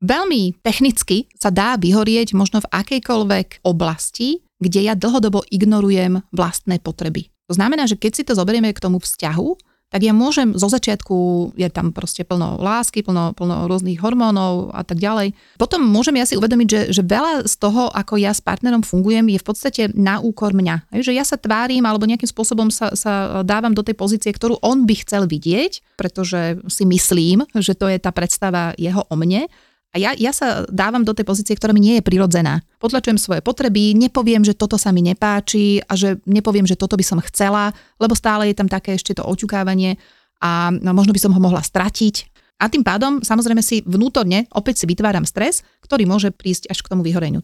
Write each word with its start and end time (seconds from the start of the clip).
Veľmi 0.00 0.56
technicky 0.64 1.28
sa 1.36 1.52
dá 1.52 1.76
vyhorieť 1.76 2.32
možno 2.32 2.64
v 2.64 2.70
akejkoľvek 2.72 3.68
oblasti, 3.68 4.40
kde 4.56 4.88
ja 4.88 4.96
dlhodobo 4.96 5.44
ignorujem 5.52 6.24
vlastné 6.32 6.80
potreby. 6.80 7.28
To 7.52 7.54
znamená, 7.56 7.84
že 7.84 8.00
keď 8.00 8.12
si 8.16 8.22
to 8.24 8.32
zoberieme 8.32 8.72
k 8.72 8.80
tomu 8.80 8.96
vzťahu, 8.96 9.70
tak 9.90 10.06
ja 10.06 10.14
môžem 10.14 10.54
zo 10.54 10.70
začiatku, 10.70 11.50
je 11.58 11.66
tam 11.66 11.90
proste 11.90 12.22
plno 12.22 12.62
lásky, 12.62 13.02
plno, 13.02 13.34
plno 13.34 13.66
rôznych 13.66 13.98
hormónov 13.98 14.70
a 14.70 14.86
tak 14.86 15.02
ďalej. 15.02 15.34
Potom 15.58 15.82
môžem 15.82 16.14
ja 16.14 16.30
si 16.30 16.38
uvedomiť, 16.38 16.68
že, 16.70 16.80
že 16.94 17.02
veľa 17.02 17.50
z 17.50 17.54
toho, 17.58 17.90
ako 17.90 18.14
ja 18.22 18.30
s 18.30 18.38
partnerom 18.38 18.86
fungujem, 18.86 19.26
je 19.26 19.42
v 19.42 19.46
podstate 19.50 19.82
na 19.98 20.22
úkor 20.22 20.54
mňa. 20.54 20.94
Že 20.94 21.12
ja 21.18 21.26
sa 21.26 21.34
tvárim 21.34 21.82
alebo 21.82 22.06
nejakým 22.06 22.30
spôsobom 22.30 22.70
sa, 22.70 22.94
sa 22.94 23.42
dávam 23.42 23.74
do 23.74 23.82
tej 23.82 23.98
pozície, 23.98 24.30
ktorú 24.30 24.62
on 24.62 24.86
by 24.86 24.94
chcel 25.02 25.26
vidieť, 25.26 25.98
pretože 25.98 26.62
si 26.70 26.86
myslím, 26.86 27.42
že 27.58 27.74
to 27.74 27.90
je 27.90 27.98
tá 27.98 28.14
predstava 28.14 28.78
jeho 28.78 29.02
o 29.10 29.14
mne 29.18 29.50
a 29.90 29.96
ja, 29.98 30.14
ja 30.14 30.30
sa 30.30 30.70
dávam 30.70 31.02
do 31.02 31.10
tej 31.10 31.26
pozície, 31.26 31.58
ktorá 31.58 31.74
mi 31.74 31.82
nie 31.82 31.98
je 31.98 32.06
prirodzená. 32.06 32.62
Potlačujem 32.78 33.18
svoje 33.18 33.42
potreby, 33.42 33.98
nepoviem, 33.98 34.46
že 34.46 34.54
toto 34.54 34.78
sa 34.78 34.94
mi 34.94 35.02
nepáči 35.02 35.82
a 35.82 35.98
že 35.98 36.22
nepoviem, 36.30 36.62
že 36.62 36.78
toto 36.78 36.94
by 36.94 37.02
som 37.02 37.18
chcela, 37.26 37.74
lebo 37.98 38.14
stále 38.14 38.46
je 38.46 38.54
tam 38.54 38.70
také 38.70 38.94
ešte 38.94 39.18
to 39.18 39.26
oťukávanie 39.26 39.98
a 40.38 40.70
no, 40.70 40.94
možno 40.94 41.10
by 41.10 41.20
som 41.20 41.34
ho 41.34 41.42
mohla 41.42 41.58
stratiť. 41.58 42.30
A 42.62 42.70
tým 42.70 42.86
pádom 42.86 43.18
samozrejme 43.26 43.66
si 43.66 43.82
vnútorne 43.82 44.46
opäť 44.54 44.84
si 44.84 44.86
vytváram 44.86 45.26
stres, 45.26 45.66
ktorý 45.82 46.06
môže 46.06 46.30
prísť 46.30 46.70
až 46.70 46.86
k 46.86 46.90
tomu 46.94 47.02
vyhoreniu. 47.02 47.42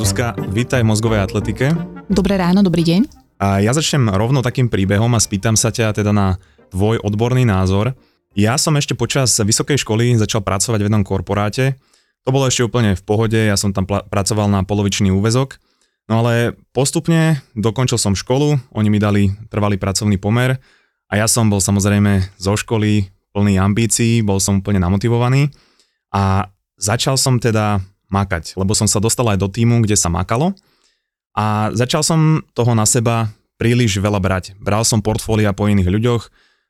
Zuzka, 0.00 0.32
vítaj 0.48 0.80
v 0.80 0.88
mozgovej 0.88 1.20
atletike. 1.28 1.76
Dobré 2.08 2.40
ráno, 2.40 2.64
dobrý 2.64 2.80
deň. 2.80 3.25
A 3.36 3.60
ja 3.60 3.76
začnem 3.76 4.08
rovno 4.08 4.40
takým 4.40 4.72
príbehom 4.72 5.12
a 5.12 5.20
spýtam 5.20 5.60
sa 5.60 5.68
ťa 5.68 6.00
teda 6.00 6.12
na 6.12 6.40
tvoj 6.72 7.00
odborný 7.04 7.44
názor. 7.44 7.92
Ja 8.36 8.56
som 8.56 8.76
ešte 8.76 8.96
počas 8.96 9.36
vysokej 9.36 9.80
školy 9.80 10.16
začal 10.16 10.44
pracovať 10.44 10.80
v 10.80 10.86
jednom 10.88 11.04
korporáte. 11.04 11.76
To 12.24 12.34
bolo 12.34 12.48
ešte 12.48 12.64
úplne 12.64 12.96
v 12.96 13.02
pohode, 13.04 13.38
ja 13.38 13.54
som 13.54 13.70
tam 13.70 13.86
pl- 13.86 14.04
pracoval 14.08 14.50
na 14.50 14.60
polovičný 14.64 15.14
úvezok. 15.14 15.60
No 16.10 16.22
ale 16.24 16.56
postupne 16.70 17.42
dokončil 17.54 17.98
som 17.98 18.18
školu, 18.18 18.58
oni 18.74 18.88
mi 18.90 18.98
dali 19.02 19.30
trvalý 19.50 19.76
pracovný 19.76 20.18
pomer 20.18 20.58
a 21.10 21.12
ja 21.18 21.26
som 21.26 21.50
bol 21.50 21.58
samozrejme 21.58 22.38
zo 22.38 22.54
školy 22.54 23.10
plný 23.34 23.58
ambícií, 23.58 24.22
bol 24.22 24.40
som 24.40 24.62
úplne 24.62 24.80
namotivovaný 24.80 25.50
a 26.14 26.48
začal 26.78 27.18
som 27.18 27.42
teda 27.42 27.82
makať, 28.08 28.54
lebo 28.54 28.72
som 28.72 28.86
sa 28.86 29.02
dostal 29.02 29.26
aj 29.28 29.38
do 29.42 29.50
týmu, 29.50 29.82
kde 29.82 29.98
sa 29.98 30.06
makalo 30.06 30.54
a 31.36 31.70
začal 31.76 32.00
som 32.00 32.40
toho 32.56 32.72
na 32.72 32.88
seba 32.88 33.28
príliš 33.60 34.00
veľa 34.00 34.20
brať. 34.20 34.56
Bral 34.56 34.84
som 34.88 35.04
portfólia 35.04 35.52
po 35.52 35.68
iných 35.68 35.92
ľuďoch. 35.92 36.22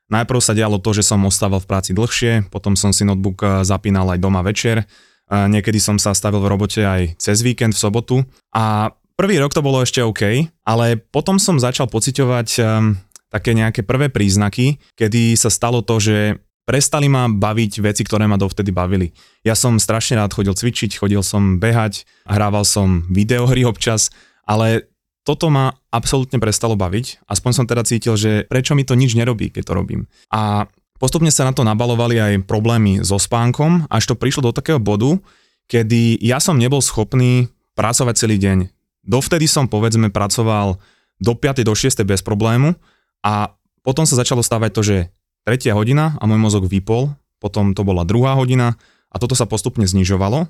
Najprv 0.07 0.39
sa 0.39 0.55
dialo 0.55 0.79
to, 0.79 0.95
že 0.95 1.03
som 1.03 1.23
ostával 1.27 1.59
v 1.59 1.67
práci 1.67 1.91
dlhšie, 1.91 2.47
potom 2.51 2.75
som 2.75 2.91
si 2.91 3.07
notebook 3.07 3.43
eh, 3.43 3.63
zapínal 3.63 4.07
aj 4.11 4.19
doma 4.19 4.43
večer. 4.43 4.83
A 5.27 5.47
niekedy 5.51 5.83
som 5.83 5.99
sa 5.99 6.15
stavil 6.15 6.39
v 6.39 6.47
robote 6.47 6.79
aj 6.87 7.19
cez 7.19 7.43
víkend 7.43 7.75
v 7.75 7.83
sobotu. 7.83 8.15
A 8.55 8.95
prvý 9.19 9.43
rok 9.43 9.51
to 9.51 9.59
bolo 9.59 9.83
ešte 9.83 9.99
OK, 9.99 10.47
ale 10.63 10.95
potom 10.95 11.35
som 11.35 11.59
začal 11.59 11.91
pociťovať 11.91 12.47
um, 12.63 12.95
také 13.27 13.51
nejaké 13.51 13.83
prvé 13.83 14.07
príznaky, 14.07 14.79
kedy 14.95 15.35
sa 15.35 15.51
stalo 15.51 15.83
to, 15.83 15.99
že 15.99 16.39
prestali 16.63 17.11
ma 17.11 17.27
baviť 17.27 17.83
veci, 17.83 18.07
ktoré 18.07 18.23
ma 18.23 18.39
dovtedy 18.39 18.71
bavili. 18.71 19.11
Ja 19.43 19.51
som 19.51 19.79
strašne 19.79 20.15
rád 20.15 20.31
chodil 20.31 20.55
cvičiť, 20.55 20.95
chodil 20.95 21.19
som 21.23 21.59
behať, 21.59 22.07
hrával 22.23 22.63
som 22.63 23.03
videohry 23.11 23.67
občas 23.67 24.11
ale 24.47 24.87
toto 25.27 25.51
ma 25.51 25.75
absolútne 25.91 26.39
prestalo 26.39 26.79
baviť, 26.79 27.27
aspoň 27.27 27.51
som 27.51 27.65
teda 27.67 27.83
cítil, 27.83 28.15
že 28.15 28.47
prečo 28.47 28.79
mi 28.79 28.87
to 28.87 28.95
nič 28.95 29.11
nerobí, 29.11 29.51
keď 29.51 29.63
to 29.67 29.73
robím. 29.75 30.01
A 30.31 30.71
postupne 31.03 31.27
sa 31.27 31.43
na 31.43 31.51
to 31.51 31.67
nabalovali 31.67 32.15
aj 32.15 32.47
problémy 32.47 33.03
so 33.03 33.19
spánkom, 33.19 33.91
až 33.91 34.07
to 34.07 34.15
prišlo 34.15 34.49
do 34.49 34.55
takého 34.55 34.79
bodu, 34.79 35.19
kedy 35.67 36.23
ja 36.23 36.39
som 36.39 36.55
nebol 36.55 36.79
schopný 36.79 37.51
pracovať 37.75 38.15
celý 38.15 38.39
deň. 38.39 38.71
Dovtedy 39.03 39.51
som 39.51 39.67
povedzme 39.67 40.07
pracoval 40.15 40.79
do 41.19 41.33
5. 41.35 41.67
do 41.67 41.75
6. 41.75 42.07
bez 42.07 42.23
problému 42.23 42.79
a 43.19 43.51
potom 43.83 44.07
sa 44.07 44.15
začalo 44.15 44.39
stávať 44.39 44.71
to, 44.71 44.81
že 44.83 44.97
tretia 45.43 45.75
hodina 45.75 46.15
a 46.19 46.23
môj 46.23 46.39
mozog 46.39 46.63
vypol, 46.71 47.11
potom 47.43 47.75
to 47.75 47.83
bola 47.83 48.07
druhá 48.07 48.39
hodina 48.39 48.79
a 49.11 49.15
toto 49.19 49.35
sa 49.35 49.43
postupne 49.43 49.83
znižovalo. 49.83 50.47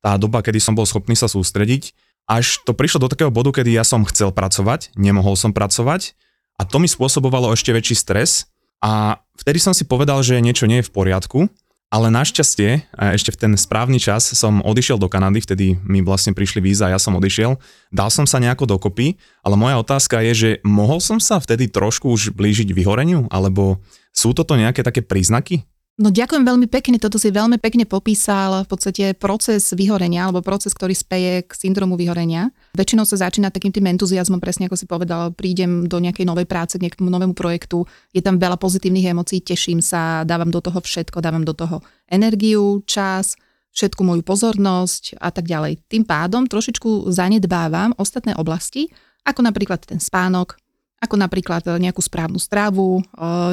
Tá 0.00 0.16
doba, 0.16 0.40
kedy 0.40 0.62
som 0.62 0.78
bol 0.78 0.86
schopný 0.86 1.18
sa 1.18 1.26
sústrediť 1.26 1.92
až 2.28 2.60
to 2.66 2.76
prišlo 2.76 3.06
do 3.06 3.10
takého 3.12 3.32
bodu, 3.32 3.54
kedy 3.62 3.76
ja 3.76 3.84
som 3.86 4.04
chcel 4.08 4.34
pracovať, 4.34 4.92
nemohol 4.98 5.38
som 5.38 5.54
pracovať 5.54 6.18
a 6.60 6.68
to 6.68 6.82
mi 6.82 6.88
spôsobovalo 6.90 7.54
ešte 7.54 7.72
väčší 7.72 7.96
stres 7.96 8.50
a 8.80 9.20
vtedy 9.40 9.60
som 9.60 9.72
si 9.76 9.84
povedal, 9.88 10.20
že 10.24 10.40
niečo 10.40 10.68
nie 10.68 10.80
je 10.80 10.88
v 10.88 10.94
poriadku, 10.94 11.48
ale 11.90 12.06
našťastie, 12.06 12.86
ešte 12.94 13.34
v 13.34 13.40
ten 13.42 13.52
správny 13.58 13.98
čas 13.98 14.22
som 14.22 14.62
odišiel 14.62 14.94
do 14.94 15.10
Kanady, 15.10 15.42
vtedy 15.42 15.66
mi 15.82 16.06
vlastne 16.06 16.30
prišli 16.30 16.62
víza 16.62 16.86
a 16.86 16.94
ja 16.94 17.02
som 17.02 17.18
odišiel. 17.18 17.58
Dal 17.90 18.14
som 18.14 18.30
sa 18.30 18.38
nejako 18.38 18.78
dokopy, 18.78 19.18
ale 19.42 19.58
moja 19.58 19.74
otázka 19.82 20.22
je, 20.30 20.32
že 20.32 20.50
mohol 20.62 21.02
som 21.02 21.18
sa 21.18 21.42
vtedy 21.42 21.66
trošku 21.66 22.06
už 22.06 22.30
blížiť 22.30 22.70
vyhoreniu, 22.70 23.26
alebo 23.26 23.82
sú 24.14 24.30
toto 24.38 24.54
nejaké 24.54 24.86
také 24.86 25.02
príznaky? 25.02 25.66
No 26.00 26.08
ďakujem 26.08 26.48
veľmi 26.48 26.64
pekne, 26.64 26.96
toto 26.96 27.20
si 27.20 27.28
veľmi 27.28 27.60
pekne 27.60 27.84
popísal 27.84 28.64
v 28.64 28.68
podstate 28.72 29.12
proces 29.12 29.76
vyhorenia 29.76 30.24
alebo 30.24 30.40
proces, 30.40 30.72
ktorý 30.72 30.96
speje 30.96 31.44
k 31.44 31.52
syndromu 31.52 32.00
vyhorenia. 32.00 32.48
Väčšinou 32.72 33.04
sa 33.04 33.20
začína 33.20 33.52
takým 33.52 33.68
tým 33.68 33.84
entuziasmom, 33.84 34.40
presne 34.40 34.64
ako 34.64 34.80
si 34.80 34.88
povedal, 34.88 35.36
prídem 35.36 35.84
do 35.84 36.00
nejakej 36.00 36.24
novej 36.24 36.48
práce, 36.48 36.80
k 36.80 36.88
nejakému 36.88 37.04
novému 37.04 37.36
projektu, 37.36 37.84
je 38.16 38.24
tam 38.24 38.40
veľa 38.40 38.56
pozitívnych 38.56 39.12
emócií, 39.12 39.44
teším 39.44 39.84
sa, 39.84 40.24
dávam 40.24 40.48
do 40.48 40.64
toho 40.64 40.80
všetko, 40.80 41.20
dávam 41.20 41.44
do 41.44 41.52
toho 41.52 41.84
energiu, 42.08 42.80
čas, 42.88 43.36
všetku 43.76 44.00
moju 44.00 44.24
pozornosť 44.24 45.20
a 45.20 45.28
tak 45.28 45.52
ďalej. 45.52 45.84
Tým 45.84 46.08
pádom 46.08 46.48
trošičku 46.48 47.12
zanedbávam 47.12 47.92
ostatné 48.00 48.32
oblasti, 48.40 48.88
ako 49.28 49.44
napríklad 49.44 49.84
ten 49.84 50.00
spánok, 50.00 50.56
ako 51.00 51.16
napríklad 51.16 51.64
e, 51.64 51.80
nejakú 51.80 52.04
správnu 52.04 52.36
strávu, 52.36 53.00
e, 53.00 53.02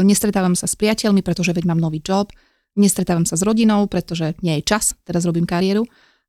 nestretávam 0.03 0.53
sa 0.53 0.67
s 0.67 0.75
priateľmi, 0.75 1.23
pretože 1.23 1.55
veď 1.55 1.71
mám 1.71 1.79
nový 1.79 2.03
job, 2.03 2.29
nestretávam 2.75 3.23
sa 3.23 3.39
s 3.39 3.41
rodinou, 3.41 3.87
pretože 3.87 4.35
nie 4.43 4.59
je 4.61 4.67
čas, 4.67 4.93
teraz 5.07 5.23
robím 5.23 5.47
kariéru. 5.47 5.87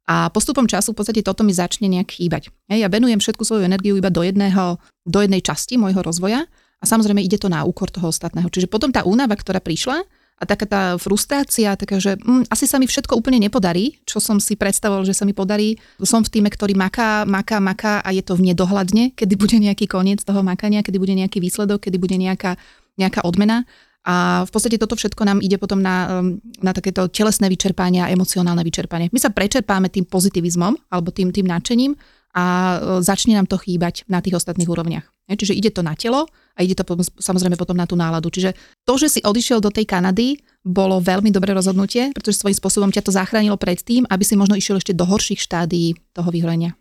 A 0.08 0.32
postupom 0.32 0.64
času 0.64 0.96
v 0.96 1.04
podstate 1.04 1.20
toto 1.20 1.44
mi 1.44 1.52
začne 1.52 1.84
nejak 1.84 2.16
chýbať. 2.16 2.48
Ja 2.72 2.88
venujem 2.88 3.20
všetku 3.20 3.44
svoju 3.44 3.68
energiu 3.68 3.92
iba 4.00 4.08
do, 4.08 4.24
jedného, 4.24 4.80
do 5.04 5.18
jednej 5.20 5.44
časti 5.44 5.76
môjho 5.76 6.00
rozvoja 6.00 6.48
a 6.80 6.84
samozrejme 6.88 7.20
ide 7.20 7.36
to 7.36 7.52
na 7.52 7.60
úkor 7.68 7.92
toho 7.92 8.08
ostatného. 8.08 8.48
Čiže 8.48 8.72
potom 8.72 8.88
tá 8.88 9.04
únava, 9.04 9.36
ktorá 9.36 9.60
prišla, 9.60 10.08
a 10.38 10.44
taká 10.46 10.66
tá 10.70 10.82
frustrácia, 11.02 11.74
taká, 11.74 11.98
že 11.98 12.14
hm, 12.14 12.46
asi 12.46 12.70
sa 12.70 12.78
mi 12.78 12.86
všetko 12.86 13.18
úplne 13.18 13.42
nepodarí, 13.42 13.98
čo 14.06 14.22
som 14.22 14.38
si 14.38 14.54
predstavoval, 14.54 15.02
že 15.02 15.14
sa 15.14 15.26
mi 15.26 15.34
podarí. 15.34 15.82
Som 15.98 16.22
v 16.22 16.30
týme, 16.38 16.46
ktorý 16.46 16.78
maká, 16.78 17.26
maká, 17.26 17.58
maká 17.58 17.98
a 18.06 18.14
je 18.14 18.22
to 18.22 18.38
v 18.38 18.54
nedohľadne, 18.54 19.18
kedy 19.18 19.34
bude 19.34 19.58
nejaký 19.58 19.90
koniec 19.90 20.22
toho 20.22 20.46
makania, 20.46 20.86
kedy 20.86 20.98
bude 21.02 21.14
nejaký 21.18 21.42
výsledok, 21.42 21.90
kedy 21.90 21.98
bude 21.98 22.14
nejaká, 22.14 22.54
nejaká 22.94 23.26
odmena. 23.26 23.66
A 24.06 24.46
v 24.46 24.50
podstate 24.54 24.78
toto 24.78 24.94
všetko 24.94 25.26
nám 25.26 25.38
ide 25.42 25.58
potom 25.58 25.82
na, 25.82 26.22
um, 26.22 26.38
na 26.62 26.70
takéto 26.70 27.10
telesné 27.10 27.50
vyčerpanie 27.50 28.06
a 28.06 28.08
emocionálne 28.14 28.62
vyčerpanie. 28.62 29.10
My 29.10 29.18
sa 29.18 29.34
prečerpáme 29.34 29.90
tým 29.90 30.06
pozitivizmom 30.06 30.88
alebo 30.88 31.10
tým, 31.10 31.34
tým 31.34 31.50
nadšením 31.50 31.92
a 32.34 32.44
e, 32.44 32.78
začne 33.00 33.36
nám 33.38 33.48
to 33.48 33.56
chýbať 33.56 34.04
na 34.10 34.20
tých 34.20 34.36
ostatných 34.36 34.68
úrovniach. 34.68 35.06
Čiže 35.28 35.52
ide 35.52 35.68
to 35.68 35.84
na 35.84 35.92
telo 35.92 36.24
a 36.56 36.64
ide 36.64 36.72
to 36.72 36.88
samozrejme 37.20 37.60
potom 37.60 37.76
na 37.76 37.84
tú 37.84 38.00
náladu. 38.00 38.32
Čiže 38.32 38.56
to, 38.88 38.96
že 38.96 39.08
si 39.12 39.20
odišiel 39.20 39.60
do 39.60 39.68
tej 39.68 39.84
Kanady, 39.84 40.40
bolo 40.64 41.04
veľmi 41.04 41.28
dobré 41.28 41.52
rozhodnutie, 41.52 42.16
pretože 42.16 42.40
svojím 42.40 42.56
spôsobom 42.56 42.88
ťa 42.88 43.04
to 43.04 43.12
zachránilo 43.12 43.60
pred 43.60 43.76
tým, 43.84 44.08
aby 44.08 44.24
si 44.24 44.40
možno 44.40 44.56
išiel 44.56 44.80
ešte 44.80 44.96
do 44.96 45.04
horších 45.04 45.44
štádií 45.44 46.00
toho 46.16 46.32
vyhorenia. 46.32 46.72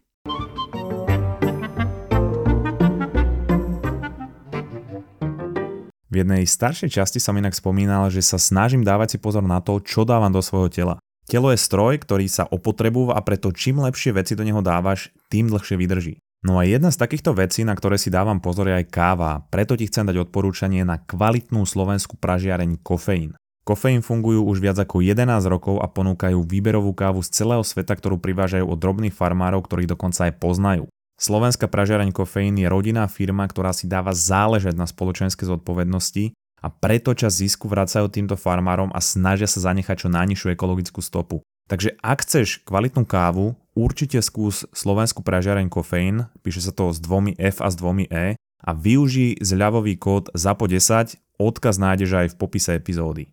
V 6.08 6.23
jednej 6.23 6.47
staršej 6.47 6.88
časti 6.88 7.20
som 7.20 7.35
inak 7.35 7.52
spomínal, 7.52 8.08
že 8.08 8.23
sa 8.23 8.40
snažím 8.40 8.82
dávať 8.82 9.16
si 9.16 9.17
pozor 9.20 9.44
na 9.44 9.59
to, 9.59 9.84
čo 9.84 10.08
dávam 10.08 10.32
do 10.32 10.40
svojho 10.40 10.72
tela. 10.72 10.96
Telo 11.28 11.52
je 11.52 11.59
stroj, 11.59 12.00
ktorý 12.00 12.32
sa 12.32 12.47
opotrebúva 12.47 13.20
a 13.20 13.22
preto 13.22 13.52
čím 13.52 13.84
lepšie 13.84 14.16
veci 14.16 14.32
do 14.32 14.47
neho 14.47 14.64
dávaš, 14.64 15.12
tým 15.28 15.52
dlhšie 15.52 15.76
vydrží. 15.76 16.24
No 16.47 16.56
a 16.56 16.64
jedna 16.64 16.88
z 16.88 17.03
takýchto 17.03 17.35
vecí, 17.35 17.68
na 17.68 17.76
ktoré 17.76 18.00
si 18.00 18.08
dávam 18.08 18.40
pozor 18.40 18.72
je 18.72 18.79
aj 18.79 18.88
káva, 18.88 19.44
preto 19.52 19.76
ti 19.76 19.91
chcem 19.91 20.08
dať 20.08 20.24
odporúčanie 20.24 20.88
na 20.88 21.03
kvalitnú 21.03 21.68
slovenskú 21.68 22.16
pražiareň 22.16 22.79
kofeín. 22.79 23.35
Kofeín 23.68 24.00
fungujú 24.00 24.47
už 24.47 24.64
viac 24.64 24.79
ako 24.79 25.03
11 25.03 25.28
rokov 25.52 25.84
a 25.84 25.91
ponúkajú 25.91 26.47
výberovú 26.47 26.96
kávu 26.96 27.20
z 27.20 27.44
celého 27.44 27.59
sveta, 27.59 28.00
ktorú 28.00 28.16
privážajú 28.23 28.64
od 28.64 28.80
drobných 28.80 29.12
farmárov, 29.12 29.68
ktorých 29.68 29.91
dokonca 29.91 30.32
aj 30.32 30.40
poznajú. 30.40 30.88
Slovenská 31.20 31.68
pražiareň 31.68 32.16
Kofeín 32.16 32.56
je 32.56 32.72
rodinná 32.72 33.03
firma, 33.12 33.44
ktorá 33.44 33.76
si 33.76 33.90
dáva 33.90 34.16
záležať 34.16 34.80
na 34.80 34.88
spoločenskej 34.88 35.52
zodpovednosti 35.52 36.32
a 36.58 36.68
preto 36.74 37.14
čas 37.14 37.38
zisku 37.38 37.70
vracajú 37.70 38.09
týmto 38.09 38.34
farmárom 38.34 38.90
a 38.90 39.00
snažia 39.02 39.46
sa 39.46 39.62
zanechať 39.62 40.06
čo 40.06 40.09
najnižšiu 40.09 40.58
ekologickú 40.58 41.06
stopu. 41.06 41.46
Takže 41.68 42.00
ak 42.00 42.24
chceš 42.24 42.64
kvalitnú 42.64 43.04
kávu, 43.04 43.54
určite 43.76 44.24
skús 44.24 44.64
slovenskú 44.72 45.22
pražiareň 45.22 45.68
Kofeín, 45.68 46.32
píše 46.42 46.64
sa 46.64 46.72
to 46.72 46.96
s 46.96 46.98
dvomi 47.04 47.36
F 47.36 47.59
a 47.59 47.68
s 47.68 47.76
dvomi 47.76 48.08
E 48.08 48.40
a 48.40 48.72
využij 48.74 49.44
zľavový 49.44 50.00
kód 50.00 50.32
ZAPO10, 50.34 51.20
odkaz 51.38 51.76
nájdeš 51.78 52.12
aj 52.16 52.28
v 52.34 52.36
popise 52.40 52.72
epizódy. 52.74 53.30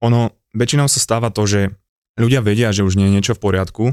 Ono, 0.00 0.32
väčšinou 0.56 0.88
sa 0.88 1.00
stáva 1.00 1.28
to, 1.28 1.44
že 1.44 1.60
ľudia 2.16 2.40
vedia, 2.40 2.72
že 2.72 2.84
už 2.84 2.96
nie 2.96 3.08
je 3.08 3.14
niečo 3.20 3.34
v 3.36 3.42
poriadku, 3.42 3.84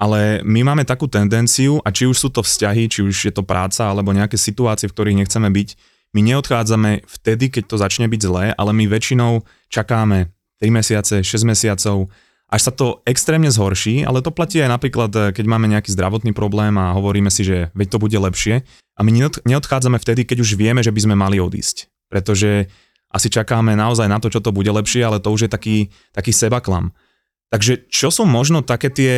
ale 0.00 0.40
my 0.40 0.64
máme 0.64 0.88
takú 0.88 1.04
tendenciu, 1.04 1.84
a 1.84 1.92
či 1.92 2.08
už 2.08 2.16
sú 2.16 2.28
to 2.32 2.40
vzťahy, 2.40 2.88
či 2.88 3.04
už 3.04 3.28
je 3.28 3.32
to 3.36 3.44
práca, 3.44 3.92
alebo 3.92 4.16
nejaké 4.16 4.40
situácie, 4.40 4.88
v 4.88 4.96
ktorých 4.96 5.20
nechceme 5.20 5.52
byť, 5.52 5.68
my 6.16 6.20
neodchádzame 6.24 7.04
vtedy, 7.04 7.52
keď 7.52 7.64
to 7.68 7.76
začne 7.76 8.08
byť 8.08 8.20
zlé, 8.24 8.44
ale 8.56 8.72
my 8.72 8.88
väčšinou 8.88 9.44
čakáme 9.68 10.32
3 10.58 10.72
mesiace, 10.72 11.14
6 11.22 11.44
mesiacov, 11.44 12.08
až 12.50 12.60
sa 12.66 12.72
to 12.74 12.98
extrémne 13.06 13.46
zhorší, 13.46 14.02
ale 14.02 14.24
to 14.26 14.34
platí 14.34 14.58
aj 14.58 14.74
napríklad, 14.74 15.36
keď 15.36 15.44
máme 15.46 15.70
nejaký 15.70 15.94
zdravotný 15.94 16.34
problém 16.34 16.74
a 16.82 16.96
hovoríme 16.98 17.30
si, 17.30 17.46
že 17.46 17.70
veď 17.78 17.94
to 17.94 18.02
bude 18.02 18.18
lepšie 18.18 18.66
a 18.98 19.00
my 19.06 19.30
neodchádzame 19.46 20.02
vtedy, 20.02 20.26
keď 20.26 20.42
už 20.42 20.58
vieme, 20.58 20.82
že 20.82 20.90
by 20.90 21.00
sme 21.06 21.14
mali 21.14 21.38
odísť. 21.38 21.86
Pretože 22.10 22.66
asi 23.06 23.30
čakáme 23.30 23.78
naozaj 23.78 24.10
na 24.10 24.18
to, 24.18 24.34
čo 24.34 24.42
to 24.42 24.50
bude 24.50 24.66
lepšie, 24.66 25.06
ale 25.06 25.22
to 25.22 25.30
už 25.30 25.46
je 25.46 25.50
taký, 25.50 25.76
taký 26.10 26.34
sebaklam. 26.34 26.90
Takže 27.54 27.86
čo 27.86 28.10
sú 28.10 28.26
možno 28.26 28.66
také 28.66 28.90
tie 28.90 29.14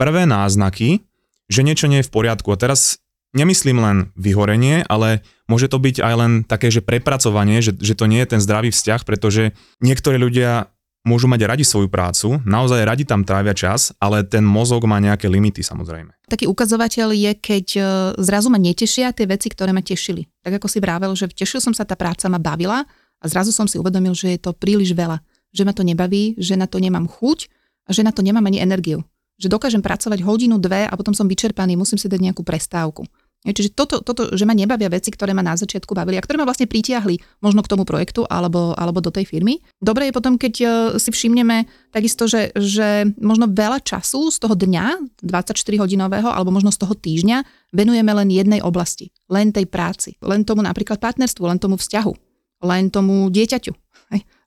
prvé 0.00 0.24
náznaky, 0.24 1.04
že 1.52 1.60
niečo 1.60 1.84
nie 1.92 2.00
je 2.00 2.08
v 2.08 2.14
poriadku? 2.16 2.48
A 2.48 2.56
teraz 2.56 3.04
nemyslím 3.36 3.78
len 3.84 3.96
vyhorenie, 4.16 4.88
ale 4.88 5.20
môže 5.44 5.68
to 5.68 5.76
byť 5.76 6.00
aj 6.00 6.14
len 6.16 6.32
také, 6.48 6.72
že 6.72 6.80
prepracovanie, 6.80 7.60
že, 7.60 7.76
že 7.76 7.92
to 7.92 8.08
nie 8.08 8.24
je 8.24 8.32
ten 8.32 8.40
zdravý 8.40 8.72
vzťah, 8.72 9.04
pretože 9.04 9.52
niektorí 9.84 10.16
ľudia 10.16 10.72
môžu 11.04 11.28
mať 11.28 11.40
radi 11.48 11.64
svoju 11.64 11.88
prácu, 11.88 12.44
naozaj 12.44 12.84
radi 12.84 13.08
tam 13.08 13.24
trávia 13.24 13.56
čas, 13.56 13.92
ale 13.96 14.20
ten 14.24 14.44
mozog 14.44 14.84
má 14.84 15.00
nejaké 15.00 15.32
limity 15.32 15.64
samozrejme. 15.64 16.12
Taký 16.28 16.44
ukazovateľ 16.44 17.08
je, 17.16 17.32
keď 17.40 17.66
e, 17.76 17.82
zrazu 18.20 18.52
ma 18.52 18.60
netešia 18.60 19.08
tie 19.16 19.24
veci, 19.24 19.48
ktoré 19.48 19.72
ma 19.72 19.80
tešili. 19.80 20.28
Tak 20.44 20.60
ako 20.60 20.68
si 20.68 20.76
vravel, 20.76 21.12
že 21.16 21.32
tešil 21.32 21.64
som 21.64 21.72
sa, 21.72 21.88
tá 21.88 21.96
práca 21.96 22.28
ma 22.28 22.36
bavila, 22.36 22.84
a 23.20 23.24
zrazu 23.28 23.52
som 23.52 23.68
si 23.68 23.76
uvedomil, 23.76 24.16
že 24.16 24.36
je 24.36 24.40
to 24.40 24.56
príliš 24.56 24.96
veľa. 24.96 25.20
Že 25.52 25.62
ma 25.68 25.72
to 25.76 25.84
nebaví, 25.84 26.40
že 26.40 26.56
na 26.56 26.64
to 26.64 26.80
nemám 26.80 27.04
chuť 27.04 27.52
a 27.84 27.90
že 27.92 28.00
na 28.00 28.12
to 28.16 28.24
nemám 28.24 28.44
ani 28.48 28.64
energiu. 28.64 29.04
Že 29.40 29.48
dokážem 29.48 29.80
pracovať 29.80 30.20
hodinu, 30.20 30.60
dve 30.60 30.84
a 30.84 30.92
potom 30.94 31.16
som 31.16 31.24
vyčerpaný, 31.24 31.80
musím 31.80 31.96
si 31.96 32.06
dať 32.06 32.20
nejakú 32.20 32.44
prestávku. 32.44 33.08
Čiže 33.40 33.72
toto, 33.72 34.04
toto, 34.04 34.36
že 34.36 34.44
ma 34.44 34.52
nebavia 34.52 34.92
veci, 34.92 35.08
ktoré 35.08 35.32
ma 35.32 35.40
na 35.40 35.56
začiatku 35.56 35.96
bavili 35.96 36.20
a 36.20 36.24
ktoré 36.24 36.36
ma 36.36 36.44
vlastne 36.44 36.68
pritiahli 36.68 37.40
možno 37.40 37.64
k 37.64 37.72
tomu 37.72 37.88
projektu 37.88 38.28
alebo, 38.28 38.76
alebo 38.76 39.00
do 39.00 39.08
tej 39.08 39.24
firmy. 39.24 39.64
Dobre 39.80 40.12
je 40.12 40.16
potom, 40.16 40.36
keď 40.36 40.54
e, 40.60 40.66
si 41.00 41.08
všimneme 41.08 41.64
takisto, 41.88 42.28
že, 42.28 42.52
že 42.52 43.08
možno 43.16 43.48
veľa 43.48 43.80
času 43.80 44.28
z 44.28 44.44
toho 44.44 44.52
dňa, 44.52 45.24
24 45.24 45.56
hodinového 45.56 46.28
alebo 46.28 46.52
možno 46.52 46.68
z 46.68 46.84
toho 46.84 46.92
týždňa, 46.92 47.72
venujeme 47.72 48.12
len 48.12 48.28
jednej 48.28 48.60
oblasti, 48.60 49.08
len 49.32 49.56
tej 49.56 49.64
práci, 49.64 50.20
len 50.20 50.44
tomu 50.44 50.60
napríklad 50.60 51.00
partnerstvu, 51.00 51.48
len 51.48 51.56
tomu 51.56 51.80
vzťahu 51.80 52.28
len 52.60 52.92
tomu 52.92 53.32
dieťaťu. 53.32 53.72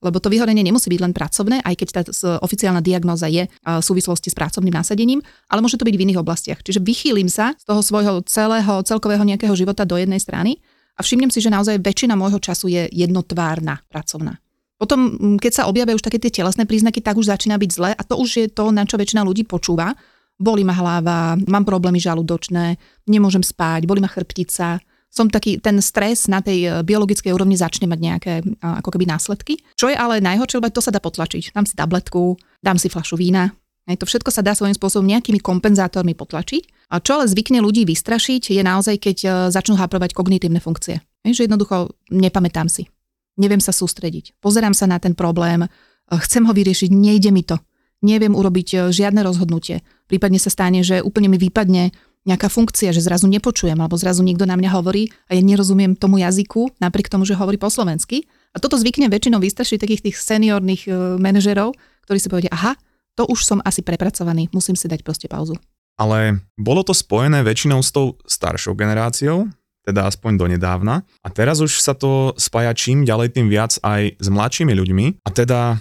Lebo 0.03 0.19
to 0.19 0.27
vyhorenie 0.27 0.67
nemusí 0.67 0.91
byť 0.91 0.99
len 0.99 1.15
pracovné, 1.15 1.63
aj 1.63 1.75
keď 1.79 1.87
tá 1.95 2.01
oficiálna 2.43 2.83
diagnóza 2.83 3.31
je 3.31 3.47
v 3.47 3.83
súvislosti 3.83 4.27
s 4.27 4.35
pracovným 4.35 4.75
nasadením, 4.75 5.23
ale 5.47 5.63
môže 5.63 5.79
to 5.79 5.87
byť 5.87 5.95
v 5.95 6.03
iných 6.11 6.19
oblastiach. 6.19 6.59
Čiže 6.59 6.83
vychýlim 6.83 7.31
sa 7.31 7.55
z 7.55 7.63
toho 7.63 7.79
svojho 7.79 8.19
celého, 8.27 8.83
celkového 8.83 9.23
nejakého 9.23 9.55
života 9.55 9.87
do 9.87 9.95
jednej 9.95 10.19
strany 10.19 10.59
a 10.93 11.01
všimnem 11.01 11.31
si, 11.31 11.39
že 11.39 11.47
naozaj 11.47 11.79
väčšina 11.79 12.19
môjho 12.19 12.43
času 12.43 12.67
je 12.67 12.91
jednotvárna, 12.91 13.79
pracovná. 13.87 14.43
Potom, 14.75 15.39
keď 15.39 15.63
sa 15.63 15.67
objavia 15.71 15.95
už 15.95 16.03
také 16.03 16.19
tie 16.19 16.43
telesné 16.43 16.67
príznaky, 16.67 16.99
tak 16.99 17.15
už 17.15 17.31
začína 17.31 17.55
byť 17.55 17.71
zle 17.71 17.95
a 17.95 18.01
to 18.03 18.19
už 18.19 18.29
je 18.35 18.47
to, 18.51 18.75
na 18.75 18.83
čo 18.83 18.99
väčšina 18.99 19.23
ľudí 19.23 19.47
počúva. 19.47 19.95
Boli 20.35 20.67
ma 20.67 20.75
hlava, 20.75 21.39
mám 21.47 21.63
problémy 21.63 22.03
žalúdočné, 22.03 22.75
nemôžem 23.07 23.39
spať, 23.39 23.87
boli 23.87 24.03
ma 24.03 24.11
chrbtica, 24.11 24.83
som 25.13 25.29
taký, 25.29 25.61
ten 25.61 25.77
stres 25.77 26.25
na 26.25 26.41
tej 26.41 26.59
e, 26.65 26.69
biologickej 26.81 27.29
úrovni 27.29 27.53
začne 27.53 27.85
mať 27.85 27.99
nejaké 28.01 28.33
e, 28.41 28.43
ako 28.57 28.97
keby 28.97 29.05
následky. 29.05 29.61
Čo 29.77 29.93
je 29.93 29.97
ale 29.97 30.17
najhoršie, 30.17 30.57
lebo 30.57 30.73
to 30.73 30.81
sa 30.81 30.89
dá 30.89 30.97
potlačiť. 30.97 31.53
Dám 31.53 31.69
si 31.69 31.77
tabletku, 31.77 32.41
dám 32.65 32.81
si 32.81 32.89
flašu 32.89 33.13
vína, 33.21 33.53
aj 33.85 34.01
to 34.01 34.09
všetko 34.09 34.33
sa 34.33 34.41
dá 34.41 34.57
svojím 34.57 34.73
spôsobom 34.73 35.05
nejakými 35.05 35.37
kompenzátormi 35.37 36.17
potlačiť. 36.17 36.89
A 36.89 36.97
čo 36.97 37.21
ale 37.21 37.29
zvykne 37.29 37.61
ľudí 37.61 37.85
vystrašiť, 37.85 38.57
je 38.57 38.63
naozaj, 38.65 38.95
keď 38.97 39.17
e, 39.21 39.29
začnú 39.53 39.77
háprovať 39.77 40.17
kognitívne 40.17 40.57
funkcie. 40.57 41.05
Že 41.21 41.45
jednoducho 41.45 41.93
nepamätám 42.09 42.65
si. 42.65 42.89
Neviem 43.37 43.61
sa 43.61 43.69
sústrediť. 43.69 44.41
Pozerám 44.41 44.73
sa 44.73 44.89
na 44.89 44.97
ten 44.97 45.13
problém, 45.13 45.65
chcem 46.09 46.45
ho 46.45 46.53
vyriešiť, 46.53 46.89
nejde 46.93 47.33
mi 47.33 47.41
to. 47.41 47.57
Neviem 48.03 48.35
urobiť 48.35 48.93
žiadne 48.93 49.23
rozhodnutie. 49.25 49.81
Prípadne 50.05 50.37
sa 50.37 50.53
stane, 50.53 50.85
že 50.85 51.01
úplne 51.01 51.31
mi 51.31 51.39
vypadne 51.41 51.95
nejaká 52.23 52.47
funkcia, 52.47 52.95
že 52.95 53.03
zrazu 53.03 53.27
nepočujem, 53.27 53.75
alebo 53.75 53.99
zrazu 53.99 54.23
niekto 54.23 54.47
na 54.47 54.55
mňa 54.55 54.69
hovorí 54.79 55.11
a 55.27 55.35
ja 55.35 55.41
nerozumiem 55.43 55.95
tomu 55.99 56.23
jazyku, 56.23 56.79
napriek 56.79 57.11
tomu, 57.11 57.27
že 57.27 57.35
hovorí 57.35 57.59
po 57.59 57.67
slovensky. 57.67 58.27
A 58.55 58.63
toto 58.63 58.79
zvykne 58.79 59.11
väčšinou 59.11 59.43
vystrašiť 59.43 59.77
takých 59.81 60.03
tých 60.09 60.17
seniorných 60.19 60.87
e, 60.87 60.91
manažerov, 61.19 61.75
ktorí 62.07 62.17
si 62.21 62.31
povedia, 62.31 62.51
aha, 62.53 62.79
to 63.19 63.27
už 63.27 63.43
som 63.43 63.59
asi 63.67 63.83
prepracovaný, 63.83 64.47
musím 64.55 64.79
si 64.79 64.87
dať 64.87 65.03
proste 65.03 65.27
pauzu. 65.27 65.59
Ale 65.99 66.41
bolo 66.57 66.81
to 66.81 66.95
spojené 66.95 67.45
väčšinou 67.45 67.83
s 67.83 67.93
tou 67.93 68.17
staršou 68.25 68.73
generáciou, 68.73 69.51
teda 69.83 70.07
aspoň 70.09 70.39
donedávna. 70.39 71.03
A 71.21 71.27
teraz 71.29 71.59
už 71.59 71.83
sa 71.83 71.93
to 71.93 72.33
spája 72.39 72.73
čím 72.73 73.03
ďalej 73.03 73.35
tým 73.35 73.47
viac 73.51 73.77
aj 73.83 74.17
s 74.17 74.27
mladšími 74.31 74.73
ľuďmi. 74.73 75.05
A 75.27 75.29
teda 75.29 75.77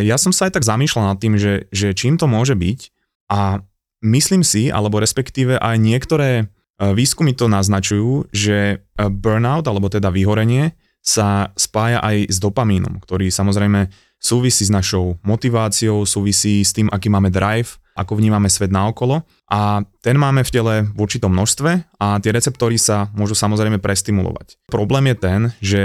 ja 0.00 0.16
som 0.20 0.32
sa 0.32 0.48
aj 0.48 0.60
tak 0.60 0.64
zamýšľal 0.64 1.14
nad 1.14 1.18
tým, 1.20 1.36
že, 1.40 1.68
že 1.72 1.92
čím 1.96 2.16
to 2.20 2.28
môže 2.28 2.56
byť. 2.56 2.80
A 3.32 3.64
myslím 4.04 4.44
si, 4.44 4.68
alebo 4.68 5.00
respektíve 5.00 5.56
aj 5.56 5.76
niektoré 5.80 6.30
e, 6.38 6.44
výskumy 6.92 7.32
to 7.32 7.48
naznačujú, 7.48 8.28
že 8.30 8.76
e, 8.76 9.06
burnout, 9.08 9.64
alebo 9.64 9.88
teda 9.88 10.12
vyhorenie, 10.12 10.76
sa 11.04 11.52
spája 11.52 12.00
aj 12.00 12.32
s 12.32 12.40
dopamínom, 12.40 12.96
ktorý 13.00 13.28
samozrejme 13.28 13.92
súvisí 14.16 14.64
s 14.64 14.72
našou 14.72 15.20
motiváciou, 15.20 16.08
súvisí 16.08 16.64
s 16.64 16.72
tým, 16.72 16.88
aký 16.88 17.12
máme 17.12 17.28
drive, 17.28 17.76
ako 17.92 18.16
vnímame 18.16 18.48
svet 18.48 18.72
naokolo 18.72 19.22
a 19.52 19.84
ten 20.00 20.16
máme 20.16 20.42
v 20.42 20.50
tele 20.50 20.74
v 20.88 20.98
určitom 20.98 21.30
množstve 21.30 22.00
a 22.00 22.18
tie 22.18 22.32
receptory 22.32 22.80
sa 22.80 23.12
môžu 23.12 23.36
samozrejme 23.36 23.78
prestimulovať. 23.78 24.58
Problém 24.66 25.12
je 25.12 25.16
ten, 25.20 25.40
že 25.60 25.80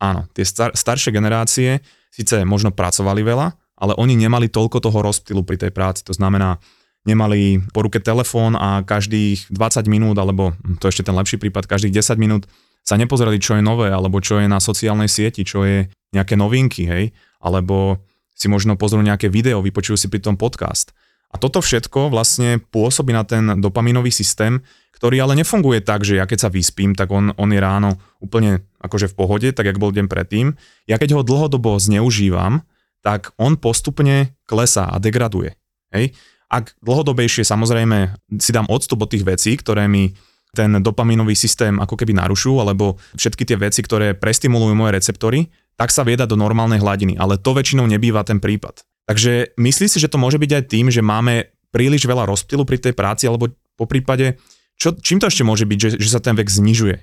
áno, 0.00 0.26
tie 0.34 0.42
star- 0.42 0.74
staršie 0.74 1.14
generácie 1.14 1.84
síce 2.10 2.42
možno 2.42 2.74
pracovali 2.74 3.22
veľa, 3.22 3.54
ale 3.78 3.92
oni 3.94 4.18
nemali 4.18 4.50
toľko 4.50 4.82
toho 4.82 4.98
rozptylu 5.04 5.46
pri 5.46 5.60
tej 5.60 5.70
práci. 5.70 6.02
To 6.08 6.16
znamená, 6.16 6.58
nemali 7.02 7.62
po 7.74 7.82
ruke 7.86 7.98
telefón 7.98 8.54
a 8.54 8.86
každých 8.86 9.50
20 9.50 9.86
minút, 9.90 10.16
alebo 10.18 10.54
to 10.78 10.86
je 10.86 10.92
ešte 10.98 11.06
ten 11.10 11.16
lepší 11.18 11.36
prípad, 11.38 11.66
každých 11.66 11.98
10 11.98 12.18
minút 12.18 12.46
sa 12.82 12.98
nepozerali, 12.98 13.38
čo 13.38 13.58
je 13.58 13.62
nové, 13.62 13.90
alebo 13.90 14.18
čo 14.18 14.42
je 14.42 14.50
na 14.50 14.58
sociálnej 14.58 15.06
sieti, 15.06 15.46
čo 15.46 15.62
je 15.62 15.86
nejaké 16.14 16.34
novinky, 16.34 16.86
hej, 16.86 17.04
alebo 17.38 18.02
si 18.34 18.50
možno 18.50 18.74
pozrú 18.74 19.02
nejaké 19.02 19.30
video, 19.30 19.62
vypočujú 19.62 19.98
si 19.98 20.06
pri 20.10 20.18
tom 20.18 20.34
podcast. 20.34 20.90
A 21.32 21.40
toto 21.40 21.64
všetko 21.64 22.12
vlastne 22.12 22.60
pôsobí 22.60 23.14
na 23.14 23.24
ten 23.24 23.56
dopaminový 23.62 24.12
systém, 24.12 24.60
ktorý 24.92 25.24
ale 25.24 25.40
nefunguje 25.40 25.80
tak, 25.80 26.04
že 26.04 26.20
ja 26.20 26.28
keď 26.28 26.46
sa 26.46 26.50
vyspím, 26.52 26.92
tak 26.92 27.08
on, 27.08 27.32
on 27.40 27.50
je 27.50 27.58
ráno 27.58 27.96
úplne 28.20 28.62
akože 28.84 29.10
v 29.10 29.16
pohode, 29.16 29.48
tak 29.50 29.66
jak 29.66 29.80
bol 29.80 29.90
deň 29.90 30.06
predtým. 30.06 30.54
Ja 30.84 31.00
keď 31.00 31.16
ho 31.18 31.26
dlhodobo 31.26 31.74
zneužívam, 31.80 32.62
tak 33.02 33.34
on 33.40 33.58
postupne 33.58 34.36
klesá 34.46 34.86
a 34.86 35.00
degraduje. 35.02 35.58
Hej? 35.90 36.14
Ak 36.52 36.76
dlhodobejšie 36.84 37.48
samozrejme 37.48 38.12
si 38.36 38.52
dám 38.52 38.68
odstup 38.68 39.08
od 39.08 39.08
tých 39.08 39.24
vecí, 39.24 39.56
ktoré 39.56 39.88
mi 39.88 40.12
ten 40.52 40.84
dopaminový 40.84 41.32
systém 41.32 41.80
ako 41.80 41.96
keby 41.96 42.12
narušujú, 42.12 42.60
alebo 42.60 43.00
všetky 43.16 43.48
tie 43.48 43.56
veci, 43.56 43.80
ktoré 43.80 44.12
prestimulujú 44.12 44.76
moje 44.76 44.92
receptory, 45.00 45.48
tak 45.80 45.88
sa 45.88 46.04
vieda 46.04 46.28
do 46.28 46.36
normálnej 46.36 46.76
hladiny. 46.84 47.16
Ale 47.16 47.40
to 47.40 47.56
väčšinou 47.56 47.88
nebýva 47.88 48.20
ten 48.28 48.36
prípad. 48.36 48.84
Takže 49.08 49.56
myslí 49.56 49.86
si, 49.88 49.98
že 49.98 50.12
to 50.12 50.20
môže 50.20 50.36
byť 50.36 50.50
aj 50.52 50.64
tým, 50.68 50.92
že 50.92 51.00
máme 51.00 51.48
príliš 51.72 52.04
veľa 52.04 52.28
rozptylu 52.28 52.68
pri 52.68 52.78
tej 52.78 52.92
práci, 52.92 53.24
alebo 53.24 53.48
po 53.80 53.88
prípade, 53.88 54.36
čo, 54.76 54.92
čím 55.00 55.18
to 55.18 55.32
ešte 55.32 55.42
môže 55.42 55.64
byť, 55.64 55.78
že, 55.80 55.90
že 55.96 56.08
sa 56.12 56.20
ten 56.20 56.36
vek 56.36 56.52
znižuje? 56.52 57.00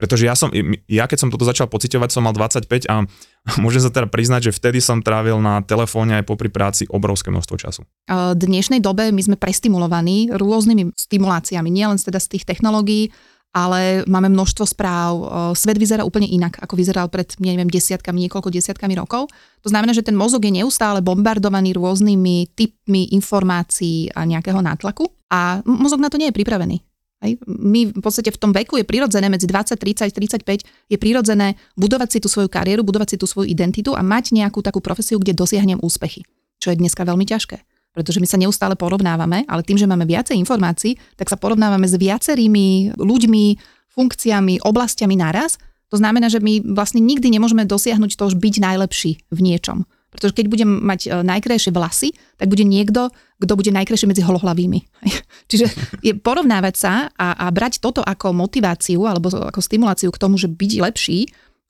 Pretože 0.00 0.24
ja 0.24 0.32
som, 0.32 0.48
ja 0.88 1.04
keď 1.04 1.18
som 1.20 1.28
toto 1.28 1.44
začal 1.44 1.68
pociťovať, 1.68 2.08
som 2.08 2.24
mal 2.24 2.32
25 2.32 2.88
a 2.88 3.04
môžem 3.64 3.84
sa 3.84 3.92
teda 3.92 4.08
priznať, 4.08 4.50
že 4.50 4.56
vtedy 4.56 4.80
som 4.80 5.04
trávil 5.04 5.36
na 5.38 5.60
telefóne 5.60 6.16
aj 6.16 6.24
popri 6.24 6.48
práci 6.48 6.88
obrovské 6.88 7.28
množstvo 7.28 7.56
času. 7.60 7.84
V 8.08 8.40
dnešnej 8.40 8.80
dobe 8.80 9.12
my 9.12 9.20
sme 9.20 9.36
prestimulovaní 9.36 10.32
rôznymi 10.32 10.96
stimuláciami, 10.96 11.68
nielen 11.68 12.00
teda 12.00 12.16
z 12.16 12.40
tých 12.40 12.48
technológií, 12.48 13.12
ale 13.50 14.06
máme 14.06 14.30
množstvo 14.30 14.62
správ. 14.62 15.12
Svet 15.58 15.74
vyzerá 15.74 16.06
úplne 16.06 16.30
inak, 16.30 16.62
ako 16.62 16.78
vyzeral 16.78 17.10
pred, 17.10 17.34
neviem, 17.42 17.66
desiatkami, 17.66 18.26
niekoľko 18.26 18.46
desiatkami 18.46 18.94
rokov. 18.94 19.26
To 19.66 19.68
znamená, 19.68 19.90
že 19.90 20.06
ten 20.06 20.14
mozog 20.14 20.46
je 20.46 20.54
neustále 20.54 21.02
bombardovaný 21.02 21.74
rôznymi 21.74 22.54
typmi 22.54 23.10
informácií 23.10 24.14
a 24.14 24.22
nejakého 24.22 24.62
nátlaku 24.62 25.10
a 25.34 25.66
mozog 25.66 25.98
na 25.98 26.10
to 26.10 26.18
nie 26.18 26.30
je 26.30 26.38
pripravený. 26.38 26.78
Hej. 27.20 27.36
My 27.44 27.92
v 27.92 28.00
podstate 28.00 28.32
v 28.32 28.40
tom 28.40 28.52
veku 28.56 28.80
je 28.80 28.84
prirodzené, 28.88 29.28
medzi 29.28 29.44
20, 29.44 29.76
30, 29.76 30.08
35 30.08 30.64
je 30.88 30.96
prirodzené 30.96 31.60
budovať 31.76 32.08
si 32.16 32.18
tú 32.24 32.32
svoju 32.32 32.48
kariéru, 32.48 32.80
budovať 32.80 33.14
si 33.14 33.16
tú 33.20 33.28
svoju 33.28 33.44
identitu 33.48 33.92
a 33.92 34.00
mať 34.00 34.32
nejakú 34.32 34.64
takú 34.64 34.80
profesiu, 34.80 35.20
kde 35.20 35.36
dosiahnem 35.36 35.76
úspechy, 35.84 36.24
čo 36.56 36.72
je 36.72 36.80
dneska 36.80 37.04
veľmi 37.04 37.28
ťažké. 37.28 37.60
pretože 37.90 38.22
my 38.22 38.28
sa 38.30 38.38
neustále 38.38 38.78
porovnávame, 38.78 39.42
ale 39.50 39.66
tým, 39.66 39.74
že 39.74 39.88
máme 39.90 40.06
viacej 40.06 40.38
informácií, 40.38 40.94
tak 41.18 41.26
sa 41.26 41.34
porovnávame 41.34 41.90
s 41.90 41.98
viacerými 41.98 42.94
ľuďmi, 42.94 43.44
funkciami, 43.90 44.62
oblastiami 44.62 45.18
naraz. 45.18 45.58
To 45.90 45.98
znamená, 45.98 46.30
že 46.30 46.38
my 46.38 46.62
vlastne 46.70 47.02
nikdy 47.02 47.34
nemôžeme 47.34 47.66
dosiahnuť 47.66 48.14
to, 48.14 48.30
byť 48.30 48.54
najlepší 48.62 49.12
v 49.34 49.38
niečom. 49.42 49.90
Pretože 50.10 50.34
keď 50.34 50.46
budem 50.50 50.70
mať 50.82 51.00
e, 51.06 51.08
najkrajšie 51.22 51.70
vlasy, 51.74 52.14
tak 52.38 52.50
bude 52.50 52.66
niekto, 52.66 53.10
kto 53.38 53.52
bude 53.54 53.70
najkrajšie 53.70 54.10
medzi 54.10 54.22
holohlavými. 54.26 54.82
Čiže 55.50 55.66
je 56.02 56.12
porovnávať 56.18 56.74
sa 56.74 56.92
a, 57.14 57.34
a 57.34 57.46
brať 57.50 57.78
toto 57.82 58.02
ako 58.02 58.34
motiváciu 58.34 59.06
alebo 59.06 59.30
ako 59.30 59.58
stimuláciu 59.62 60.10
k 60.14 60.20
tomu, 60.20 60.38
že 60.38 60.50
byť 60.50 60.72
lepší, 60.82 61.18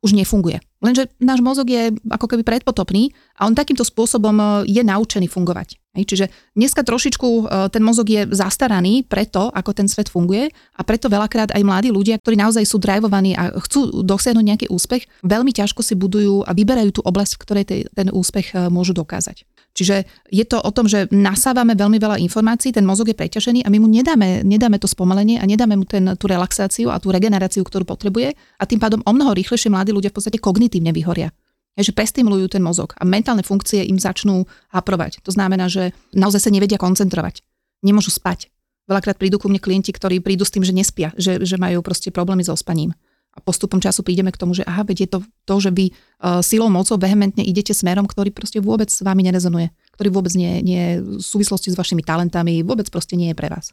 už 0.01 0.17
nefunguje. 0.17 0.61
Lenže 0.81 1.13
náš 1.21 1.45
mozog 1.45 1.69
je 1.69 1.93
ako 2.09 2.25
keby 2.25 2.43
predpotopný 2.45 3.13
a 3.37 3.45
on 3.45 3.57
takýmto 3.57 3.85
spôsobom 3.85 4.37
e, 4.37 4.45
je 4.69 4.83
naučený 4.85 5.29
fungovať. 5.29 5.80
Čiže 5.91 6.31
dneska 6.55 6.87
trošičku 6.87 7.29
e, 7.29 7.43
ten 7.75 7.83
mozog 7.83 8.07
je 8.07 8.23
zastaraný 8.31 9.03
preto, 9.03 9.51
ako 9.51 9.75
ten 9.75 9.91
svet 9.91 10.07
funguje 10.07 10.47
a 10.79 10.81
preto 10.87 11.11
veľakrát 11.11 11.51
aj 11.51 11.67
mladí 11.67 11.91
ľudia, 11.91 12.23
ktorí 12.23 12.39
naozaj 12.39 12.63
sú 12.63 12.79
drivovaní 12.79 13.35
a 13.35 13.59
chcú 13.59 14.07
dosiahnuť 14.07 14.45
nejaký 14.47 14.67
úspech, 14.71 15.11
veľmi 15.27 15.51
ťažko 15.51 15.83
si 15.83 15.99
budujú 15.99 16.47
a 16.47 16.55
vyberajú 16.55 16.95
tú 16.95 17.01
oblasť, 17.03 17.33
v 17.35 17.43
ktorej 17.43 17.65
ten 17.91 18.07
úspech 18.07 18.55
e, 18.55 18.71
môžu 18.71 18.95
dokázať. 18.95 19.43
Čiže 19.75 20.07
je 20.31 20.45
to 20.47 20.63
o 20.63 20.71
tom, 20.71 20.87
že 20.87 21.11
nasávame 21.11 21.75
veľmi 21.75 21.99
veľa 21.99 22.23
informácií, 22.23 22.71
ten 22.71 22.87
mozog 22.87 23.11
je 23.11 23.19
preťažený 23.19 23.67
a 23.67 23.69
my 23.71 23.79
mu 23.83 23.91
nedáme, 23.91 24.47
nedáme 24.47 24.79
to 24.79 24.87
spomalenie 24.87 25.43
a 25.43 25.45
nedáme 25.47 25.75
mu 25.75 25.87
ten, 25.87 26.15
tú 26.15 26.31
relaxáciu 26.31 26.91
a 26.95 27.03
tú 27.03 27.11
regeneráciu, 27.11 27.67
ktorú 27.67 27.83
potrebuje 27.83 28.39
a 28.59 28.65
tým 28.67 28.79
pádom 28.79 29.03
o 29.03 29.11
mnoho 29.11 29.35
rýchlejšie 29.35 29.75
mladí 29.75 29.91
ľudia 29.91 30.15
v 30.15 30.17
podstate 30.23 30.39
kognitívne 30.39 30.95
vyhoria. 30.95 31.35
Že 31.79 31.97
prestimulujú 31.97 32.51
ten 32.51 32.61
mozog 32.61 32.93
a 32.99 33.07
mentálne 33.07 33.47
funkcie 33.47 33.87
im 33.87 33.97
začnú 33.97 34.45
haprovať. 34.75 35.23
To 35.25 35.31
znamená, 35.31 35.71
že 35.71 35.97
naozaj 36.13 36.49
sa 36.49 36.51
nevedia 36.51 36.77
koncentrovať. 36.77 37.41
Nemôžu 37.81 38.13
spať. 38.13 38.51
Veľakrát 38.91 39.17
prídu 39.17 39.39
ku 39.39 39.47
mne 39.47 39.63
klienti, 39.63 39.95
ktorí 39.95 40.21
prídu 40.21 40.43
s 40.45 40.53
tým, 40.53 40.67
že 40.67 40.75
nespia, 40.75 41.15
že, 41.15 41.41
že 41.41 41.57
majú 41.57 41.81
proste 41.81 42.11
problémy 42.11 42.43
so 42.43 42.53
spaním 42.59 42.93
a 43.31 43.39
postupom 43.39 43.79
času 43.79 44.03
prídeme 44.03 44.35
k 44.35 44.41
tomu, 44.41 44.59
že 44.59 44.67
aha, 44.67 44.83
veď 44.83 45.07
je 45.07 45.09
to 45.09 45.19
to, 45.47 45.55
že 45.63 45.71
vy 45.71 45.95
uh, 45.95 46.43
silou, 46.43 46.67
mocou 46.67 46.99
vehementne 46.99 47.47
idete 47.47 47.71
smerom, 47.71 48.07
ktorý 48.11 48.35
proste 48.35 48.59
vôbec 48.59 48.91
s 48.91 49.07
vami 49.07 49.23
nerezonuje, 49.23 49.71
ktorý 49.95 50.09
vôbec 50.11 50.35
nie, 50.35 50.59
nie 50.67 50.79
je 50.79 50.95
v 50.99 51.23
súvislosti 51.23 51.71
s 51.71 51.79
vašimi 51.79 52.03
talentami, 52.03 52.67
vôbec 52.67 52.91
proste 52.91 53.15
nie 53.15 53.31
je 53.31 53.39
pre 53.39 53.47
vás. 53.47 53.71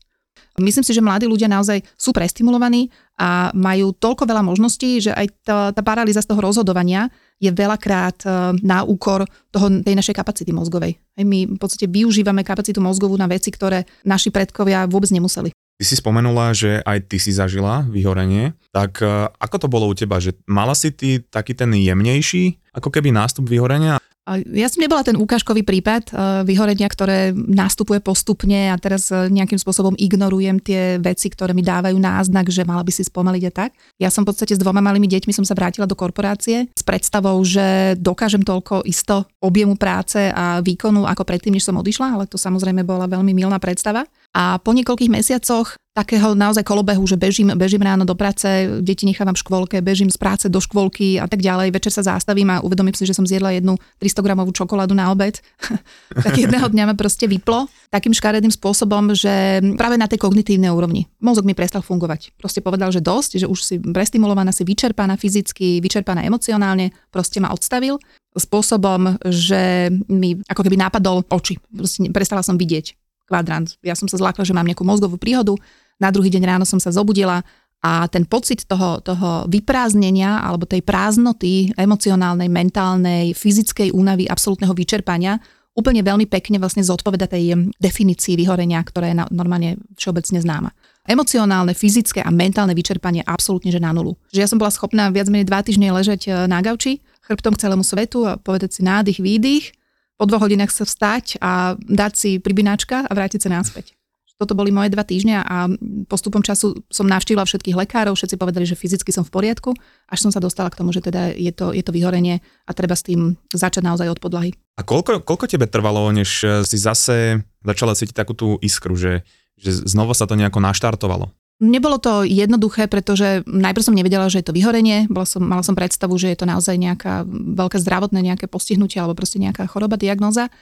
Myslím 0.58 0.82
si, 0.82 0.92
že 0.94 1.06
mladí 1.06 1.30
ľudia 1.30 1.46
naozaj 1.46 1.86
sú 1.94 2.10
prestimulovaní 2.10 2.90
a 3.18 3.54
majú 3.54 3.94
toľko 3.94 4.26
veľa 4.26 4.42
možností, 4.42 5.02
že 5.02 5.14
aj 5.14 5.28
tá, 5.46 5.58
tá 5.70 5.82
paralýza 5.86 6.26
z 6.26 6.30
toho 6.34 6.42
rozhodovania 6.42 7.10
je 7.38 7.54
veľakrát 7.54 8.26
na 8.66 8.82
úkor 8.82 9.30
toho, 9.54 9.70
tej 9.86 9.94
našej 9.94 10.18
kapacity 10.18 10.50
mozgovej. 10.50 10.98
My 11.22 11.46
v 11.46 11.60
podstate 11.62 11.86
využívame 11.86 12.42
kapacitu 12.42 12.82
mozgovú 12.82 13.14
na 13.14 13.30
veci, 13.30 13.54
ktoré 13.54 13.86
naši 14.02 14.34
predkovia 14.34 14.90
vôbec 14.90 15.14
nemuseli. 15.14 15.54
Ty 15.78 15.86
si 15.86 15.94
spomenula, 15.94 16.58
že 16.58 16.82
aj 16.82 17.06
ty 17.06 17.22
si 17.22 17.30
zažila 17.30 17.86
vyhorenie, 17.86 18.58
tak 18.74 18.98
e, 18.98 19.30
ako 19.30 19.56
to 19.62 19.68
bolo 19.70 19.86
u 19.86 19.94
teba, 19.94 20.18
že 20.18 20.34
mala 20.50 20.74
si 20.74 20.90
ty 20.90 21.22
taký 21.22 21.54
ten 21.54 21.70
jemnejší, 21.70 22.74
ako 22.74 22.90
keby 22.90 23.14
nástup 23.14 23.46
vyhorenia 23.46 24.02
ja 24.36 24.68
som 24.68 24.84
nebola 24.84 25.08
ten 25.08 25.16
ukážkový 25.16 25.64
prípad 25.64 26.12
uh, 26.12 26.44
vyhorenia, 26.44 26.92
ktoré 26.92 27.32
nastupuje 27.32 28.04
postupne 28.04 28.68
a 28.68 28.76
teraz 28.76 29.08
uh, 29.08 29.32
nejakým 29.32 29.56
spôsobom 29.56 29.96
ignorujem 29.96 30.60
tie 30.60 31.00
veci, 31.00 31.32
ktoré 31.32 31.56
mi 31.56 31.64
dávajú 31.64 31.96
náznak, 31.96 32.52
že 32.52 32.68
mala 32.68 32.84
by 32.84 32.92
si 32.92 33.08
spomaliť 33.08 33.44
a 33.48 33.52
tak. 33.52 33.72
Ja 33.96 34.12
som 34.12 34.28
v 34.28 34.36
podstate 34.36 34.60
s 34.60 34.60
dvoma 34.60 34.84
malými 34.84 35.08
deťmi 35.08 35.32
som 35.32 35.48
sa 35.48 35.56
vrátila 35.56 35.88
do 35.88 35.96
korporácie 35.96 36.68
s 36.76 36.84
predstavou, 36.84 37.40
že 37.48 37.96
dokážem 37.96 38.44
toľko 38.44 38.84
isto 38.84 39.24
objemu 39.40 39.80
práce 39.80 40.20
a 40.20 40.60
výkonu 40.60 41.08
ako 41.08 41.24
predtým, 41.24 41.56
než 41.56 41.64
som 41.64 41.80
odišla, 41.80 42.20
ale 42.20 42.26
to 42.28 42.36
samozrejme 42.36 42.84
bola 42.84 43.08
veľmi 43.08 43.32
milná 43.32 43.64
predstava. 43.64 44.04
A 44.36 44.62
po 44.62 44.76
niekoľkých 44.76 45.14
mesiacoch 45.14 45.78
takého 45.98 46.38
naozaj 46.38 46.62
kolobehu, 46.62 47.02
že 47.10 47.18
bežím, 47.18 47.58
bežím 47.58 47.82
ráno 47.82 48.06
do 48.06 48.14
práce, 48.14 48.46
deti 48.86 49.10
nechávam 49.10 49.34
v 49.34 49.42
škôlke, 49.42 49.78
bežím 49.82 50.14
z 50.14 50.18
práce 50.22 50.46
do 50.46 50.62
škôlky 50.62 51.18
a 51.18 51.26
tak 51.26 51.42
ďalej, 51.42 51.74
večer 51.74 51.90
sa 51.90 52.06
zastavím 52.06 52.54
a 52.54 52.62
uvedomím 52.62 52.94
si, 52.94 53.10
že 53.10 53.18
som 53.18 53.26
zjedla 53.26 53.58
jednu 53.58 53.82
300 53.98 54.22
gramovú 54.22 54.54
čokoládu 54.54 54.94
na 54.94 55.10
obed, 55.10 55.42
tak 56.26 56.38
jedného 56.38 56.70
dňa 56.70 56.94
ma 56.94 56.94
proste 56.94 57.26
vyplo 57.26 57.66
takým 57.90 58.14
škaredým 58.14 58.54
spôsobom, 58.54 59.18
že 59.18 59.58
práve 59.74 59.98
na 59.98 60.06
tej 60.06 60.22
kognitívnej 60.22 60.70
úrovni. 60.70 61.10
Mozog 61.18 61.50
mi 61.50 61.58
prestal 61.58 61.82
fungovať. 61.82 62.38
Proste 62.38 62.62
povedal, 62.62 62.94
že 62.94 63.02
dosť, 63.02 63.42
že 63.42 63.50
už 63.50 63.60
si 63.66 63.76
prestimulovaná, 63.82 64.54
si 64.54 64.62
vyčerpaná 64.62 65.18
fyzicky, 65.18 65.82
vyčerpaná 65.82 66.22
emocionálne, 66.22 66.94
proste 67.10 67.42
ma 67.42 67.50
odstavil 67.50 67.98
spôsobom, 68.38 69.18
že 69.26 69.90
mi 70.14 70.38
ako 70.46 70.62
keby 70.62 70.78
nápadol 70.78 71.26
oči. 71.34 71.58
Proste 71.74 72.06
prestala 72.14 72.46
som 72.46 72.54
vidieť 72.54 73.07
kvadrant. 73.28 73.76
Ja 73.84 73.94
som 73.94 74.08
sa 74.08 74.16
zlákla, 74.16 74.48
že 74.48 74.56
mám 74.56 74.66
nejakú 74.66 74.88
mozgovú 74.88 75.20
príhodu, 75.20 75.54
na 76.00 76.10
druhý 76.10 76.32
deň 76.32 76.44
ráno 76.46 76.66
som 76.66 76.80
sa 76.80 76.94
zobudila 76.94 77.44
a 77.84 78.10
ten 78.10 78.26
pocit 78.26 78.66
toho, 78.66 79.04
toho 79.06 79.46
vyprázdnenia 79.46 80.42
alebo 80.42 80.66
tej 80.66 80.82
prázdnoty 80.82 81.78
emocionálnej, 81.78 82.50
mentálnej, 82.50 83.38
fyzickej 83.38 83.94
únavy, 83.94 84.26
absolútneho 84.26 84.74
vyčerpania 84.74 85.38
úplne 85.78 86.02
veľmi 86.02 86.26
pekne 86.26 86.58
vlastne 86.58 86.82
zodpoveda 86.82 87.30
tej 87.30 87.70
definícii 87.78 88.34
vyhorenia, 88.34 88.82
ktorá 88.82 89.14
je 89.14 89.16
normálne 89.30 89.78
všeobecne 89.94 90.42
známa. 90.42 90.74
Emocionálne, 91.06 91.78
fyzické 91.78 92.26
a 92.26 92.34
mentálne 92.34 92.74
vyčerpanie 92.74 93.22
absolútne 93.22 93.70
že 93.70 93.78
na 93.78 93.94
nulu. 93.94 94.18
Že 94.34 94.42
ja 94.42 94.50
som 94.50 94.58
bola 94.58 94.74
schopná 94.74 95.14
viac 95.14 95.30
menej 95.30 95.46
dva 95.46 95.62
týždne 95.62 95.94
ležať 95.94 96.28
e, 96.28 96.30
na 96.50 96.60
gauči, 96.66 97.00
chrbtom 97.24 97.56
k 97.56 97.62
celému 97.64 97.86
svetu 97.86 98.26
a 98.26 98.42
povedať 98.42 98.76
si 98.76 98.82
nádych, 98.84 99.22
výdych, 99.22 99.72
po 100.18 100.26
dvoch 100.26 100.50
hodinách 100.50 100.74
sa 100.74 100.84
vstať 100.84 101.38
a 101.40 101.78
dať 101.78 102.12
si 102.18 102.32
pribináčka 102.42 103.06
a 103.06 103.12
vrátiť 103.14 103.46
sa 103.46 103.50
naspäť. 103.54 103.94
Toto 104.38 104.54
boli 104.54 104.70
moje 104.70 104.94
dva 104.94 105.02
týždňa 105.02 105.38
a 105.50 105.66
postupom 106.06 106.46
času 106.46 106.86
som 106.94 107.10
navštívila 107.10 107.42
všetkých 107.42 107.74
lekárov, 107.74 108.14
všetci 108.14 108.38
povedali, 108.38 108.70
že 108.70 108.78
fyzicky 108.78 109.10
som 109.10 109.26
v 109.26 109.34
poriadku, 109.34 109.74
až 110.06 110.20
som 110.22 110.30
sa 110.30 110.38
dostala 110.38 110.70
k 110.70 110.78
tomu, 110.78 110.94
že 110.94 111.02
teda 111.02 111.34
je 111.34 111.50
to, 111.50 111.74
je 111.74 111.82
to 111.82 111.90
vyhorenie 111.90 112.46
a 112.70 112.72
treba 112.78 112.94
s 112.94 113.02
tým 113.02 113.34
začať 113.50 113.82
naozaj 113.82 114.14
od 114.14 114.22
podlahy. 114.22 114.54
A 114.78 114.86
koľko, 114.86 115.26
koľko 115.26 115.50
tebe 115.50 115.66
trvalo, 115.66 116.14
než 116.14 116.46
si 116.70 116.78
zase 116.78 117.42
začala 117.66 117.98
cítiť 117.98 118.14
takú 118.14 118.38
tú 118.38 118.62
iskru, 118.62 118.94
že, 118.94 119.26
že 119.58 119.74
znova 119.90 120.14
sa 120.14 120.30
to 120.30 120.38
nejako 120.38 120.62
naštartovalo? 120.62 121.34
Nebolo 121.58 121.98
to 121.98 122.22
jednoduché, 122.22 122.86
pretože 122.86 123.42
najprv 123.50 123.82
som 123.82 123.98
nevedela, 123.98 124.30
že 124.30 124.46
je 124.46 124.48
to 124.50 124.54
vyhorenie, 124.54 125.10
bola 125.10 125.26
som, 125.26 125.42
mala 125.42 125.66
som 125.66 125.74
predstavu, 125.74 126.14
že 126.14 126.30
je 126.30 126.38
to 126.38 126.46
naozaj 126.46 126.78
nejaká 126.78 127.26
veľké 127.30 127.82
zdravotné 127.82 128.22
nejaké 128.22 128.46
postihnutie 128.46 129.02
alebo 129.02 129.18
proste 129.18 129.42
nejaká 129.42 129.66
choroba, 129.66 129.98
diagnoza. 129.98 130.54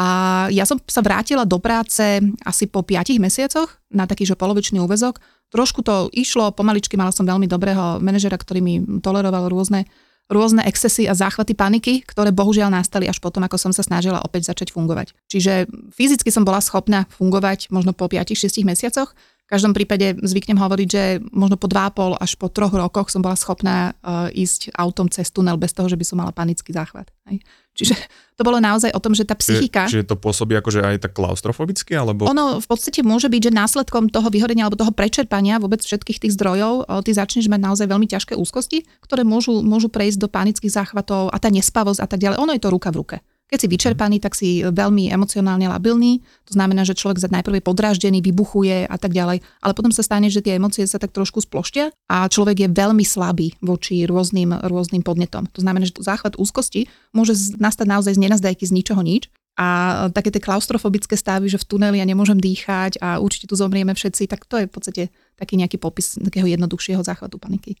A 0.00 0.46
ja 0.48 0.64
som 0.64 0.80
sa 0.88 1.04
vrátila 1.04 1.44
do 1.44 1.60
práce 1.60 2.22
asi 2.48 2.64
po 2.64 2.80
5 2.80 3.20
mesiacoch 3.20 3.76
na 3.92 4.08
taký 4.08 4.24
že 4.24 4.40
polovičný 4.40 4.80
úvezok. 4.80 5.20
Trošku 5.52 5.84
to 5.84 6.08
išlo, 6.16 6.54
pomaličky 6.56 6.96
mala 6.96 7.12
som 7.12 7.28
veľmi 7.28 7.44
dobrého 7.44 8.00
manažera, 8.00 8.40
ktorý 8.40 8.64
mi 8.64 8.74
toleroval 9.04 9.52
rôzne, 9.52 9.84
rôzne 10.32 10.64
excesy 10.64 11.04
a 11.10 11.18
záchvaty 11.18 11.52
paniky, 11.52 12.06
ktoré 12.08 12.32
bohužiaľ 12.32 12.72
nastali 12.72 13.04
až 13.04 13.20
potom, 13.20 13.44
ako 13.44 13.58
som 13.60 13.72
sa 13.76 13.84
snažila 13.84 14.24
opäť 14.24 14.48
začať 14.48 14.72
fungovať. 14.72 15.12
Čiže 15.28 15.68
fyzicky 15.92 16.32
som 16.32 16.46
bola 16.46 16.64
schopná 16.64 17.04
fungovať 17.12 17.68
možno 17.68 17.92
po 17.92 18.08
5-6 18.08 18.64
mesiacoch, 18.64 19.12
v 19.48 19.56
každom 19.56 19.72
prípade 19.72 20.12
zvyknem 20.20 20.60
hovoriť, 20.60 20.88
že 20.92 21.24
možno 21.32 21.56
po 21.56 21.72
2,5 21.72 22.20
až 22.20 22.36
po 22.36 22.52
troch 22.52 22.68
rokoch 22.68 23.08
som 23.08 23.24
bola 23.24 23.32
schopná 23.32 23.96
uh, 24.04 24.28
ísť 24.28 24.76
autom 24.76 25.08
cez 25.08 25.32
tunel 25.32 25.56
bez 25.56 25.72
toho, 25.72 25.88
že 25.88 25.96
by 25.96 26.04
som 26.04 26.20
mala 26.20 26.36
panický 26.36 26.68
záchvat. 26.76 27.08
Hej. 27.32 27.40
Čiže 27.72 27.96
to 28.36 28.44
bolo 28.44 28.60
naozaj 28.60 28.92
o 28.92 29.00
tom, 29.00 29.16
že 29.16 29.24
tá 29.24 29.32
psychika... 29.40 29.88
Čiže, 29.88 30.04
čiže 30.04 30.10
to 30.12 30.20
pôsobí 30.20 30.52
akože 30.52 30.84
aj 30.84 30.96
tak 31.00 31.16
klaustrofobicky? 31.16 31.96
Alebo... 31.96 32.28
Ono 32.28 32.60
v 32.60 32.66
podstate 32.68 33.00
môže 33.00 33.32
byť, 33.32 33.48
že 33.48 33.52
následkom 33.56 34.12
toho 34.12 34.28
vyhorenia 34.28 34.68
alebo 34.68 34.76
toho 34.76 34.92
prečerpania 34.92 35.56
vôbec 35.56 35.80
všetkých 35.80 36.28
tých 36.28 36.36
zdrojov, 36.36 36.84
uh, 36.84 37.00
ty 37.00 37.16
začneš 37.16 37.48
mať 37.48 37.72
naozaj 37.72 37.88
veľmi 37.88 38.04
ťažké 38.04 38.36
úzkosti, 38.36 38.84
ktoré 39.00 39.24
môžu, 39.24 39.64
môžu 39.64 39.88
prejsť 39.88 40.20
do 40.20 40.28
panických 40.28 40.76
záchvatov 40.76 41.32
a 41.32 41.36
tá 41.40 41.48
nespavosť 41.48 42.04
a 42.04 42.06
tak 42.06 42.20
ďalej. 42.20 42.36
Ono 42.36 42.52
je 42.52 42.60
to 42.60 42.68
ruka 42.68 42.92
v 42.92 43.00
ruke. 43.00 43.16
Keď 43.48 43.58
si 43.64 43.68
vyčerpaný, 43.72 44.16
tak 44.20 44.36
si 44.36 44.60
veľmi 44.60 45.08
emocionálne 45.08 45.72
labilný. 45.72 46.20
To 46.48 46.52
znamená, 46.52 46.84
že 46.84 46.92
človek 46.92 47.32
najprv 47.32 47.58
je 47.58 47.64
podráždený, 47.64 48.18
vybuchuje 48.20 48.84
a 48.84 48.96
tak 49.00 49.16
ďalej. 49.16 49.40
Ale 49.64 49.72
potom 49.72 49.88
sa 49.88 50.04
stane, 50.04 50.28
že 50.28 50.44
tie 50.44 50.60
emócie 50.60 50.84
sa 50.84 51.00
tak 51.00 51.16
trošku 51.16 51.40
sploštia 51.40 51.88
a 52.12 52.28
človek 52.28 52.64
je 52.64 52.68
veľmi 52.68 53.00
slabý 53.08 53.56
voči 53.64 54.04
rôznym, 54.04 54.52
rôznym 54.52 55.00
podnetom. 55.00 55.48
To 55.56 55.64
znamená, 55.64 55.88
že 55.88 55.96
záchvat 55.96 56.36
úzkosti 56.36 56.92
môže 57.16 57.56
nastať 57.56 57.88
naozaj 57.88 58.12
z 58.20 58.22
nenazdajky 58.28 58.68
z 58.68 58.76
ničoho 58.76 59.00
nič. 59.00 59.32
A 59.58 60.06
také 60.14 60.30
tie 60.30 60.38
klaustrofobické 60.38 61.18
stavy, 61.18 61.50
že 61.50 61.58
v 61.58 61.66
tuneli 61.66 61.98
ja 61.98 62.06
nemôžem 62.06 62.38
dýchať 62.38 63.02
a 63.02 63.18
určite 63.18 63.50
tu 63.50 63.58
zomrieme 63.58 63.90
všetci, 63.90 64.30
tak 64.30 64.46
to 64.46 64.54
je 64.62 64.70
v 64.70 64.72
podstate 64.72 65.02
taký 65.34 65.58
nejaký 65.58 65.82
popis 65.82 66.14
takého 66.14 66.46
jednoduchšieho 66.46 67.02
záchvatu 67.02 67.42
paniky. 67.42 67.74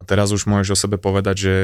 A 0.00 0.08
teraz 0.08 0.32
už 0.32 0.48
môžeš 0.48 0.72
o 0.72 0.78
sebe 0.88 0.96
povedať, 0.96 1.36
že 1.36 1.54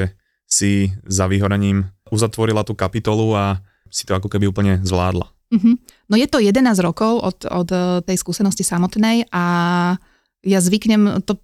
si 0.49 0.89
za 1.05 1.29
vyhorením 1.29 1.85
uzatvorila 2.09 2.65
tú 2.65 2.73
kapitolu 2.73 3.37
a 3.37 3.61
si 3.93 4.03
to 4.09 4.17
ako 4.17 4.27
keby 4.27 4.49
úplne 4.49 4.81
zvládla. 4.81 5.29
Mm-hmm. 5.49 5.75
No 6.09 6.15
je 6.17 6.27
to 6.29 6.41
11 6.41 6.61
rokov 6.81 7.21
od, 7.21 7.37
od 7.45 7.69
eh, 7.69 7.81
tej 8.05 8.17
skúsenosti 8.17 8.65
samotnej 8.65 9.29
a 9.29 9.43
ja 10.45 10.59
zvyknem 10.61 11.21
to 11.25 11.37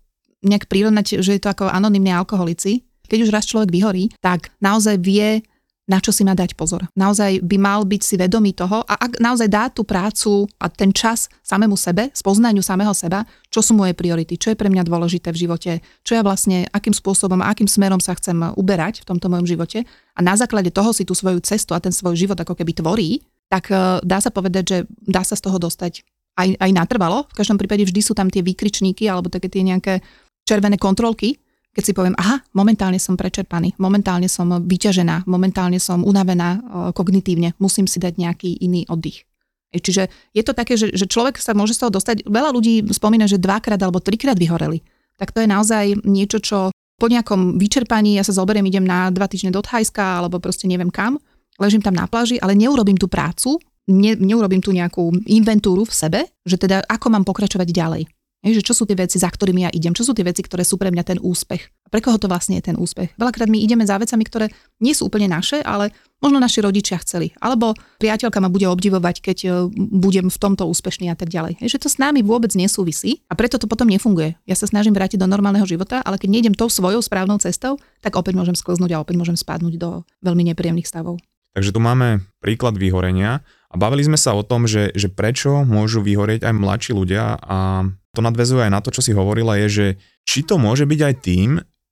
nejak 0.46 0.70
prirovnať, 0.70 1.26
že 1.26 1.38
je 1.38 1.42
to 1.42 1.50
ako 1.50 1.70
anonimní 1.70 2.14
alkoholici. 2.14 2.86
Keď 3.06 3.30
už 3.30 3.34
raz 3.34 3.46
človek 3.50 3.74
vyhorí, 3.74 4.14
tak 4.22 4.54
naozaj 4.62 5.02
vie 5.02 5.42
na 5.86 6.02
čo 6.02 6.10
si 6.10 6.26
má 6.26 6.34
dať 6.34 6.58
pozor. 6.58 6.90
Naozaj 6.98 7.46
by 7.46 7.58
mal 7.62 7.86
byť 7.86 8.02
si 8.02 8.16
vedomý 8.18 8.58
toho 8.58 8.82
a 8.86 8.94
ak 8.98 9.22
naozaj 9.22 9.46
dá 9.46 9.70
tú 9.70 9.86
prácu 9.86 10.50
a 10.58 10.66
ten 10.66 10.90
čas 10.90 11.30
samému 11.46 11.78
sebe, 11.78 12.10
spoznaniu 12.10 12.66
samého 12.66 12.94
seba, 12.98 13.22
čo 13.54 13.62
sú 13.62 13.78
moje 13.78 13.94
priority, 13.94 14.42
čo 14.42 14.50
je 14.50 14.58
pre 14.58 14.68
mňa 14.68 14.82
dôležité 14.82 15.30
v 15.30 15.46
živote, 15.46 15.72
čo 16.02 16.18
ja 16.18 16.26
vlastne, 16.26 16.66
akým 16.74 16.94
spôsobom 16.94 17.38
a 17.46 17.54
akým 17.54 17.70
smerom 17.70 18.02
sa 18.02 18.18
chcem 18.18 18.36
uberať 18.58 19.06
v 19.06 19.08
tomto 19.14 19.30
mojom 19.30 19.46
živote 19.46 19.86
a 20.18 20.20
na 20.26 20.34
základe 20.34 20.74
toho 20.74 20.90
si 20.90 21.06
tú 21.06 21.14
svoju 21.14 21.38
cestu 21.46 21.78
a 21.78 21.84
ten 21.84 21.94
svoj 21.94 22.18
život 22.18 22.38
ako 22.40 22.58
keby 22.58 22.74
tvorí, 22.74 23.22
tak 23.46 23.70
e, 23.70 24.02
dá 24.02 24.18
sa 24.18 24.34
povedať, 24.34 24.64
že 24.66 24.78
dá 25.06 25.22
sa 25.22 25.38
z 25.38 25.46
toho 25.46 25.62
dostať 25.62 26.02
aj, 26.36 26.58
aj 26.60 26.72
natrvalo. 26.74 27.30
V 27.30 27.38
každom 27.38 27.62
prípade 27.62 27.86
vždy 27.86 28.02
sú 28.02 28.18
tam 28.18 28.28
tie 28.28 28.42
výkričníky 28.42 29.06
alebo 29.06 29.30
také 29.30 29.48
tie 29.48 29.62
nejaké 29.62 30.02
červené 30.46 30.78
kontrolky, 30.82 31.38
keď 31.76 31.84
si 31.84 31.92
poviem, 31.92 32.16
aha, 32.16 32.40
momentálne 32.56 32.96
som 32.96 33.20
prečerpaný, 33.20 33.76
momentálne 33.76 34.32
som 34.32 34.48
vyťažená, 34.48 35.28
momentálne 35.28 35.76
som 35.76 36.08
unavená 36.08 36.56
e, 36.56 36.60
kognitívne, 36.96 37.52
musím 37.60 37.84
si 37.84 38.00
dať 38.00 38.16
nejaký 38.16 38.64
iný 38.64 38.88
oddych. 38.88 39.28
Čiže 39.76 40.08
je 40.32 40.44
to 40.48 40.56
také, 40.56 40.80
že, 40.80 40.96
že 40.96 41.04
človek 41.04 41.36
sa 41.36 41.52
môže 41.52 41.76
z 41.76 41.84
toho 41.84 41.92
dostať, 41.92 42.24
veľa 42.24 42.56
ľudí 42.56 42.88
spomína, 42.96 43.28
že 43.28 43.42
dvakrát 43.44 43.76
alebo 43.84 44.00
trikrát 44.00 44.40
vyhoreli. 44.40 44.80
Tak 45.20 45.36
to 45.36 45.44
je 45.44 45.52
naozaj 45.52 46.00
niečo, 46.08 46.40
čo 46.40 46.72
po 46.96 47.12
nejakom 47.12 47.60
vyčerpaní, 47.60 48.16
ja 48.16 48.24
sa 48.24 48.32
zoberiem, 48.32 48.64
idem 48.72 48.88
na 48.88 49.12
dva 49.12 49.28
týždne 49.28 49.52
do 49.52 49.60
Thajska 49.60 50.24
alebo 50.24 50.40
proste 50.40 50.64
neviem 50.72 50.88
kam, 50.88 51.20
ležím 51.60 51.84
tam 51.84 51.96
na 51.96 52.08
pláži, 52.08 52.40
ale 52.40 52.56
neurobím 52.56 52.96
tú 52.96 53.12
prácu, 53.12 53.60
ne, 53.92 54.16
neurobím 54.16 54.64
tu 54.64 54.72
nejakú 54.72 55.12
inventúru 55.28 55.84
v 55.84 55.92
sebe, 55.92 56.20
že 56.48 56.56
teda 56.56 56.88
ako 56.88 57.12
mám 57.12 57.28
pokračovať 57.28 57.68
ďalej. 57.68 58.04
Je, 58.46 58.54
že 58.54 58.62
čo 58.62 58.78
sú 58.78 58.86
tie 58.86 58.94
veci, 58.94 59.18
za 59.18 59.26
ktorými 59.26 59.66
ja 59.66 59.74
idem, 59.74 59.98
čo 59.98 60.06
sú 60.06 60.14
tie 60.14 60.22
veci, 60.22 60.46
ktoré 60.46 60.62
sú 60.62 60.78
pre 60.78 60.94
mňa 60.94 61.02
ten 61.02 61.18
úspech. 61.18 61.66
A 61.66 61.88
pre 61.90 61.98
koho 61.98 62.22
to 62.22 62.30
vlastne 62.30 62.62
je 62.62 62.70
ten 62.70 62.78
úspech? 62.78 63.18
Veľakrát 63.18 63.50
my 63.50 63.58
ideme 63.58 63.82
za 63.90 63.98
vecami, 63.98 64.22
ktoré 64.22 64.54
nie 64.78 64.94
sú 64.94 65.10
úplne 65.10 65.26
naše, 65.26 65.66
ale 65.66 65.90
možno 66.22 66.38
naši 66.38 66.62
rodičia 66.62 67.02
chceli. 67.02 67.34
Alebo 67.42 67.74
priateľka 67.98 68.38
ma 68.38 68.54
bude 68.54 68.70
obdivovať, 68.70 69.26
keď 69.26 69.38
e, 69.42 69.50
budem 69.74 70.30
v 70.30 70.38
tomto 70.38 70.70
úspešný 70.70 71.10
a 71.10 71.18
tak 71.18 71.34
ďalej. 71.34 71.58
Je, 71.58 71.74
že 71.74 71.82
to 71.82 71.90
s 71.90 71.98
nami 71.98 72.22
vôbec 72.22 72.54
nesúvisí 72.54 73.26
a 73.30 73.34
preto 73.34 73.58
to 73.58 73.66
potom 73.66 73.90
nefunguje. 73.90 74.38
Ja 74.46 74.54
sa 74.54 74.70
snažím 74.70 74.94
vrátiť 74.94 75.18
do 75.18 75.26
normálneho 75.26 75.66
života, 75.66 76.06
ale 76.06 76.22
keď 76.22 76.30
nejdem 76.30 76.54
tou 76.54 76.70
svojou 76.70 77.02
správnou 77.02 77.42
cestou, 77.42 77.82
tak 78.06 78.14
opäť 78.14 78.38
môžem 78.38 78.54
sklznúť 78.54 78.94
a 78.94 79.02
opäť 79.02 79.18
môžem 79.18 79.38
spadnúť 79.38 79.82
do 79.82 79.90
veľmi 80.22 80.54
nepríjemných 80.54 80.86
stavov. 80.86 81.18
Takže 81.56 81.72
tu 81.72 81.80
máme 81.80 82.20
príklad 82.44 82.76
vyhorenia 82.76 83.42
a 83.72 83.76
bavili 83.80 84.04
sme 84.04 84.20
sa 84.20 84.36
o 84.36 84.44
tom, 84.44 84.68
že, 84.68 84.92
že 84.92 85.08
prečo 85.08 85.64
môžu 85.64 86.04
vyhorieť 86.04 86.44
aj 86.44 86.54
mladší 86.54 86.92
ľudia 86.92 87.40
a 87.40 87.88
to 88.16 88.24
nadvezuje 88.24 88.64
aj 88.64 88.72
na 88.72 88.80
to, 88.80 88.96
čo 88.96 89.04
si 89.04 89.12
hovorila, 89.12 89.60
je, 89.60 89.68
že 89.68 89.88
či 90.24 90.48
to 90.48 90.56
môže 90.56 90.88
byť 90.88 91.00
aj 91.04 91.16
tým, 91.20 91.50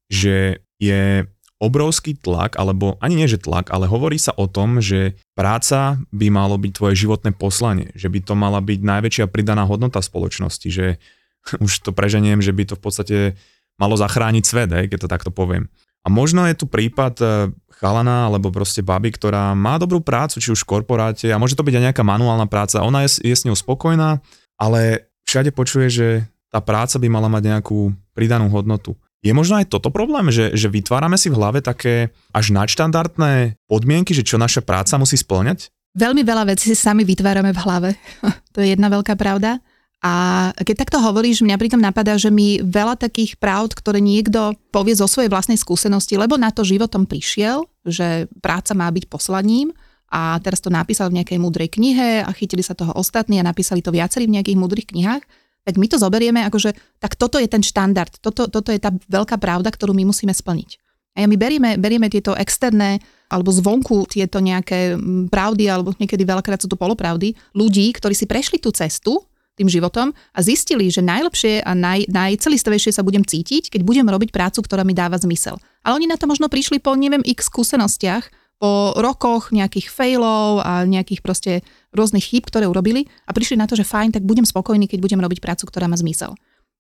že 0.07 0.63
je 0.79 1.27
obrovský 1.63 2.19
tlak, 2.19 2.59
alebo 2.59 2.99
ani 2.99 3.23
nie 3.23 3.27
že 3.31 3.39
tlak, 3.39 3.71
ale 3.71 3.87
hovorí 3.87 4.19
sa 4.19 4.35
o 4.35 4.51
tom, 4.51 4.83
že 4.83 5.15
práca 5.31 5.95
by 6.11 6.27
malo 6.27 6.59
byť 6.59 6.71
tvoje 6.75 6.95
životné 7.07 7.31
poslanie, 7.31 7.87
že 7.95 8.11
by 8.11 8.19
to 8.19 8.35
mala 8.35 8.59
byť 8.59 8.79
najväčšia 8.83 9.25
pridaná 9.31 9.63
hodnota 9.63 10.03
spoločnosti, 10.03 10.67
že 10.67 10.99
už 11.65 11.87
to 11.87 11.95
preženiem, 11.95 12.43
že 12.43 12.51
by 12.51 12.63
to 12.67 12.75
v 12.75 12.83
podstate 12.83 13.17
malo 13.79 13.95
zachrániť 13.95 14.43
svet, 14.43 14.69
hej, 14.75 14.85
keď 14.91 15.07
to 15.07 15.11
takto 15.11 15.31
poviem. 15.31 15.71
A 16.03 16.11
možno 16.11 16.43
je 16.43 16.55
tu 16.59 16.67
prípad 16.67 17.15
e, 17.23 17.25
chalana 17.79 18.27
alebo 18.27 18.51
proste 18.51 18.83
baby, 18.83 19.15
ktorá 19.15 19.55
má 19.55 19.79
dobrú 19.79 20.03
prácu, 20.03 20.43
či 20.43 20.51
už 20.51 20.67
v 20.67 20.77
korporáte 20.77 21.31
a 21.31 21.39
môže 21.39 21.55
to 21.55 21.63
byť 21.63 21.79
aj 21.79 21.83
nejaká 21.89 22.03
manuálna 22.03 22.43
práca. 22.51 22.83
Ona 22.83 23.07
je, 23.07 23.23
je 23.23 23.31
s 23.31 23.47
ňou 23.47 23.55
spokojná, 23.55 24.19
ale 24.59 25.07
všade 25.33 25.49
počuje, 25.49 25.89
že 25.89 26.07
tá 26.53 26.61
práca 26.61 27.01
by 27.01 27.09
mala 27.09 27.25
mať 27.25 27.49
nejakú 27.49 27.89
pridanú 28.13 28.53
hodnotu. 28.53 28.93
Je 29.25 29.33
možno 29.33 29.57
aj 29.57 29.73
toto 29.73 29.89
problém, 29.89 30.29
že, 30.29 30.53
že 30.53 30.69
vytvárame 30.69 31.17
si 31.17 31.33
v 31.33 31.41
hlave 31.41 31.65
také 31.65 32.13
až 32.29 32.53
nadštandardné 32.53 33.57
podmienky, 33.65 34.13
že 34.13 34.21
čo 34.21 34.37
naša 34.37 34.61
práca 34.61 34.93
musí 35.01 35.17
splňať? 35.17 35.73
Veľmi 35.97 36.21
veľa 36.21 36.53
vecí 36.53 36.69
si 36.69 36.77
sami 36.77 37.01
vytvárame 37.01 37.49
v 37.49 37.61
hlave. 37.65 37.89
to 38.53 38.61
je 38.61 38.77
jedna 38.77 38.93
veľká 38.93 39.17
pravda. 39.17 39.57
A 40.03 40.51
keď 40.59 40.83
takto 40.83 40.99
hovoríš, 40.99 41.39
mňa 41.39 41.55
pritom 41.55 41.79
napadá, 41.79 42.19
že 42.19 42.27
mi 42.27 42.59
veľa 42.59 42.99
takých 42.99 43.39
pravd, 43.39 43.71
ktoré 43.71 44.03
niekto 44.03 44.51
povie 44.67 44.99
zo 44.99 45.07
svojej 45.07 45.31
vlastnej 45.31 45.55
skúsenosti, 45.55 46.19
lebo 46.19 46.35
na 46.35 46.51
to 46.51 46.67
životom 46.67 47.07
prišiel, 47.07 47.63
že 47.87 48.27
práca 48.43 48.75
má 48.75 48.91
byť 48.91 49.07
poslaním 49.07 49.71
a 50.13 50.37
teraz 50.37 50.61
to 50.61 50.69
napísal 50.69 51.09
v 51.09 51.17
nejakej 51.17 51.41
múdrej 51.41 51.73
knihe 51.73 52.21
a 52.21 52.29
chytili 52.37 52.61
sa 52.61 52.77
toho 52.77 52.93
ostatní 52.93 53.41
a 53.41 53.47
napísali 53.49 53.81
to 53.81 53.89
viacerí 53.89 54.29
v 54.29 54.37
nejakých 54.37 54.61
múdrych 54.61 54.85
knihách, 54.93 55.25
tak 55.65 55.81
my 55.81 55.89
to 55.89 55.97
zoberieme 55.97 56.45
ako, 56.45 56.69
že 56.69 56.71
tak 57.01 57.17
toto 57.17 57.41
je 57.41 57.49
ten 57.49 57.65
štandard, 57.65 58.13
toto, 58.21 58.45
toto 58.45 58.69
je 58.69 58.77
tá 58.77 58.93
veľká 58.93 59.41
pravda, 59.41 59.73
ktorú 59.73 59.97
my 59.97 60.05
musíme 60.05 60.29
splniť. 60.29 60.77
A 61.17 61.25
my 61.25 61.37
berieme, 61.37 61.77
berieme 61.81 62.09
tieto 62.13 62.37
externé 62.37 63.01
alebo 63.29 63.49
zvonku 63.49 64.05
tieto 64.05 64.37
nejaké 64.37 64.97
pravdy, 65.29 65.65
alebo 65.65 65.93
niekedy 65.97 66.21
veľakrát 66.25 66.61
sú 66.61 66.69
to 66.69 66.77
polopravdy, 66.77 67.33
ľudí, 67.57 67.89
ktorí 67.93 68.13
si 68.13 68.29
prešli 68.29 68.61
tú 68.61 68.69
cestu 68.69 69.17
tým 69.53 69.69
životom 69.69 70.09
a 70.33 70.39
zistili, 70.41 70.89
že 70.89 71.05
najlepšie 71.05 71.61
a 71.61 71.77
naj, 71.77 72.09
najcelistovejšie 72.09 72.89
sa 72.89 73.05
budem 73.05 73.21
cítiť, 73.21 73.69
keď 73.69 73.81
budem 73.85 74.09
robiť 74.09 74.33
prácu, 74.33 74.65
ktorá 74.65 74.81
mi 74.81 74.97
dáva 74.97 75.17
zmysel. 75.21 75.61
Ale 75.85 76.01
oni 76.01 76.09
na 76.09 76.17
to 76.17 76.25
možno 76.25 76.49
prišli 76.49 76.81
po 76.81 76.97
neviem 76.97 77.21
x 77.21 77.49
skúsenostiach, 77.53 78.42
po 78.63 78.95
rokoch 78.95 79.51
nejakých 79.51 79.91
failov 79.91 80.63
a 80.63 80.87
nejakých 80.87 81.19
proste 81.19 81.51
rôznych 81.91 82.23
chýb, 82.23 82.47
ktoré 82.47 82.63
urobili 82.63 83.11
a 83.27 83.35
prišli 83.35 83.59
na 83.59 83.67
to, 83.67 83.75
že 83.75 83.83
fajn, 83.83 84.15
tak 84.15 84.23
budem 84.23 84.47
spokojný, 84.47 84.87
keď 84.87 85.03
budem 85.03 85.19
robiť 85.19 85.43
prácu, 85.43 85.67
ktorá 85.67 85.91
má 85.91 85.99
zmysel. 85.99 86.31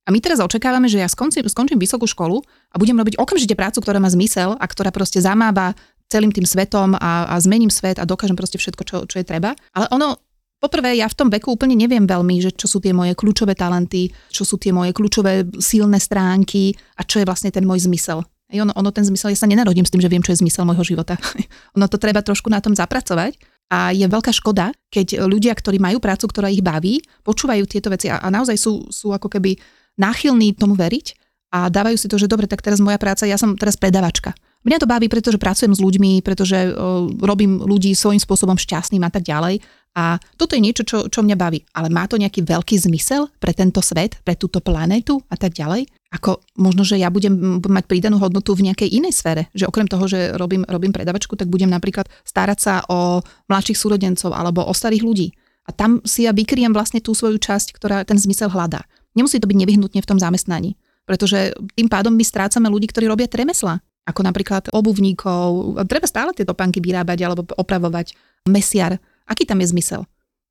A 0.07 0.15
my 0.15 0.23
teraz 0.23 0.39
očakávame, 0.39 0.87
že 0.87 1.03
ja 1.03 1.11
skončím, 1.11 1.43
skončím 1.43 1.83
vysokú 1.83 2.07
školu 2.07 2.39
a 2.71 2.79
budem 2.79 2.95
robiť 2.95 3.19
okamžite 3.19 3.59
prácu, 3.59 3.83
ktorá 3.83 3.99
má 3.99 4.07
zmysel 4.07 4.55
a 4.55 4.63
ktorá 4.63 4.95
proste 4.95 5.19
zamáva 5.19 5.75
celým 6.07 6.31
tým 6.31 6.47
svetom 6.47 6.95
a, 6.95 7.27
a 7.27 7.35
zmením 7.43 7.71
svet 7.71 7.99
a 7.99 8.07
dokážem 8.07 8.39
proste 8.39 8.55
všetko, 8.55 8.83
čo, 8.87 8.97
čo 9.03 9.19
je 9.19 9.27
treba. 9.27 9.51
Ale 9.75 9.91
ono 9.91 10.15
Poprvé, 10.63 10.95
ja 10.95 11.11
v 11.11 11.17
tom 11.19 11.27
veku 11.27 11.59
úplne 11.59 11.75
neviem 11.75 12.07
veľmi, 12.07 12.39
že 12.39 12.55
čo 12.55 12.71
sú 12.71 12.79
tie 12.79 12.95
moje 12.95 13.19
kľúčové 13.19 13.51
talenty, 13.51 14.07
čo 14.31 14.47
sú 14.47 14.55
tie 14.55 14.71
moje 14.71 14.95
kľúčové 14.95 15.43
silné 15.59 15.99
stránky 15.99 16.71
a 16.95 17.03
čo 17.03 17.19
je 17.19 17.27
vlastne 17.27 17.51
ten 17.51 17.67
môj 17.67 17.83
zmysel. 17.83 18.23
Ej, 18.53 18.61
ono, 18.61 18.73
ono 18.77 18.93
ten 18.93 19.01
zmysel, 19.01 19.33
ja 19.33 19.39
sa 19.41 19.49
nenarodím 19.49 19.81
s 19.81 19.89
tým, 19.89 19.97
že 19.97 20.11
viem, 20.13 20.21
čo 20.21 20.29
je 20.29 20.45
zmysel 20.45 20.61
môjho 20.69 20.85
života. 20.85 21.17
ono 21.77 21.89
to 21.89 21.97
treba 21.97 22.21
trošku 22.21 22.53
na 22.53 22.61
tom 22.61 22.77
zapracovať. 22.77 23.33
A 23.73 23.89
je 23.89 24.05
veľká 24.05 24.29
škoda, 24.29 24.69
keď 24.93 25.25
ľudia, 25.25 25.57
ktorí 25.57 25.81
majú 25.81 25.97
prácu, 25.97 26.29
ktorá 26.29 26.53
ich 26.53 26.61
baví, 26.61 27.01
počúvajú 27.25 27.65
tieto 27.65 27.89
veci 27.89 28.05
a, 28.05 28.21
a 28.21 28.29
naozaj 28.29 28.53
sú, 28.53 28.85
sú 28.93 29.09
ako 29.09 29.33
keby 29.33 29.57
náchylní 29.97 30.53
tomu 30.53 30.77
veriť 30.77 31.17
a 31.53 31.73
dávajú 31.73 31.97
si 31.97 32.05
to, 32.05 32.21
že 32.21 32.29
dobre, 32.29 32.45
tak 32.45 32.61
teraz 32.61 32.77
moja 32.77 33.01
práca, 33.01 33.25
ja 33.25 33.37
som 33.37 33.57
teraz 33.57 33.73
predavačka. 33.73 34.37
Mňa 34.63 34.77
to 34.79 34.87
baví, 34.87 35.11
pretože 35.11 35.41
pracujem 35.41 35.75
s 35.75 35.83
ľuďmi, 35.83 36.23
pretože 36.23 36.71
o, 36.71 37.11
robím 37.19 37.59
ľudí 37.59 37.91
svojím 37.91 38.21
spôsobom 38.21 38.55
šťastným 38.55 39.03
a 39.03 39.11
tak 39.11 39.27
ďalej. 39.27 39.59
A 39.93 40.17
toto 40.39 40.55
je 40.55 40.63
niečo, 40.63 40.87
čo, 40.87 41.11
čo 41.11 41.19
mňa 41.19 41.35
baví. 41.35 41.59
Ale 41.75 41.91
má 41.91 42.07
to 42.07 42.15
nejaký 42.17 42.41
veľký 42.41 42.79
zmysel 42.79 43.27
pre 43.37 43.51
tento 43.51 43.83
svet, 43.83 44.17
pre 44.23 44.39
túto 44.39 44.63
planétu 44.63 45.19
a 45.27 45.35
tak 45.35 45.53
ďalej? 45.53 45.85
Ako 46.13 46.45
možno, 46.61 46.85
že 46.85 47.01
ja 47.01 47.09
budem 47.09 47.57
mať 47.57 47.89
pridanú 47.89 48.21
hodnotu 48.21 48.53
v 48.53 48.69
nejakej 48.69 48.85
inej 48.85 49.17
sfére. 49.17 49.49
Že 49.57 49.65
okrem 49.65 49.89
toho, 49.89 50.05
že 50.05 50.37
robím, 50.37 50.61
robím 50.69 50.93
predavačku, 50.93 51.33
tak 51.33 51.49
budem 51.49 51.73
napríklad 51.73 52.05
starať 52.21 52.59
sa 52.61 52.73
o 52.85 53.25
mladších 53.49 53.77
súrodencov 53.77 54.29
alebo 54.29 54.61
o 54.61 54.73
starých 54.77 55.01
ľudí. 55.01 55.27
A 55.65 55.73
tam 55.73 56.05
si 56.05 56.29
ja 56.29 56.35
vykriem 56.35 56.69
vlastne 56.69 57.01
tú 57.01 57.17
svoju 57.17 57.41
časť, 57.41 57.73
ktorá 57.73 58.05
ten 58.05 58.19
zmysel 58.19 58.53
hľadá. 58.53 58.85
Nemusí 59.17 59.41
to 59.41 59.49
byť 59.49 59.57
nevyhnutne 59.57 59.99
v 60.03 60.09
tom 60.09 60.21
zamestnaní. 60.21 60.77
Pretože 61.09 61.57
tým 61.73 61.89
pádom 61.89 62.13
my 62.13 62.21
strácame 62.21 62.69
ľudí, 62.69 62.93
ktorí 62.93 63.09
robia 63.09 63.25
tremesla. 63.25 63.81
Ako 64.05 64.21
napríklad 64.21 64.69
obuvníkov. 64.69 65.79
Treba 65.87 66.05
stále 66.05 66.35
tie 66.35 66.45
topánky 66.45 66.83
vyrábať 66.83 67.19
alebo 67.25 67.47
opravovať. 67.57 68.13
Mesiar 68.45 68.99
Aký 69.23 69.47
tam 69.47 69.63
je 69.63 69.71
zmysel? 69.71 70.03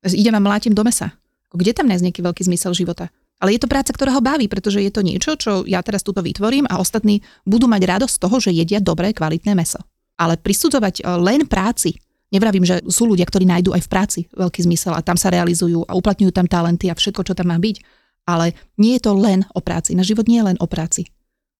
Idem 0.03 0.35
a 0.35 0.41
mlátim 0.41 0.73
do 0.73 0.83
mesa. 0.83 1.13
Kde 1.53 1.71
tam 1.71 1.85
nájsť 1.85 2.03
nejaký 2.09 2.21
veľký 2.25 2.41
zmysel 2.49 2.73
života? 2.73 3.13
Ale 3.43 3.59
je 3.59 3.61
to 3.61 3.67
práca, 3.67 3.91
ktorá 3.91 4.15
ho 4.15 4.23
baví, 4.23 4.47
pretože 4.47 4.79
je 4.79 4.87
to 4.87 5.03
niečo, 5.03 5.35
čo 5.35 5.67
ja 5.67 5.83
teraz 5.83 5.99
túto 5.99 6.23
vytvorím 6.23 6.63
a 6.71 6.79
ostatní 6.79 7.19
budú 7.43 7.67
mať 7.67 7.83
radosť 7.83 8.15
z 8.15 8.21
toho, 8.23 8.35
že 8.39 8.55
jedia 8.55 8.79
dobré, 8.79 9.11
kvalitné 9.11 9.51
meso. 9.51 9.83
Ale 10.15 10.39
prisudzovať 10.39 11.03
e, 11.03 11.11
len 11.19 11.43
práci, 11.43 11.99
nevravím, 12.31 12.63
že 12.63 12.79
sú 12.87 13.03
ľudia, 13.03 13.27
ktorí 13.27 13.43
nájdú 13.43 13.75
aj 13.75 13.83
v 13.83 13.91
práci 13.91 14.19
veľký 14.31 14.63
zmysel 14.63 14.95
a 14.95 15.03
tam 15.03 15.19
sa 15.19 15.27
realizujú 15.27 15.83
a 15.83 15.91
uplatňujú 15.91 16.31
tam 16.31 16.47
talenty 16.47 16.87
a 16.87 16.95
všetko, 16.95 17.27
čo 17.27 17.35
tam 17.35 17.51
má 17.51 17.59
byť, 17.59 17.83
ale 18.23 18.55
nie 18.79 18.95
je 18.95 19.03
to 19.03 19.11
len 19.11 19.43
o 19.51 19.59
práci. 19.59 19.91
Na 19.91 20.07
život 20.07 20.23
nie 20.31 20.39
je 20.39 20.47
len 20.47 20.57
o 20.63 20.67
práci. 20.71 21.11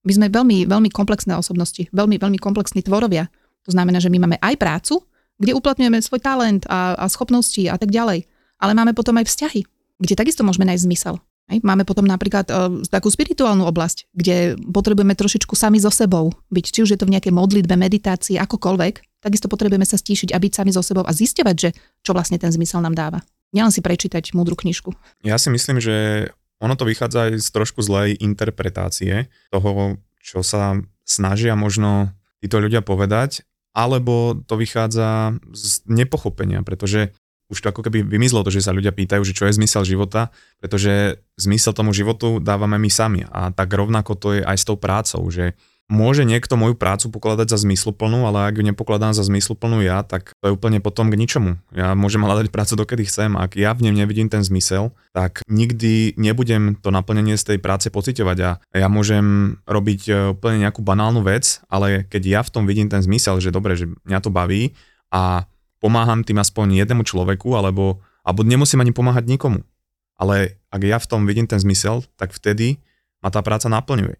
My 0.07 0.15
sme 0.15 0.31
veľmi, 0.31 0.63
veľmi 0.63 0.87
komplexné 0.87 1.35
osobnosti, 1.35 1.91
veľmi, 1.91 2.15
veľmi 2.15 2.39
komplexní 2.39 2.79
tvorovia. 2.79 3.27
To 3.67 3.75
znamená, 3.75 3.99
že 3.99 4.07
my 4.07 4.23
máme 4.23 4.39
aj 4.39 4.55
prácu, 4.55 5.03
kde 5.35 5.51
uplatňujeme 5.51 5.99
svoj 5.99 6.23
talent 6.23 6.63
a, 6.71 6.95
a 6.95 7.11
schopnosti 7.11 7.67
a 7.67 7.75
tak 7.75 7.91
ďalej. 7.91 8.23
Ale 8.63 8.71
máme 8.71 8.95
potom 8.95 9.19
aj 9.19 9.27
vzťahy, 9.27 9.67
kde 9.99 10.15
takisto 10.15 10.47
môžeme 10.47 10.63
nájsť 10.63 10.87
zmysel. 10.87 11.19
Máme 11.49 11.83
potom 11.83 12.07
napríklad 12.07 12.47
uh, 12.49 12.81
takú 12.87 13.11
spirituálnu 13.11 13.67
oblasť, 13.67 14.09
kde 14.15 14.55
potrebujeme 14.63 15.13
trošičku 15.13 15.53
sami 15.59 15.77
so 15.77 15.91
sebou 15.91 16.31
byť, 16.49 16.65
či 16.71 16.79
už 16.81 16.89
je 16.95 16.99
to 16.99 17.05
v 17.05 17.19
nejakej 17.19 17.35
modlitbe, 17.35 17.75
meditácii, 17.75 18.39
akokoľvek, 18.39 19.21
takisto 19.21 19.51
potrebujeme 19.51 19.83
sa 19.83 19.99
stíšiť 19.99 20.31
a 20.31 20.39
byť 20.39 20.51
sami 20.55 20.71
so 20.71 20.79
sebou 20.79 21.03
a 21.03 21.11
zisťovať, 21.11 21.55
že 21.59 21.69
čo 22.01 22.15
vlastne 22.15 22.39
ten 22.39 22.49
zmysel 22.49 22.79
nám 22.79 22.95
dáva. 22.95 23.19
Nielen 23.53 23.69
si 23.69 23.83
prečítať 23.83 24.33
múdru 24.33 24.57
knižku. 24.57 24.95
Ja 25.21 25.37
si 25.37 25.53
myslím, 25.53 25.77
že 25.77 26.27
ono 26.57 26.73
to 26.79 26.87
vychádza 26.87 27.29
aj 27.29 27.43
z 27.43 27.47
trošku 27.53 27.83
zlej 27.83 28.17
interpretácie 28.23 29.27
toho, 29.51 29.99
čo 30.23 30.41
sa 30.41 30.79
snažia 31.03 31.53
možno 31.59 32.15
títo 32.39 32.63
ľudia 32.63 32.79
povedať 32.79 33.43
alebo 33.73 34.37
to 34.45 34.53
vychádza 34.53 35.33
z 35.49 35.81
nepochopenia, 35.89 36.61
pretože 36.61 37.09
už 37.51 37.59
to 37.59 37.69
ako 37.69 37.81
keby 37.85 38.05
vymizlo 38.05 38.41
to, 38.45 38.53
že 38.53 38.63
sa 38.63 38.75
ľudia 38.75 38.95
pýtajú, 38.95 39.21
že 39.27 39.35
čo 39.35 39.47
je 39.47 39.57
zmysel 39.57 39.83
života, 39.83 40.31
pretože 40.63 41.19
zmysel 41.35 41.75
tomu 41.75 41.91
životu 41.91 42.39
dávame 42.39 42.79
my 42.79 42.89
sami. 42.89 43.27
A 43.29 43.51
tak 43.51 43.73
rovnako 43.73 44.15
to 44.15 44.27
je 44.37 44.41
aj 44.41 44.57
s 44.57 44.67
tou 44.67 44.79
prácou, 44.79 45.21
že 45.27 45.53
môže 45.91 46.23
niekto 46.23 46.55
moju 46.55 46.79
prácu 46.79 47.11
pokladať 47.11 47.53
za 47.53 47.57
zmysluplnú, 47.67 48.23
ale 48.23 48.47
ak 48.47 48.55
ju 48.59 48.63
nepokladám 48.63 49.11
za 49.11 49.27
zmysluplnú 49.27 49.83
ja, 49.83 50.01
tak 50.01 50.31
to 50.39 50.49
je 50.49 50.55
úplne 50.55 50.79
potom 50.79 51.11
k 51.11 51.19
ničomu. 51.19 51.59
Ja 51.75 51.91
môžem 51.93 52.23
hľadať 52.23 52.49
prácu 52.49 52.73
dokedy 52.79 53.03
chcem, 53.05 53.35
ak 53.35 53.59
ja 53.59 53.75
v 53.75 53.85
nej 53.85 53.93
nevidím 53.93 54.31
ten 54.31 54.41
zmysel, 54.41 54.95
tak 55.11 55.43
nikdy 55.45 56.15
nebudem 56.15 56.79
to 56.79 56.89
naplnenie 56.89 57.35
z 57.35 57.55
tej 57.55 57.57
práce 57.59 57.91
pociťovať 57.91 58.37
a 58.41 58.49
ja 58.73 58.87
môžem 58.87 59.59
robiť 59.67 60.01
e, 60.07 60.11
úplne 60.33 60.65
nejakú 60.65 60.79
banálnu 60.79 61.21
vec, 61.21 61.59
ale 61.67 62.07
keď 62.07 62.23
ja 62.23 62.41
v 62.41 62.51
tom 62.51 62.63
vidím 62.63 62.87
ten 62.87 63.03
zmysel, 63.03 63.43
že 63.43 63.53
dobre, 63.53 63.75
že 63.75 63.91
mňa 64.07 64.19
to 64.23 64.31
baví 64.31 64.73
a 65.13 65.45
pomáham 65.83 66.23
tým 66.23 66.39
aspoň 66.39 66.79
jednému 66.79 67.03
človeku, 67.03 67.59
alebo, 67.59 67.99
alebo 68.23 68.47
nemusím 68.47 68.79
ani 68.79 68.95
pomáhať 68.95 69.27
nikomu. 69.27 69.67
Ale 70.15 70.55
ak 70.71 70.81
ja 70.87 70.95
v 70.95 71.09
tom 71.11 71.27
vidím 71.27 71.43
ten 71.43 71.59
zmysel, 71.59 72.07
tak 72.15 72.31
vtedy 72.31 72.79
ma 73.19 73.27
tá 73.27 73.43
práca 73.43 73.67
naplňuje. 73.67 74.15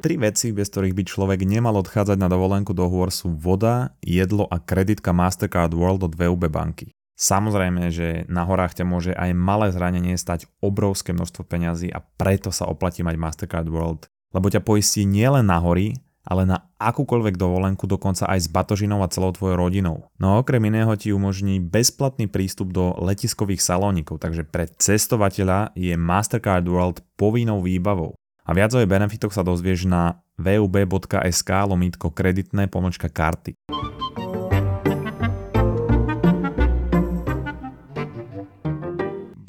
Tri 0.00 0.16
veci, 0.20 0.52
bez 0.52 0.68
ktorých 0.68 0.96
by 0.96 1.02
človek 1.08 1.40
nemal 1.48 1.76
odchádzať 1.80 2.18
na 2.20 2.28
dovolenku 2.28 2.76
do 2.76 2.84
hôr 2.84 3.08
sú 3.08 3.32
voda, 3.32 3.96
jedlo 4.04 4.44
a 4.52 4.60
kreditka 4.60 5.16
Mastercard 5.16 5.72
World 5.72 6.04
od 6.04 6.12
VUB 6.12 6.52
banky. 6.52 6.92
Samozrejme, 7.20 7.92
že 7.92 8.24
na 8.32 8.48
horách 8.48 8.80
ťa 8.80 8.84
môže 8.88 9.12
aj 9.12 9.36
malé 9.36 9.68
zranenie 9.72 10.16
stať 10.16 10.48
obrovské 10.64 11.12
množstvo 11.12 11.44
peňazí 11.44 11.92
a 11.92 12.00
preto 12.00 12.48
sa 12.48 12.64
oplatí 12.64 13.04
mať 13.04 13.16
Mastercard 13.20 13.68
World 13.68 14.09
lebo 14.30 14.46
ťa 14.50 14.62
poistí 14.62 15.02
nielen 15.06 15.46
na 15.50 15.58
hory, 15.58 15.98
ale 16.26 16.46
na 16.46 16.68
akúkoľvek 16.78 17.34
dovolenku, 17.34 17.88
dokonca 17.90 18.28
aj 18.28 18.46
s 18.46 18.48
batožinou 18.52 19.02
a 19.02 19.10
celou 19.10 19.34
tvojou 19.34 19.56
rodinou. 19.58 20.06
No 20.20 20.36
a 20.36 20.38
okrem 20.38 20.62
iného 20.62 20.92
ti 20.94 21.10
umožní 21.10 21.58
bezplatný 21.58 22.28
prístup 22.28 22.70
do 22.70 22.94
letiskových 23.00 23.64
salónikov, 23.64 24.22
takže 24.22 24.46
pre 24.46 24.68
cestovateľa 24.68 25.74
je 25.74 25.96
Mastercard 25.96 26.64
World 26.68 27.02
povinnou 27.18 27.64
výbavou. 27.64 28.14
A 28.46 28.50
viac 28.54 28.74
o 28.74 28.80
jej 28.82 28.88
benefitoch 28.88 29.34
sa 29.34 29.46
dozvieš 29.46 29.86
na 29.86 30.22
vub.sk 30.40 31.50
lomítko 31.50 32.10
kreditné 32.10 32.66
pomočka 32.66 33.06
karty. 33.10 33.54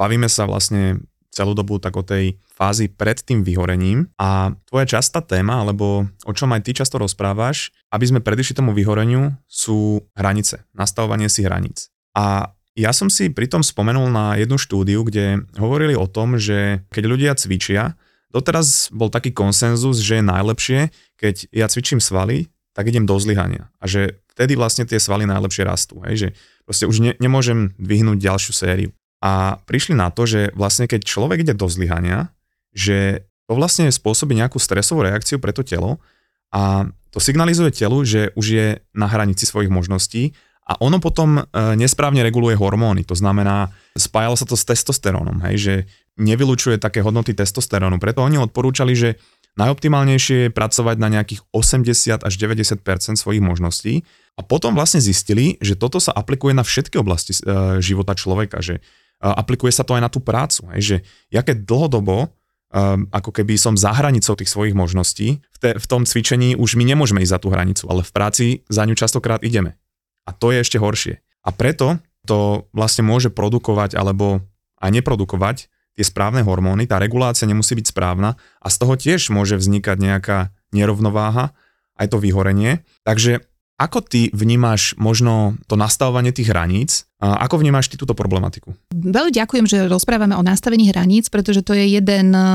Bavíme 0.02 0.26
sa 0.26 0.50
vlastne 0.50 1.06
celú 1.32 1.56
dobu 1.56 1.80
tak 1.80 1.96
o 1.96 2.04
tej 2.04 2.38
fázi 2.52 2.92
pred 2.92 3.18
tým 3.24 3.42
vyhorením 3.42 4.12
a 4.20 4.52
tvoja 4.68 5.00
častá 5.00 5.24
téma, 5.24 5.64
alebo 5.64 6.06
o 6.28 6.34
čom 6.36 6.52
aj 6.52 6.68
ty 6.68 6.72
často 6.76 7.00
rozprávaš, 7.00 7.72
aby 7.90 8.06
sme 8.06 8.20
predišli 8.20 8.60
tomu 8.60 8.76
vyhoreniu, 8.76 9.34
sú 9.48 10.04
hranice, 10.14 10.68
nastavovanie 10.76 11.32
si 11.32 11.48
hraníc. 11.48 11.88
A 12.12 12.52
ja 12.76 12.92
som 12.92 13.08
si 13.08 13.32
pritom 13.32 13.64
spomenul 13.64 14.12
na 14.12 14.36
jednu 14.36 14.60
štúdiu, 14.60 15.04
kde 15.08 15.48
hovorili 15.56 15.96
o 15.96 16.08
tom, 16.08 16.36
že 16.36 16.84
keď 16.92 17.04
ľudia 17.08 17.32
cvičia, 17.36 17.96
doteraz 18.32 18.92
bol 18.92 19.12
taký 19.12 19.36
konsenzus, 19.36 20.00
že 20.00 20.20
je 20.20 20.24
najlepšie, 20.24 20.80
keď 21.20 21.52
ja 21.52 21.68
cvičím 21.68 22.00
svaly, 22.00 22.48
tak 22.72 22.88
idem 22.88 23.04
do 23.04 23.20
zlyhania. 23.20 23.68
A 23.84 23.88
že 23.88 24.24
vtedy 24.32 24.56
vlastne 24.56 24.88
tie 24.88 24.96
svaly 24.96 25.28
najlepšie 25.28 25.68
rastú. 25.68 26.00
Hej? 26.08 26.16
Že 26.16 26.28
proste 26.64 26.86
už 26.88 26.98
ne, 27.04 27.12
nemôžem 27.20 27.76
dvihnúť 27.76 28.24
ďalšiu 28.24 28.54
sériu 28.56 28.92
a 29.22 29.62
prišli 29.70 29.94
na 29.94 30.10
to, 30.10 30.26
že 30.26 30.50
vlastne 30.58 30.90
keď 30.90 31.06
človek 31.06 31.46
ide 31.46 31.54
do 31.54 31.70
zlyhania, 31.70 32.34
že 32.74 33.30
to 33.46 33.54
vlastne 33.54 33.86
spôsobí 33.88 34.34
nejakú 34.34 34.58
stresovú 34.58 35.06
reakciu 35.06 35.38
pre 35.38 35.54
to 35.54 35.62
telo 35.62 36.02
a 36.50 36.90
to 37.12 37.20
signalizuje 37.20 37.70
telu, 37.76 38.02
že 38.02 38.34
už 38.34 38.46
je 38.48 38.68
na 38.96 39.06
hranici 39.06 39.46
svojich 39.46 39.70
možností 39.70 40.34
a 40.66 40.80
ono 40.80 41.04
potom 41.04 41.42
e, 41.42 41.42
nesprávne 41.76 42.24
reguluje 42.24 42.56
hormóny. 42.56 43.04
To 43.12 43.16
znamená, 43.18 43.76
spájalo 43.94 44.40
sa 44.40 44.48
to 44.48 44.56
s 44.56 44.64
testosterónom, 44.64 45.44
hej, 45.52 45.56
že 45.60 45.74
nevylučuje 46.16 46.80
také 46.80 47.04
hodnoty 47.04 47.36
testosterónu. 47.36 48.00
Preto 48.00 48.24
oni 48.24 48.40
odporúčali, 48.40 48.96
že 48.96 49.20
najoptimálnejšie 49.60 50.38
je 50.48 50.56
pracovať 50.56 50.96
na 50.96 51.12
nejakých 51.12 51.44
80 51.52 52.24
až 52.24 52.34
90% 52.40 53.20
svojich 53.20 53.44
možností 53.44 54.08
a 54.40 54.48
potom 54.48 54.72
vlastne 54.72 55.04
zistili, 55.04 55.60
že 55.60 55.76
toto 55.76 56.00
sa 56.00 56.16
aplikuje 56.16 56.56
na 56.56 56.64
všetky 56.64 56.96
oblasti 56.96 57.36
e, 57.36 57.84
života 57.84 58.16
človeka, 58.16 58.64
že 58.64 58.80
aplikuje 59.22 59.70
sa 59.70 59.86
to 59.86 59.94
aj 59.94 60.02
na 60.02 60.10
tú 60.10 60.20
prácu. 60.20 60.66
Hej, 60.74 60.82
že 60.82 60.98
ja 61.30 61.46
keď 61.46 61.64
dlhodobo 61.64 62.28
um, 62.72 63.06
ako 63.12 63.32
keby 63.32 63.56
som 63.60 63.78
za 63.78 63.94
hranicou 63.94 64.34
tých 64.34 64.50
svojich 64.50 64.74
možností, 64.74 65.40
v, 65.40 65.58
te, 65.62 65.70
v 65.78 65.86
tom 65.86 66.08
cvičení 66.08 66.58
už 66.58 66.80
my 66.80 66.84
nemôžeme 66.88 67.22
ísť 67.22 67.34
za 67.38 67.40
tú 67.40 67.48
hranicu, 67.54 67.86
ale 67.92 68.02
v 68.02 68.12
práci 68.12 68.46
za 68.72 68.88
ňu 68.88 68.96
častokrát 68.98 69.44
ideme. 69.46 69.78
A 70.26 70.34
to 70.34 70.50
je 70.50 70.64
ešte 70.64 70.82
horšie. 70.82 71.22
A 71.46 71.50
preto 71.54 72.02
to 72.26 72.70
vlastne 72.72 73.06
môže 73.06 73.34
produkovať 73.34 73.98
alebo 73.98 74.46
aj 74.82 74.90
neprodukovať 74.90 75.70
tie 75.92 76.06
správne 76.08 76.42
hormóny, 76.48 76.88
tá 76.88 76.98
regulácia 76.98 77.44
nemusí 77.44 77.76
byť 77.76 77.92
správna 77.92 78.40
a 78.64 78.68
z 78.72 78.76
toho 78.80 78.94
tiež 78.96 79.28
môže 79.28 79.60
vznikať 79.60 79.98
nejaká 80.00 80.38
nerovnováha, 80.72 81.52
aj 82.00 82.08
to 82.08 82.18
vyhorenie. 82.18 82.88
Takže 83.04 83.44
ako 83.82 84.06
ty 84.06 84.30
vnímaš 84.30 84.94
možno 85.02 85.58
to 85.66 85.74
nastavovanie 85.74 86.30
tých 86.30 86.54
hraníc? 86.54 87.10
A 87.18 87.42
ako 87.50 87.66
vnímaš 87.66 87.90
ty 87.90 87.98
túto 87.98 88.14
problematiku? 88.14 88.78
Veľmi 88.94 89.34
ďakujem, 89.34 89.66
že 89.66 89.90
rozprávame 89.90 90.38
o 90.38 90.46
nastavení 90.46 90.94
hraníc, 90.94 91.34
pretože 91.34 91.66
to 91.66 91.74
je 91.74 91.98
jeden 91.98 92.34
e, 92.34 92.46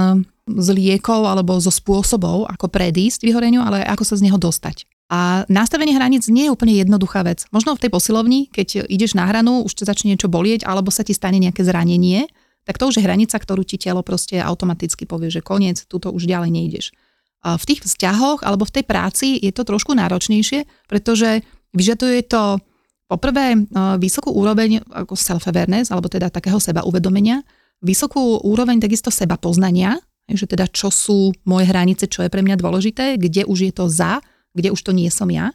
z 0.46 0.68
liekov 0.70 1.26
alebo 1.26 1.58
zo 1.58 1.74
spôsobov, 1.74 2.46
ako 2.46 2.70
predísť 2.70 3.26
vyhoreniu, 3.26 3.62
ale 3.62 3.82
ako 3.82 4.06
sa 4.06 4.14
z 4.14 4.30
neho 4.30 4.38
dostať. 4.38 4.86
A 5.06 5.46
nastavenie 5.46 5.94
hraníc 5.94 6.26
nie 6.26 6.50
je 6.50 6.54
úplne 6.54 6.74
jednoduchá 6.74 7.22
vec. 7.22 7.46
Možno 7.54 7.78
v 7.78 7.86
tej 7.86 7.90
posilovni, 7.94 8.50
keď 8.50 8.90
ideš 8.90 9.14
na 9.14 9.26
hranu, 9.30 9.62
už 9.62 9.78
te 9.78 9.84
začne 9.86 10.14
niečo 10.14 10.26
bolieť, 10.26 10.66
alebo 10.66 10.90
sa 10.90 11.06
ti 11.06 11.14
stane 11.14 11.38
nejaké 11.38 11.62
zranenie, 11.62 12.26
tak 12.66 12.82
to 12.82 12.90
už 12.90 12.98
je 12.98 13.06
hranica, 13.06 13.38
ktorú 13.38 13.62
ti 13.62 13.78
telo 13.78 14.02
proste 14.02 14.42
automaticky 14.42 15.06
povie, 15.06 15.30
že 15.30 15.46
koniec, 15.46 15.86
túto 15.86 16.10
už 16.10 16.26
ďalej 16.26 16.50
nejdeš. 16.50 16.86
V 17.44 17.64
tých 17.66 17.84
vzťahoch 17.84 18.42
alebo 18.42 18.64
v 18.66 18.74
tej 18.80 18.84
práci 18.84 19.26
je 19.38 19.52
to 19.54 19.62
trošku 19.62 19.94
náročnejšie, 19.94 20.66
pretože 20.88 21.46
vyžaduje 21.76 22.26
to 22.26 22.58
poprvé 23.06 23.54
e, 23.54 23.58
vysokú 24.02 24.34
úroveň 24.34 24.82
ako 24.82 25.14
self-awareness, 25.14 25.94
alebo 25.94 26.10
teda 26.10 26.26
takého 26.32 26.58
seba 26.58 26.82
uvedomenia, 26.82 27.46
vysokú 27.84 28.42
úroveň 28.42 28.82
takisto 28.82 29.14
seba 29.14 29.38
poznania, 29.38 30.00
že 30.26 30.50
teda 30.50 30.66
čo 30.66 30.90
sú 30.90 31.30
moje 31.46 31.70
hranice, 31.70 32.10
čo 32.10 32.26
je 32.26 32.32
pre 32.32 32.42
mňa 32.42 32.58
dôležité, 32.58 33.14
kde 33.14 33.46
už 33.46 33.70
je 33.70 33.72
to 33.72 33.86
za, 33.86 34.18
kde 34.50 34.74
už 34.74 34.80
to 34.82 34.90
nie 34.90 35.06
som 35.06 35.30
ja. 35.30 35.54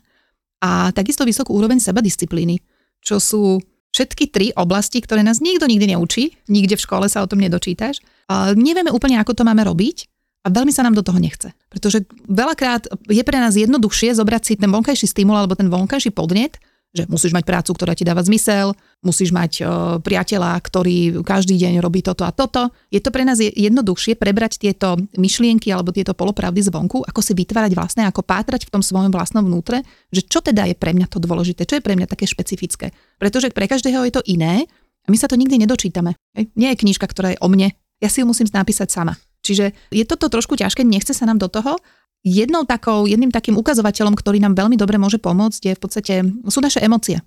A 0.63 0.96
takisto 0.96 1.28
vysokú 1.28 1.58
úroveň 1.58 1.84
seba 1.84 2.00
disciplíny, 2.00 2.62
čo 3.04 3.20
sú 3.20 3.60
všetky 3.91 4.32
tri 4.32 4.48
oblasti, 4.56 5.04
ktoré 5.04 5.20
nás 5.26 5.44
nikto 5.44 5.67
nikdy 5.67 5.98
neučí, 5.98 6.32
nikde 6.48 6.80
v 6.80 6.86
škole 6.88 7.06
sa 7.12 7.26
o 7.26 7.28
tom 7.28 7.44
nedočítaš. 7.44 8.00
A 8.32 8.56
nevieme 8.56 8.94
úplne, 8.94 9.20
ako 9.20 9.36
to 9.36 9.44
máme 9.44 9.67
robiť, 9.67 10.08
a 10.42 10.48
veľmi 10.50 10.74
sa 10.74 10.82
nám 10.82 10.98
do 10.98 11.06
toho 11.06 11.22
nechce. 11.22 11.54
Pretože 11.70 12.06
veľakrát 12.26 12.90
je 13.10 13.22
pre 13.22 13.38
nás 13.38 13.54
jednoduchšie 13.54 14.18
zobrať 14.18 14.42
si 14.42 14.54
ten 14.58 14.74
vonkajší 14.74 15.06
stimul 15.06 15.38
alebo 15.38 15.54
ten 15.54 15.70
vonkajší 15.70 16.10
podnet, 16.12 16.58
že 16.92 17.08
musíš 17.08 17.32
mať 17.32 17.48
prácu, 17.48 17.72
ktorá 17.72 17.96
ti 17.96 18.04
dáva 18.04 18.20
zmysel, 18.20 18.76
musíš 19.00 19.32
mať 19.32 19.52
uh, 19.64 19.68
priateľa, 20.04 20.60
ktorý 20.60 21.24
každý 21.24 21.56
deň 21.56 21.80
robí 21.80 22.04
toto 22.04 22.28
a 22.28 22.36
toto. 22.36 22.68
Je 22.92 23.00
to 23.00 23.16
pre 23.16 23.24
nás 23.24 23.40
jednoduchšie 23.40 24.20
prebrať 24.20 24.60
tieto 24.60 25.00
myšlienky 25.16 25.72
alebo 25.72 25.96
tieto 25.96 26.12
polopravdy 26.12 26.60
zvonku, 26.60 27.00
ako 27.08 27.24
si 27.24 27.32
vytvárať 27.32 27.72
vlastné, 27.80 28.04
ako 28.12 28.28
pátrať 28.28 28.68
v 28.68 28.74
tom 28.76 28.84
svojom 28.84 29.08
vlastnom 29.08 29.48
vnútre, 29.48 29.88
že 30.12 30.28
čo 30.28 30.44
teda 30.44 30.68
je 30.68 30.76
pre 30.76 30.92
mňa 30.92 31.08
to 31.08 31.24
dôležité, 31.24 31.64
čo 31.64 31.80
je 31.80 31.86
pre 31.86 31.96
mňa 31.96 32.12
také 32.12 32.28
špecifické. 32.28 32.92
Pretože 33.16 33.56
pre 33.56 33.72
každého 33.72 34.04
je 34.12 34.14
to 34.20 34.22
iné 34.28 34.68
a 35.06 35.08
my 35.08 35.16
sa 35.16 35.32
to 35.32 35.40
nikdy 35.40 35.56
nedočítame. 35.64 36.20
Nie 36.60 36.76
je 36.76 36.82
knižka, 36.84 37.08
ktorá 37.08 37.34
je 37.34 37.40
o 37.40 37.48
mne, 37.48 37.72
ja 38.04 38.10
si 38.12 38.20
ju 38.20 38.28
musím 38.28 38.52
napísať 38.52 38.92
sama. 38.92 39.16
Čiže 39.52 39.76
je 39.92 40.08
toto 40.08 40.32
trošku 40.32 40.56
ťažké, 40.56 40.88
nechce 40.88 41.12
sa 41.12 41.28
nám 41.28 41.44
do 41.44 41.52
toho. 41.52 41.76
Jednou 42.24 42.64
takou, 42.64 43.04
jedným 43.04 43.36
takým 43.36 43.60
ukazovateľom, 43.60 44.16
ktorý 44.16 44.40
nám 44.40 44.56
veľmi 44.56 44.80
dobre 44.80 44.96
môže 44.96 45.20
pomôcť, 45.20 45.62
je 45.68 45.74
v 45.76 45.82
podstate, 45.82 46.14
sú 46.48 46.64
naše 46.64 46.80
emócie. 46.80 47.20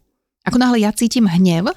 Ako 0.48 0.56
náhle 0.56 0.80
ja 0.80 0.96
cítim 0.96 1.28
hnev, 1.28 1.68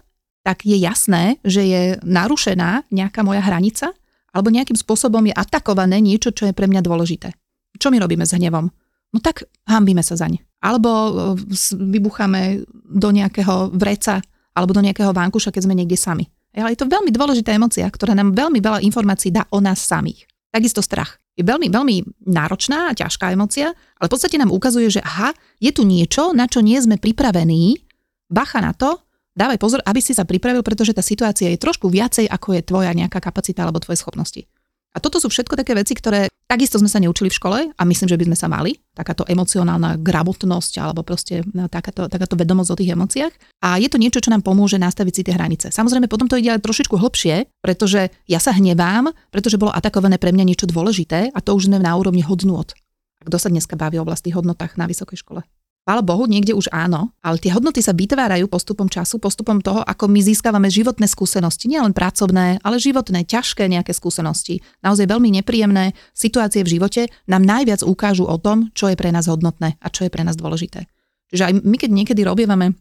tak 0.48 0.64
je 0.64 0.80
jasné, 0.80 1.36
že 1.44 1.68
je 1.68 1.82
narušená 2.08 2.88
nejaká 2.88 3.20
moja 3.28 3.44
hranica 3.44 3.92
alebo 4.32 4.48
nejakým 4.48 4.80
spôsobom 4.80 5.28
je 5.28 5.36
atakované 5.36 6.00
niečo, 6.00 6.32
čo 6.32 6.48
je 6.48 6.56
pre 6.56 6.72
mňa 6.72 6.80
dôležité. 6.80 7.36
Čo 7.76 7.92
my 7.92 8.00
robíme 8.00 8.24
s 8.24 8.32
hnevom? 8.32 8.72
No 9.12 9.18
tak 9.20 9.44
hambíme 9.68 10.00
sa 10.00 10.16
zaň. 10.16 10.40
Alebo 10.64 10.90
e, 10.90 11.12
vybucháme 11.76 12.64
do 12.88 13.10
nejakého 13.12 13.76
vreca 13.76 14.24
alebo 14.56 14.72
do 14.72 14.80
nejakého 14.80 15.12
vánkuša, 15.12 15.52
keď 15.52 15.62
sme 15.68 15.76
niekde 15.76 16.00
sami. 16.00 16.26
Ale 16.56 16.74
je 16.74 16.82
to 16.82 16.90
veľmi 16.90 17.14
dôležitá 17.14 17.54
emocia, 17.54 17.86
ktorá 17.86 18.18
nám 18.18 18.34
veľmi 18.34 18.58
veľa 18.58 18.80
informácií 18.82 19.30
dá 19.30 19.46
o 19.54 19.62
nás 19.62 19.84
samých. 19.84 20.26
Takisto 20.58 20.82
strach. 20.82 21.22
Je 21.38 21.46
veľmi, 21.46 21.70
veľmi 21.70 22.26
náročná 22.34 22.90
a 22.90 22.98
ťažká 22.98 23.30
emocia, 23.30 23.78
ale 24.02 24.10
v 24.10 24.14
podstate 24.18 24.42
nám 24.42 24.50
ukazuje, 24.50 24.90
že 24.90 25.06
aha, 25.06 25.38
je 25.62 25.70
tu 25.70 25.86
niečo, 25.86 26.34
na 26.34 26.50
čo 26.50 26.66
nie 26.66 26.82
sme 26.82 26.98
pripravení, 26.98 27.78
bacha 28.26 28.58
na 28.58 28.74
to, 28.74 28.98
dávaj 29.38 29.62
pozor, 29.62 29.86
aby 29.86 30.02
si 30.02 30.18
sa 30.18 30.26
pripravil, 30.26 30.66
pretože 30.66 30.98
tá 30.98 31.06
situácia 31.06 31.54
je 31.54 31.62
trošku 31.62 31.94
viacej, 31.94 32.26
ako 32.26 32.58
je 32.58 32.66
tvoja 32.66 32.90
nejaká 32.90 33.22
kapacita 33.22 33.62
alebo 33.62 33.78
tvoje 33.78 34.02
schopnosti. 34.02 34.50
A 34.98 35.00
A 35.00 35.04
toto 35.06 35.22
sú 35.22 35.30
všetko 35.30 35.54
také 35.54 35.78
veci, 35.78 35.94
ktoré 35.94 36.26
takisto 36.50 36.82
sme 36.82 36.90
sa 36.90 36.98
neučili 36.98 37.30
v 37.30 37.38
škole 37.38 37.60
a 37.70 37.82
myslím, 37.86 38.10
že 38.10 38.18
by 38.18 38.34
sme 38.34 38.38
sa 38.42 38.50
mali. 38.50 38.82
Takáto 38.98 39.30
emocionálna 39.30 40.02
gramotnosť 40.02 40.82
alebo 40.82 41.06
proste 41.06 41.46
no, 41.54 41.70
takáto, 41.70 42.10
takáto 42.10 42.34
vedomosť 42.34 42.70
o 42.74 42.80
tých 42.82 42.98
emóciách. 42.98 43.34
A 43.62 43.78
je 43.78 43.94
to 43.94 44.02
niečo, 44.02 44.26
čo 44.26 44.34
nám 44.34 44.42
pomôže 44.42 44.82
nastaviť 44.82 45.14
si 45.14 45.22
tie 45.22 45.38
hranice. 45.38 45.70
Samozrejme, 45.70 46.10
potom 46.10 46.26
to 46.26 46.42
ide 46.42 46.50
aj 46.58 46.66
trošičku 46.66 46.98
hlbšie, 46.98 47.62
pretože 47.62 48.10
ja 48.26 48.42
sa 48.42 48.58
hnevám, 48.58 49.14
pretože 49.30 49.62
bolo 49.62 49.70
atakované 49.70 50.18
pre 50.18 50.34
mňa 50.34 50.50
niečo 50.50 50.66
dôležité 50.66 51.30
a 51.30 51.40
to 51.46 51.54
už 51.54 51.70
sme 51.70 51.78
na 51.78 51.94
úrovni 51.94 52.26
hodnôt. 52.26 52.66
Kto 53.22 53.38
sa 53.38 53.54
dneska 53.54 53.78
baví 53.78 54.02
o 54.02 54.08
vlastných 54.08 54.34
hodnotách 54.34 54.82
na 54.82 54.90
vysokej 54.90 55.22
škole? 55.22 55.46
Chvála 55.88 56.04
Bohu, 56.04 56.28
niekde 56.28 56.52
už 56.52 56.68
áno, 56.76 57.16
ale 57.24 57.40
tie 57.40 57.48
hodnoty 57.56 57.80
sa 57.80 57.96
vytvárajú 57.96 58.52
postupom 58.52 58.92
času, 58.92 59.24
postupom 59.24 59.64
toho, 59.64 59.80
ako 59.88 60.12
my 60.12 60.20
získavame 60.20 60.68
životné 60.68 61.08
skúsenosti, 61.08 61.72
nielen 61.72 61.96
pracovné, 61.96 62.60
ale 62.60 62.76
životné, 62.76 63.24
ťažké 63.24 63.72
nejaké 63.72 63.96
skúsenosti, 63.96 64.60
naozaj 64.84 65.08
veľmi 65.08 65.32
nepríjemné 65.40 65.96
situácie 66.12 66.68
v 66.68 66.76
živote 66.76 67.08
nám 67.32 67.48
najviac 67.48 67.88
ukážu 67.88 68.28
o 68.28 68.36
tom, 68.36 68.68
čo 68.76 68.92
je 68.92 69.00
pre 69.00 69.16
nás 69.16 69.32
hodnotné 69.32 69.80
a 69.80 69.88
čo 69.88 70.04
je 70.04 70.12
pre 70.12 70.28
nás 70.28 70.36
dôležité. 70.36 70.92
Čiže 71.32 71.44
aj 71.48 71.54
my, 71.64 71.78
keď 71.80 71.90
niekedy 71.96 72.22
robívame 72.28 72.76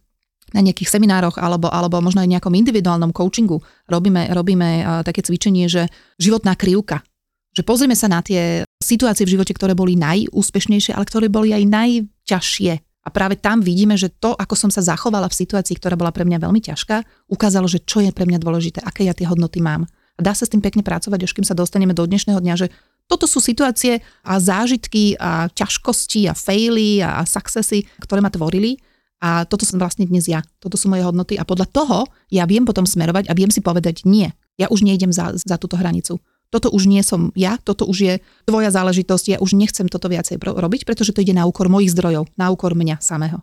na 0.51 0.61
nejakých 0.66 0.99
seminároch 0.99 1.38
alebo, 1.38 1.71
alebo 1.71 2.03
možno 2.03 2.27
aj 2.27 2.31
nejakom 2.35 2.59
individuálnom 2.59 3.14
coachingu 3.14 3.62
robíme, 3.87 4.35
robíme 4.35 4.83
také 5.07 5.23
cvičenie, 5.23 5.71
že 5.71 5.87
životná 6.19 6.59
krivka. 6.59 7.07
Že 7.55 7.62
pozrieme 7.62 7.95
sa 7.95 8.11
na 8.11 8.19
tie 8.19 8.66
situácie 8.83 9.23
v 9.23 9.38
živote, 9.38 9.55
ktoré 9.55 9.79
boli 9.79 9.95
najúspešnejšie, 9.95 10.90
ale 10.90 11.07
ktoré 11.07 11.31
boli 11.31 11.55
aj 11.55 11.71
najťažšie 11.71 12.86
a 13.07 13.09
práve 13.14 13.38
tam 13.38 13.62
vidíme, 13.62 13.95
že 13.95 14.11
to, 14.11 14.35
ako 14.35 14.59
som 14.59 14.71
sa 14.75 14.83
zachovala 14.83 15.31
v 15.31 15.38
situácii, 15.38 15.79
ktorá 15.79 15.95
bola 15.95 16.11
pre 16.11 16.27
mňa 16.27 16.42
veľmi 16.42 16.59
ťažká, 16.59 17.31
ukázalo, 17.31 17.71
že 17.71 17.79
čo 17.87 18.03
je 18.03 18.11
pre 18.11 18.27
mňa 18.27 18.42
dôležité, 18.42 18.83
aké 18.83 19.07
ja 19.07 19.14
tie 19.14 19.31
hodnoty 19.31 19.62
mám. 19.62 19.87
A 20.19 20.21
dá 20.27 20.35
sa 20.35 20.42
s 20.42 20.51
tým 20.51 20.59
pekne 20.59 20.83
pracovať, 20.83 21.23
až 21.23 21.31
kým 21.31 21.47
sa 21.47 21.55
dostaneme 21.55 21.95
do 21.95 22.03
dnešného 22.03 22.42
dňa, 22.42 22.55
že 22.59 22.66
toto 23.07 23.31
sú 23.31 23.38
situácie 23.38 24.03
a 24.27 24.42
zážitky 24.42 25.14
a 25.23 25.47
ťažkosti 25.47 26.27
a 26.27 26.35
faily 26.35 26.99
a 26.99 27.23
successy, 27.23 27.87
ktoré 28.03 28.19
ma 28.19 28.35
tvorili. 28.35 28.83
A 29.23 29.47
toto 29.47 29.62
som 29.62 29.79
vlastne 29.79 30.03
dnes 30.05 30.27
ja. 30.27 30.42
Toto 30.59 30.75
sú 30.75 30.90
moje 30.90 31.07
hodnoty 31.07 31.38
a 31.38 31.47
podľa 31.47 31.71
toho 31.71 32.11
ja 32.35 32.42
viem 32.45 32.66
potom 32.66 32.83
smerovať 32.83 33.31
a 33.31 33.37
viem 33.38 33.55
si 33.55 33.62
povedať 33.62 34.03
nie. 34.03 34.29
Ja 34.59 34.66
už 34.66 34.83
nejdem 34.83 35.14
za, 35.14 35.31
za 35.38 35.57
túto 35.57 35.79
hranicu 35.79 36.19
toto 36.50 36.70
už 36.70 36.87
nie 36.87 37.02
som 37.02 37.35
ja, 37.35 37.59
toto 37.59 37.85
už 37.87 37.98
je 37.98 38.14
tvoja 38.46 38.70
záležitosť, 38.70 39.24
ja 39.37 39.38
už 39.42 39.59
nechcem 39.59 39.90
toto 39.90 40.06
viacej 40.06 40.38
robiť, 40.38 40.87
pretože 40.87 41.12
to 41.12 41.22
ide 41.22 41.35
na 41.35 41.44
úkor 41.44 41.66
mojich 41.66 41.92
zdrojov, 41.92 42.30
na 42.38 42.50
úkor 42.54 42.78
mňa 42.78 43.02
samého. 43.02 43.42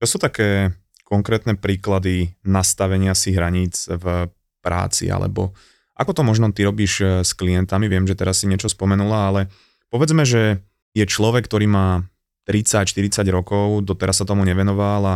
Čo 0.00 0.16
sú 0.16 0.18
také 0.20 0.76
konkrétne 1.04 1.56
príklady 1.56 2.36
nastavenia 2.44 3.12
si 3.16 3.32
hraníc 3.32 3.88
v 3.88 4.28
práci, 4.64 5.08
alebo 5.08 5.52
ako 5.94 6.10
to 6.10 6.22
možno 6.26 6.50
ty 6.50 6.66
robíš 6.66 6.92
eh, 7.00 7.08
s 7.22 7.32
klientami? 7.36 7.86
Viem, 7.86 8.04
že 8.04 8.18
teraz 8.18 8.42
si 8.42 8.50
niečo 8.50 8.68
spomenula, 8.68 9.30
ale 9.30 9.40
povedzme, 9.88 10.26
že 10.26 10.60
je 10.94 11.04
človek, 11.06 11.46
ktorý 11.46 11.66
má 11.70 12.06
30-40 12.46 13.24
rokov, 13.32 13.82
doteraz 13.88 14.20
sa 14.20 14.28
tomu 14.28 14.44
nevenoval 14.44 15.02
a 15.08 15.14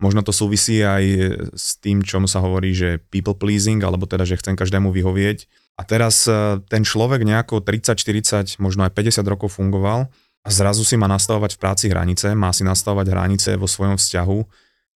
možno 0.00 0.24
to 0.24 0.32
súvisí 0.32 0.80
aj 0.80 1.04
s 1.52 1.76
tým, 1.76 2.00
čomu 2.00 2.24
sa 2.24 2.40
hovorí, 2.40 2.72
že 2.72 3.04
people 3.12 3.36
pleasing, 3.36 3.84
alebo 3.84 4.08
teda, 4.08 4.24
že 4.24 4.40
chcem 4.40 4.56
každému 4.56 4.88
vyhovieť 4.88 5.44
a 5.80 5.82
teraz 5.88 6.28
e, 6.28 6.60
ten 6.68 6.84
človek 6.84 7.24
nejako 7.24 7.64
30, 7.64 7.96
40, 7.96 8.60
možno 8.60 8.84
aj 8.84 8.92
50 8.92 9.24
rokov 9.24 9.56
fungoval 9.56 10.12
a 10.44 10.48
zrazu 10.52 10.84
si 10.84 11.00
má 11.00 11.08
nastavovať 11.08 11.56
v 11.56 11.60
práci 11.64 11.86
hranice, 11.88 12.36
má 12.36 12.52
si 12.52 12.68
nastavovať 12.68 13.08
hranice 13.08 13.50
vo 13.56 13.64
svojom 13.64 13.96
vzťahu. 13.96 14.38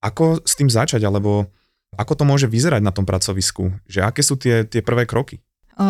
Ako 0.02 0.41
s 0.41 0.58
tým 0.58 0.74
začať, 0.74 1.06
alebo 1.06 1.46
ako 1.94 2.13
to 2.17 2.24
môže 2.26 2.50
vyzerať 2.50 2.82
na 2.82 2.89
tom 2.89 3.06
pracovisku? 3.06 3.70
Že 3.86 4.00
aké 4.10 4.22
sú 4.26 4.41
tie, 4.41 4.65
tie 4.65 4.82
prvé 4.82 5.06
kroky? 5.06 5.38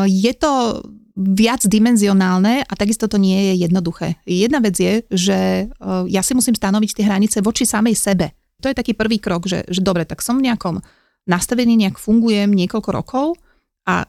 Je 0.07 0.33
to 0.35 0.83
viac 1.15 1.63
dimenzionálne 1.63 2.63
a 2.63 2.73
takisto 2.75 3.07
to 3.07 3.15
nie 3.19 3.51
je 3.51 3.67
jednoduché. 3.67 4.19
Jedna 4.23 4.59
vec 4.63 4.75
je, 4.79 5.03
že 5.11 5.67
ja 6.07 6.21
si 6.23 6.33
musím 6.35 6.55
stanoviť 6.55 6.95
tie 6.95 7.07
hranice 7.07 7.37
voči 7.43 7.67
samej 7.67 7.95
sebe. 7.95 8.31
To 8.63 8.71
je 8.71 8.75
taký 8.75 8.95
prvý 8.95 9.19
krok, 9.19 9.47
že, 9.47 9.67
že 9.67 9.83
dobre, 9.83 10.07
tak 10.07 10.23
som 10.23 10.39
v 10.39 10.47
nejakom 10.47 10.79
nastavení, 11.27 11.75
nejak 11.75 11.99
fungujem 11.99 12.49
niekoľko 12.49 12.89
rokov 12.91 13.27
a 13.85 14.07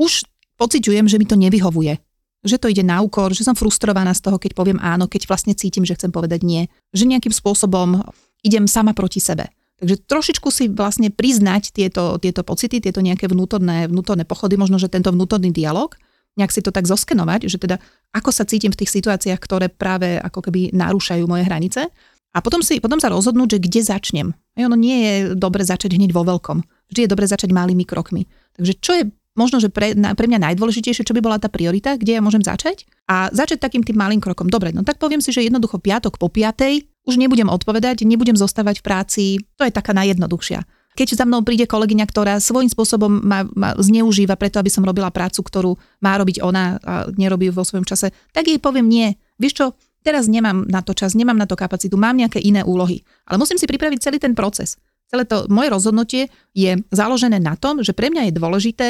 už 0.00 0.24
pociťujem, 0.56 1.04
že 1.04 1.20
mi 1.20 1.28
to 1.28 1.36
nevyhovuje. 1.36 2.00
Že 2.40 2.56
to 2.56 2.66
ide 2.72 2.80
na 2.80 3.04
úkor, 3.04 3.36
že 3.36 3.44
som 3.44 3.52
frustrovaná 3.52 4.16
z 4.16 4.24
toho, 4.24 4.40
keď 4.40 4.56
poviem 4.56 4.80
áno, 4.80 5.04
keď 5.04 5.28
vlastne 5.28 5.52
cítim, 5.52 5.84
že 5.84 5.92
chcem 5.92 6.08
povedať 6.08 6.40
nie. 6.40 6.72
Že 6.96 7.12
nejakým 7.12 7.34
spôsobom 7.36 8.00
idem 8.40 8.64
sama 8.64 8.96
proti 8.96 9.20
sebe. 9.20 9.52
Takže 9.80 9.96
trošičku 10.08 10.48
si 10.48 10.68
vlastne 10.68 11.08
priznať 11.08 11.72
tieto, 11.72 12.16
tieto 12.20 12.44
pocity, 12.44 12.80
tieto 12.80 13.00
nejaké 13.00 13.28
vnútorné, 13.28 13.88
vnútorné 13.88 14.28
pochody, 14.28 14.56
možno, 14.60 14.76
že 14.76 14.92
tento 14.92 15.08
vnútorný 15.12 15.52
dialog, 15.52 15.96
nejak 16.36 16.52
si 16.52 16.60
to 16.60 16.72
tak 16.72 16.84
zoskenovať, 16.84 17.48
že 17.48 17.56
teda 17.56 17.76
ako 18.12 18.30
sa 18.32 18.44
cítim 18.44 18.72
v 18.72 18.80
tých 18.84 18.92
situáciách, 18.92 19.40
ktoré 19.40 19.72
práve 19.72 20.20
ako 20.20 20.48
keby 20.48 20.76
narúšajú 20.76 21.24
moje 21.24 21.44
hranice. 21.48 21.88
A 22.30 22.38
potom, 22.38 22.62
si, 22.62 22.78
potom 22.78 23.02
sa 23.02 23.10
rozhodnúť, 23.10 23.58
že 23.58 23.62
kde 23.66 23.80
začnem. 23.82 24.28
Ono 24.54 24.76
nie 24.78 24.96
je 25.02 25.14
dobre 25.34 25.66
začať 25.66 25.98
hneď 25.98 26.14
vo 26.14 26.22
veľkom. 26.22 26.62
Vždy 26.92 27.00
je 27.06 27.10
dobre 27.10 27.26
začať 27.26 27.50
malými 27.50 27.82
krokmi. 27.82 28.30
Takže 28.54 28.72
čo 28.78 28.92
je 28.94 29.04
možno, 29.40 29.56
že 29.56 29.72
pre, 29.72 29.96
pre 29.96 30.26
mňa 30.28 30.52
najdôležitejšie, 30.52 31.08
čo 31.08 31.16
by 31.16 31.24
bola 31.24 31.40
tá 31.40 31.48
priorita, 31.48 31.96
kde 31.96 32.20
ja 32.20 32.22
môžem 32.22 32.44
začať 32.44 32.84
a 33.08 33.32
začať 33.32 33.64
takým 33.64 33.80
tým 33.80 33.96
malým 33.96 34.20
krokom. 34.20 34.52
Dobre, 34.52 34.76
no 34.76 34.84
tak 34.84 35.00
poviem 35.00 35.24
si, 35.24 35.32
že 35.32 35.40
jednoducho 35.40 35.80
piatok 35.80 36.20
po 36.20 36.28
piatej 36.28 36.84
už 37.08 37.16
nebudem 37.16 37.48
odpovedať, 37.48 38.04
nebudem 38.04 38.36
zostávať 38.36 38.84
v 38.84 38.84
práci, 38.84 39.24
to 39.56 39.64
je 39.64 39.72
taká 39.72 39.96
najjednoduchšia. 39.96 40.60
Keď 40.90 41.16
za 41.16 41.24
mnou 41.24 41.40
príde 41.46 41.64
kolegyňa, 41.64 42.04
ktorá 42.04 42.36
svojím 42.42 42.68
spôsobom 42.68 43.22
ma, 43.24 43.46
ma 43.56 43.78
zneužíva 43.78 44.34
preto, 44.36 44.58
aby 44.58 44.68
som 44.68 44.84
robila 44.84 45.08
prácu, 45.08 45.40
ktorú 45.40 45.72
má 46.02 46.18
robiť 46.18 46.42
ona 46.42 46.76
a 46.82 47.08
nerobí 47.14 47.48
vo 47.48 47.64
svojom 47.64 47.86
čase, 47.86 48.12
tak 48.34 48.50
jej 48.50 48.58
poviem 48.60 48.90
nie. 48.90 49.14
Vieš 49.38 49.54
čo, 49.54 49.66
teraz 50.02 50.26
nemám 50.26 50.66
na 50.66 50.82
to 50.82 50.92
čas, 50.92 51.14
nemám 51.14 51.38
na 51.38 51.46
to 51.46 51.54
kapacitu, 51.54 51.94
mám 51.94 52.18
nejaké 52.18 52.42
iné 52.42 52.66
úlohy. 52.66 53.06
Ale 53.30 53.38
musím 53.38 53.56
si 53.56 53.70
pripraviť 53.70 54.02
celý 54.02 54.18
ten 54.18 54.34
proces. 54.34 54.76
Celé 55.10 55.26
to 55.26 55.46
moje 55.50 55.70
rozhodnutie 55.70 56.30
je 56.54 56.78
založené 56.90 57.38
na 57.42 57.58
tom, 57.58 57.82
že 57.82 57.94
pre 57.94 58.10
mňa 58.10 58.30
je 58.30 58.38
dôležité 58.38 58.86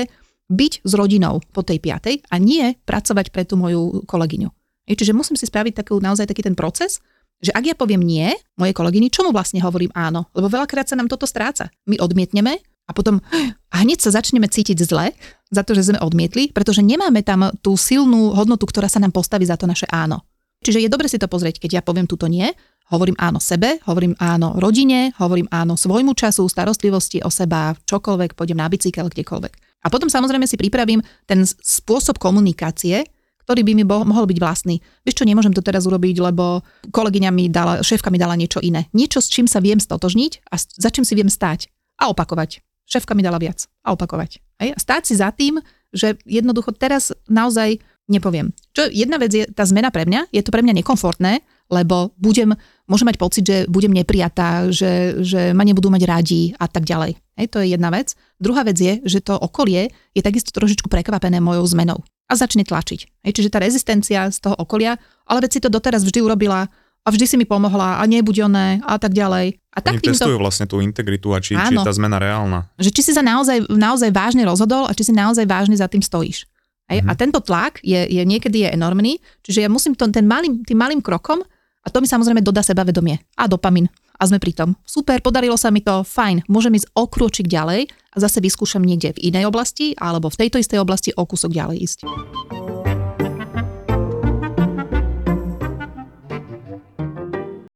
byť 0.51 0.73
s 0.83 0.93
rodinou 0.99 1.39
po 1.55 1.63
tej 1.63 1.79
piatej 1.79 2.27
a 2.29 2.37
nie 2.43 2.75
pracovať 2.85 3.31
pre 3.31 3.47
tú 3.47 3.55
moju 3.55 4.03
kolegyňu. 4.05 4.51
Čiže 4.91 5.15
musím 5.15 5.39
si 5.39 5.47
spraviť 5.47 5.87
takú, 5.87 6.03
naozaj 6.03 6.27
taký 6.27 6.43
ten 6.43 6.59
proces, 6.59 6.99
že 7.41 7.55
ak 7.55 7.73
ja 7.73 7.75
poviem 7.79 8.03
nie 8.03 8.35
mojej 8.59 8.75
kolegyni, 8.75 9.09
čomu 9.09 9.33
vlastne 9.33 9.63
hovorím 9.63 9.95
áno? 9.97 10.29
Lebo 10.37 10.51
veľakrát 10.51 10.91
sa 10.91 10.99
nám 10.99 11.09
toto 11.09 11.25
stráca. 11.25 11.73
My 11.89 11.97
odmietneme 11.97 12.61
a 12.85 12.93
potom 12.93 13.23
a 13.71 13.77
hneď 13.81 14.03
sa 14.03 14.13
začneme 14.13 14.51
cítiť 14.51 14.77
zle 14.83 15.15
za 15.49 15.63
to, 15.63 15.73
že 15.73 15.95
sme 15.95 16.03
odmietli, 16.03 16.51
pretože 16.51 16.83
nemáme 16.83 17.23
tam 17.23 17.55
tú 17.63 17.79
silnú 17.79 18.35
hodnotu, 18.35 18.67
ktorá 18.67 18.91
sa 18.91 18.99
nám 18.99 19.15
postaví 19.15 19.47
za 19.47 19.57
to 19.57 19.71
naše 19.71 19.87
áno. 19.89 20.27
Čiže 20.61 20.85
je 20.85 20.93
dobre 20.93 21.09
si 21.09 21.17
to 21.17 21.31
pozrieť, 21.31 21.57
keď 21.63 21.81
ja 21.81 21.83
poviem 21.87 22.05
túto 22.05 22.29
nie, 22.29 22.53
hovorím 22.93 23.17
áno 23.17 23.41
sebe, 23.41 23.81
hovorím 23.89 24.13
áno 24.21 24.59
rodine, 24.61 25.17
hovorím 25.17 25.49
áno 25.49 25.79
svojmu 25.79 26.13
času, 26.13 26.45
starostlivosti 26.45 27.25
o 27.25 27.31
seba, 27.33 27.73
čokoľvek, 27.89 28.37
pôjdem 28.37 28.61
na 28.61 28.69
bicykel, 28.69 29.09
kdekoľvek. 29.09 29.70
A 29.81 29.89
potom 29.89 30.13
samozrejme 30.13 30.45
si 30.45 30.61
pripravím 30.61 31.01
ten 31.25 31.45
spôsob 31.45 32.21
komunikácie, 32.21 33.05
ktorý 33.45 33.67
by 33.67 33.73
mi 33.75 33.85
bo- 33.85 34.07
mohol 34.07 34.31
byť 34.31 34.39
vlastný. 34.39 34.79
Vieš 35.03 35.25
čo, 35.25 35.27
nemôžem 35.27 35.51
to 35.51 35.65
teraz 35.65 35.83
urobiť, 35.89 36.23
lebo 36.23 36.63
kolegyňa 36.93 37.31
mi 37.35 37.51
dala, 37.51 37.83
šéfka 37.83 38.13
mi 38.13 38.21
dala 38.21 38.39
niečo 38.39 38.63
iné. 38.63 38.87
Niečo, 38.95 39.19
s 39.19 39.27
čím 39.27 39.51
sa 39.51 39.59
viem 39.59 39.83
stotožniť 39.83 40.47
a 40.53 40.55
za 40.55 40.89
čím 40.93 41.03
si 41.03 41.19
viem 41.19 41.27
stáť. 41.27 41.67
A 41.99 42.13
opakovať. 42.13 42.63
Šéfka 42.87 43.19
mi 43.19 43.27
dala 43.27 43.43
viac. 43.43 43.67
A 43.83 43.91
opakovať. 43.91 44.39
Hej? 44.63 44.71
A 44.75 44.79
stáť 44.79 45.03
si 45.11 45.15
za 45.19 45.35
tým, 45.35 45.59
že 45.91 46.15
jednoducho 46.23 46.71
teraz 46.79 47.11
naozaj 47.27 47.83
nepoviem. 48.11 48.51
Čo 48.75 48.91
jedna 48.91 49.19
vec 49.23 49.31
je 49.31 49.47
tá 49.51 49.63
zmena 49.63 49.95
pre 49.95 50.03
mňa, 50.07 50.35
je 50.35 50.43
to 50.43 50.51
pre 50.51 50.63
mňa 50.63 50.83
nekomfortné, 50.83 51.43
lebo 51.71 52.11
budem, 52.19 52.55
môžem 52.91 53.07
mať 53.07 53.19
pocit, 53.23 53.45
že 53.47 53.57
budem 53.71 53.95
neprijatá, 53.95 54.67
že, 54.75 55.23
že 55.23 55.55
ma 55.55 55.63
nebudú 55.63 55.87
mať 55.87 56.03
radi 56.03 56.43
a 56.59 56.67
tak 56.67 56.83
ďalej. 56.83 57.15
Hej, 57.41 57.57
to 57.57 57.65
je 57.65 57.73
jedna 57.73 57.89
vec. 57.89 58.13
Druhá 58.37 58.61
vec 58.69 58.77
je, 58.77 59.01
že 59.09 59.25
to 59.25 59.33
okolie 59.33 59.89
je 60.13 60.21
takisto 60.21 60.53
trošičku 60.53 60.93
prekvapené 60.93 61.41
mojou 61.41 61.65
zmenou 61.65 62.05
a 62.29 62.33
začne 62.37 62.69
tlačiť. 62.69 63.25
Hej, 63.25 63.33
čiže 63.33 63.49
tá 63.49 63.59
rezistencia 63.59 64.29
z 64.29 64.39
toho 64.45 64.55
okolia, 64.61 65.01
ale 65.25 65.43
veď 65.43 65.51
si 65.51 65.61
to 65.65 65.73
doteraz 65.73 66.05
vždy 66.05 66.21
urobila 66.21 66.69
a 67.01 67.09
vždy 67.09 67.25
si 67.25 67.37
mi 67.41 67.49
pomohla 67.49 67.99
a 67.99 68.03
nebuď 68.05 68.47
oné 68.47 68.85
a 68.85 69.01
tak 69.01 69.17
ďalej. 69.17 69.57
A 69.73 69.79
tak 69.81 69.99
Oni 69.99 70.13
testujú 70.13 70.37
to... 70.37 70.43
vlastne 70.45 70.69
tú 70.69 70.85
integritu 70.85 71.33
a 71.33 71.41
či, 71.41 71.57
či 71.57 71.75
je 71.75 71.81
tá 71.81 71.95
zmena 71.97 72.21
reálna. 72.21 72.69
Že 72.77 72.91
či 72.93 73.03
si 73.09 73.13
sa 73.17 73.25
naozaj, 73.25 73.73
naozaj 73.73 74.13
vážne 74.13 74.45
rozhodol 74.45 74.85
a 74.85 74.93
či 74.93 75.09
si 75.09 75.13
naozaj 75.17 75.49
vážne 75.49 75.81
za 75.81 75.89
tým 75.89 76.05
stojíš. 76.05 76.45
Hej? 76.93 77.01
Mm-hmm. 77.01 77.11
A 77.11 77.19
tento 77.19 77.41
tlak 77.41 77.81
je, 77.81 78.05
je 78.05 78.23
niekedy 78.23 78.69
je 78.69 78.69
enormný, 78.77 79.17
čiže 79.41 79.65
ja 79.65 79.71
musím 79.73 79.97
to, 79.97 80.05
ten 80.13 80.29
malým, 80.29 80.61
tým 80.61 80.77
malým 80.77 81.01
krokom 81.01 81.41
a 81.81 81.87
to 81.89 82.05
mi 82.05 82.07
samozrejme 82.07 82.45
dodá 82.45 82.61
sebavedomie 82.61 83.17
a 83.41 83.49
dopamin. 83.49 83.89
A 84.21 84.29
sme 84.29 84.37
pri 84.37 84.53
tom. 84.53 84.77
Super, 84.85 85.25
podarilo 85.25 85.57
sa 85.57 85.73
mi 85.73 85.81
to, 85.81 86.05
fajn, 86.05 86.45
môžem 86.45 86.77
ísť 86.77 86.93
o 86.93 87.09
krôčik 87.09 87.49
ďalej 87.49 87.89
a 87.89 88.17
zase 88.21 88.45
vyskúšam 88.45 88.85
niekde 88.85 89.17
v 89.17 89.33
inej 89.33 89.49
oblasti 89.49 89.97
alebo 89.97 90.29
v 90.29 90.45
tejto 90.45 90.61
istej 90.61 90.77
oblasti 90.77 91.09
o 91.17 91.25
kúsok 91.25 91.49
ďalej 91.57 91.77
ísť. 91.81 91.99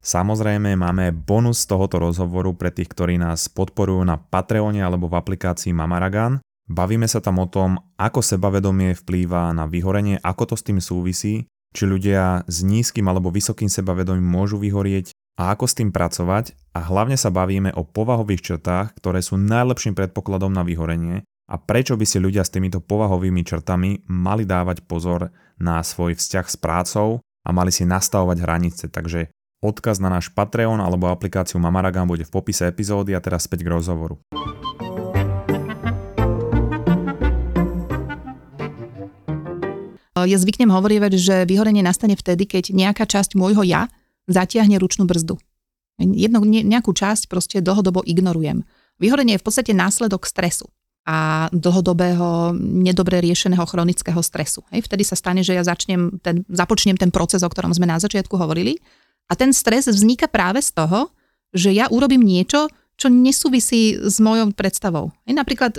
Samozrejme 0.04 0.76
máme 0.76 1.16
bonus 1.16 1.64
tohoto 1.64 1.96
rozhovoru 1.96 2.52
pre 2.52 2.68
tých, 2.68 2.92
ktorí 2.92 3.16
nás 3.16 3.48
podporujú 3.48 4.04
na 4.04 4.20
Patreone 4.20 4.84
alebo 4.84 5.08
v 5.08 5.16
aplikácii 5.16 5.72
Mamaragan. 5.72 6.44
Bavíme 6.68 7.08
sa 7.08 7.24
tam 7.24 7.40
o 7.40 7.48
tom, 7.48 7.80
ako 7.96 8.20
sebavedomie 8.20 8.92
vplýva 8.92 9.48
na 9.56 9.64
vyhorenie, 9.64 10.20
ako 10.20 10.52
to 10.52 10.54
s 10.60 10.66
tým 10.68 10.76
súvisí, 10.76 11.48
či 11.72 11.88
ľudia 11.88 12.44
s 12.44 12.60
nízkym 12.60 13.08
alebo 13.08 13.32
vysokým 13.32 13.72
sebavedomím 13.72 14.28
môžu 14.28 14.60
vyhorieť 14.60 15.16
a 15.34 15.50
ako 15.50 15.66
s 15.66 15.74
tým 15.74 15.90
pracovať 15.90 16.54
a 16.78 16.86
hlavne 16.86 17.18
sa 17.18 17.34
bavíme 17.34 17.74
o 17.74 17.82
povahových 17.82 18.54
črtách, 18.54 18.94
ktoré 19.02 19.18
sú 19.18 19.34
najlepším 19.34 19.98
predpokladom 19.98 20.54
na 20.54 20.62
vyhorenie 20.62 21.26
a 21.50 21.58
prečo 21.58 21.98
by 21.98 22.06
si 22.06 22.22
ľudia 22.22 22.46
s 22.46 22.54
týmito 22.54 22.78
povahovými 22.78 23.42
črtami 23.42 24.06
mali 24.06 24.46
dávať 24.46 24.86
pozor 24.86 25.34
na 25.58 25.82
svoj 25.82 26.14
vzťah 26.14 26.46
s 26.46 26.56
prácou 26.56 27.08
a 27.44 27.48
mali 27.50 27.74
si 27.74 27.84
nastavovať 27.84 28.38
hranice. 28.40 28.84
Takže 28.88 29.28
odkaz 29.60 29.98
na 29.98 30.08
náš 30.08 30.30
Patreon 30.30 30.78
alebo 30.78 31.10
aplikáciu 31.10 31.58
Mamaragam 31.58 32.08
bude 32.08 32.24
v 32.24 32.32
popise 32.32 32.70
epizódy 32.70 33.12
a 33.12 33.20
teraz 33.20 33.44
späť 33.50 33.66
k 33.66 33.74
rozhovoru. 33.74 34.22
Ja 40.24 40.40
zvyknem 40.40 40.72
hovorievať, 40.72 41.12
že 41.20 41.36
vyhorenie 41.44 41.84
nastane 41.84 42.16
vtedy, 42.16 42.48
keď 42.48 42.72
nejaká 42.72 43.04
časť 43.04 43.36
môjho 43.36 43.60
ja 43.60 43.92
zatiahne 44.30 44.80
ručnú 44.80 45.04
brzdu. 45.04 45.36
Jedno, 46.00 46.42
nejakú 46.42 46.90
časť 46.90 47.30
proste 47.30 47.62
dlhodobo 47.62 48.02
ignorujem. 48.02 48.66
Vyhorenie 48.98 49.38
je 49.38 49.42
v 49.42 49.46
podstate 49.46 49.72
následok 49.74 50.26
stresu 50.26 50.66
a 51.04 51.46
dlhodobého, 51.52 52.56
nedobre 52.58 53.20
riešeného 53.20 53.62
chronického 53.68 54.18
stresu. 54.24 54.64
Hej, 54.72 54.88
vtedy 54.88 55.04
sa 55.04 55.14
stane, 55.14 55.44
že 55.44 55.52
ja 55.52 55.62
začnem 55.62 56.18
ten, 56.24 56.48
započnem 56.48 56.96
ten 56.96 57.12
proces, 57.12 57.44
o 57.44 57.50
ktorom 57.52 57.76
sme 57.76 57.84
na 57.84 58.00
začiatku 58.00 58.34
hovorili. 58.34 58.80
A 59.28 59.36
ten 59.36 59.52
stres 59.52 59.84
vzniká 59.84 60.26
práve 60.26 60.64
z 60.64 60.72
toho, 60.72 61.12
že 61.52 61.70
ja 61.76 61.92
urobím 61.92 62.24
niečo, 62.24 62.72
čo 62.96 63.12
nesúvisí 63.12 63.98
s 64.00 64.16
mojou 64.22 64.54
predstavou. 64.56 65.12
Hej, 65.28 65.34
napríklad 65.36 65.78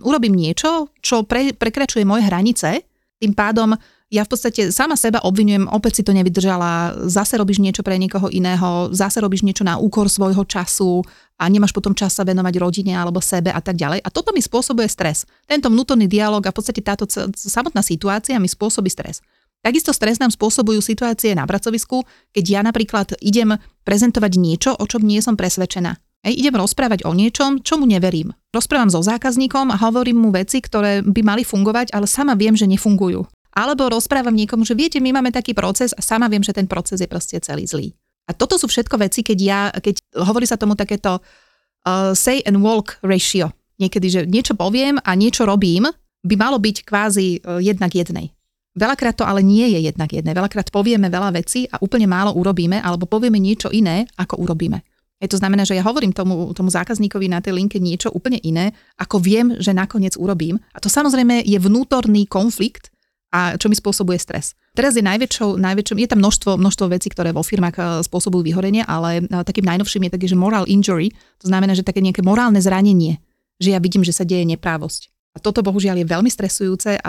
urobím 0.00 0.38
niečo, 0.38 0.92
čo 1.02 1.26
pre, 1.26 1.50
prekračuje 1.56 2.06
moje 2.06 2.28
hranice, 2.30 2.86
tým 3.20 3.34
pádom 3.34 3.74
ja 4.10 4.26
v 4.26 4.30
podstate 4.34 4.74
sama 4.74 4.98
seba 4.98 5.22
obvinujem, 5.22 5.70
opäť 5.70 6.02
si 6.02 6.06
to 6.06 6.10
nevydržala, 6.10 7.06
zase 7.06 7.38
robíš 7.38 7.62
niečo 7.62 7.86
pre 7.86 7.94
niekoho 7.94 8.26
iného, 8.26 8.90
zase 8.90 9.22
robíš 9.22 9.46
niečo 9.46 9.62
na 9.62 9.78
úkor 9.78 10.10
svojho 10.10 10.42
času 10.42 11.06
a 11.38 11.46
nemáš 11.46 11.70
potom 11.70 11.94
čas 11.94 12.18
sa 12.18 12.26
venovať 12.26 12.54
rodine 12.58 12.98
alebo 12.98 13.22
sebe 13.22 13.54
a 13.54 13.62
tak 13.62 13.78
ďalej. 13.78 14.02
A 14.02 14.08
toto 14.10 14.34
mi 14.34 14.42
spôsobuje 14.42 14.90
stres. 14.90 15.30
Tento 15.46 15.70
vnútorný 15.70 16.10
dialog 16.10 16.42
a 16.42 16.50
v 16.50 16.56
podstate 16.58 16.82
táto 16.82 17.06
samotná 17.38 17.86
situácia 17.86 18.34
mi 18.42 18.50
spôsobí 18.50 18.90
stres. 18.90 19.22
Takisto 19.62 19.94
stres 19.94 20.18
nám 20.18 20.34
spôsobujú 20.34 20.82
situácie 20.82 21.30
na 21.38 21.46
pracovisku, 21.46 22.02
keď 22.34 22.44
ja 22.44 22.60
napríklad 22.66 23.14
idem 23.22 23.62
prezentovať 23.86 24.32
niečo, 24.40 24.70
o 24.74 24.84
čom 24.90 25.06
nie 25.06 25.22
som 25.22 25.38
presvedčená. 25.38 25.94
Ej, 26.20 26.36
idem 26.36 26.58
rozprávať 26.58 27.08
o 27.08 27.16
niečom, 27.16 27.64
čomu 27.64 27.88
neverím. 27.88 28.34
Rozprávam 28.52 28.92
so 28.92 29.00
zákazníkom 29.00 29.72
a 29.72 29.80
hovorím 29.80 30.20
mu 30.20 30.28
veci, 30.34 30.60
ktoré 30.60 31.00
by 31.00 31.20
mali 31.24 31.42
fungovať, 31.46 31.96
ale 31.96 32.04
sama 32.04 32.36
viem, 32.36 32.52
že 32.52 32.68
nefungujú. 32.68 33.24
Alebo 33.50 33.90
rozprávam 33.90 34.34
niekomu, 34.34 34.62
že 34.62 34.78
viete, 34.78 35.02
my 35.02 35.10
máme 35.16 35.34
taký 35.34 35.52
proces 35.52 35.90
a 35.94 36.00
sama 36.00 36.30
viem, 36.30 36.42
že 36.42 36.54
ten 36.54 36.70
proces 36.70 37.02
je 37.02 37.08
proste 37.10 37.36
celý 37.42 37.66
zlý. 37.66 37.90
A 38.30 38.36
toto 38.36 38.54
sú 38.54 38.70
všetko 38.70 38.94
veci, 39.02 39.26
keď 39.26 39.38
ja, 39.42 39.60
keď 39.74 39.98
hovorí 40.22 40.46
sa 40.46 40.54
tomu 40.54 40.78
takéto 40.78 41.18
uh, 41.18 42.14
say 42.14 42.38
and 42.46 42.62
walk 42.62 43.02
ratio. 43.02 43.50
Niekedy, 43.82 44.06
že 44.06 44.20
niečo 44.28 44.54
poviem 44.54 45.02
a 45.02 45.18
niečo 45.18 45.42
robím, 45.48 45.90
by 46.22 46.34
malo 46.38 46.62
byť 46.62 46.76
kvázi 46.86 47.42
uh, 47.42 47.58
jednak 47.58 47.90
jednej. 47.90 48.30
Veľakrát 48.78 49.18
to 49.18 49.26
ale 49.26 49.42
nie 49.42 49.66
je 49.66 49.82
jednak 49.82 50.14
jedné. 50.14 50.30
Veľakrát 50.30 50.70
povieme 50.70 51.10
veľa 51.10 51.34
vecí 51.34 51.66
a 51.66 51.82
úplne 51.82 52.06
málo 52.06 52.38
urobíme, 52.38 52.78
alebo 52.78 53.10
povieme 53.10 53.42
niečo 53.42 53.66
iné, 53.74 54.06
ako 54.14 54.38
urobíme. 54.46 54.78
Je 55.20 55.28
to 55.28 55.36
znamená, 55.36 55.68
že 55.68 55.76
ja 55.76 55.84
hovorím 55.84 56.16
tomu, 56.16 56.54
tomu 56.56 56.72
zákazníkovi 56.72 57.28
na 57.28 57.44
tej 57.44 57.58
linke 57.58 57.76
niečo 57.76 58.08
úplne 58.14 58.40
iné, 58.40 58.72
ako 58.96 59.20
viem, 59.20 59.52
že 59.60 59.76
nakoniec 59.76 60.16
urobím. 60.16 60.56
A 60.72 60.80
to 60.80 60.88
samozrejme 60.88 61.44
je 61.44 61.58
vnútorný 61.60 62.24
konflikt, 62.24 62.88
a 63.30 63.54
čo 63.54 63.70
mi 63.70 63.78
spôsobuje 63.78 64.18
stres. 64.18 64.58
Teraz 64.74 64.98
je 64.98 65.06
najväčšou, 65.06 65.58
najväčšou 65.58 65.96
je 65.98 66.08
tam 66.10 66.18
množstvo, 66.18 66.58
množstvo 66.58 66.86
vecí, 66.90 67.08
ktoré 67.10 67.30
vo 67.30 67.46
firmách 67.46 67.76
eh, 67.78 67.84
spôsobujú 68.02 68.42
vyhorenie, 68.42 68.82
ale 68.86 69.22
eh, 69.22 69.42
takým 69.46 69.66
najnovším 69.66 70.10
je 70.10 70.14
taký, 70.14 70.26
že 70.30 70.38
moral 70.38 70.66
injury, 70.66 71.14
to 71.38 71.46
znamená, 71.46 71.74
že 71.78 71.86
také 71.86 72.02
nejaké 72.02 72.26
morálne 72.26 72.58
zranenie, 72.58 73.22
že 73.62 73.74
ja 73.74 73.78
vidím, 73.78 74.02
že 74.02 74.14
sa 74.14 74.26
deje 74.26 74.42
neprávosť. 74.46 75.10
A 75.30 75.38
toto 75.38 75.62
bohužiaľ 75.62 76.02
je 76.02 76.10
veľmi 76.10 76.26
stresujúce 76.26 76.98
a 76.98 77.08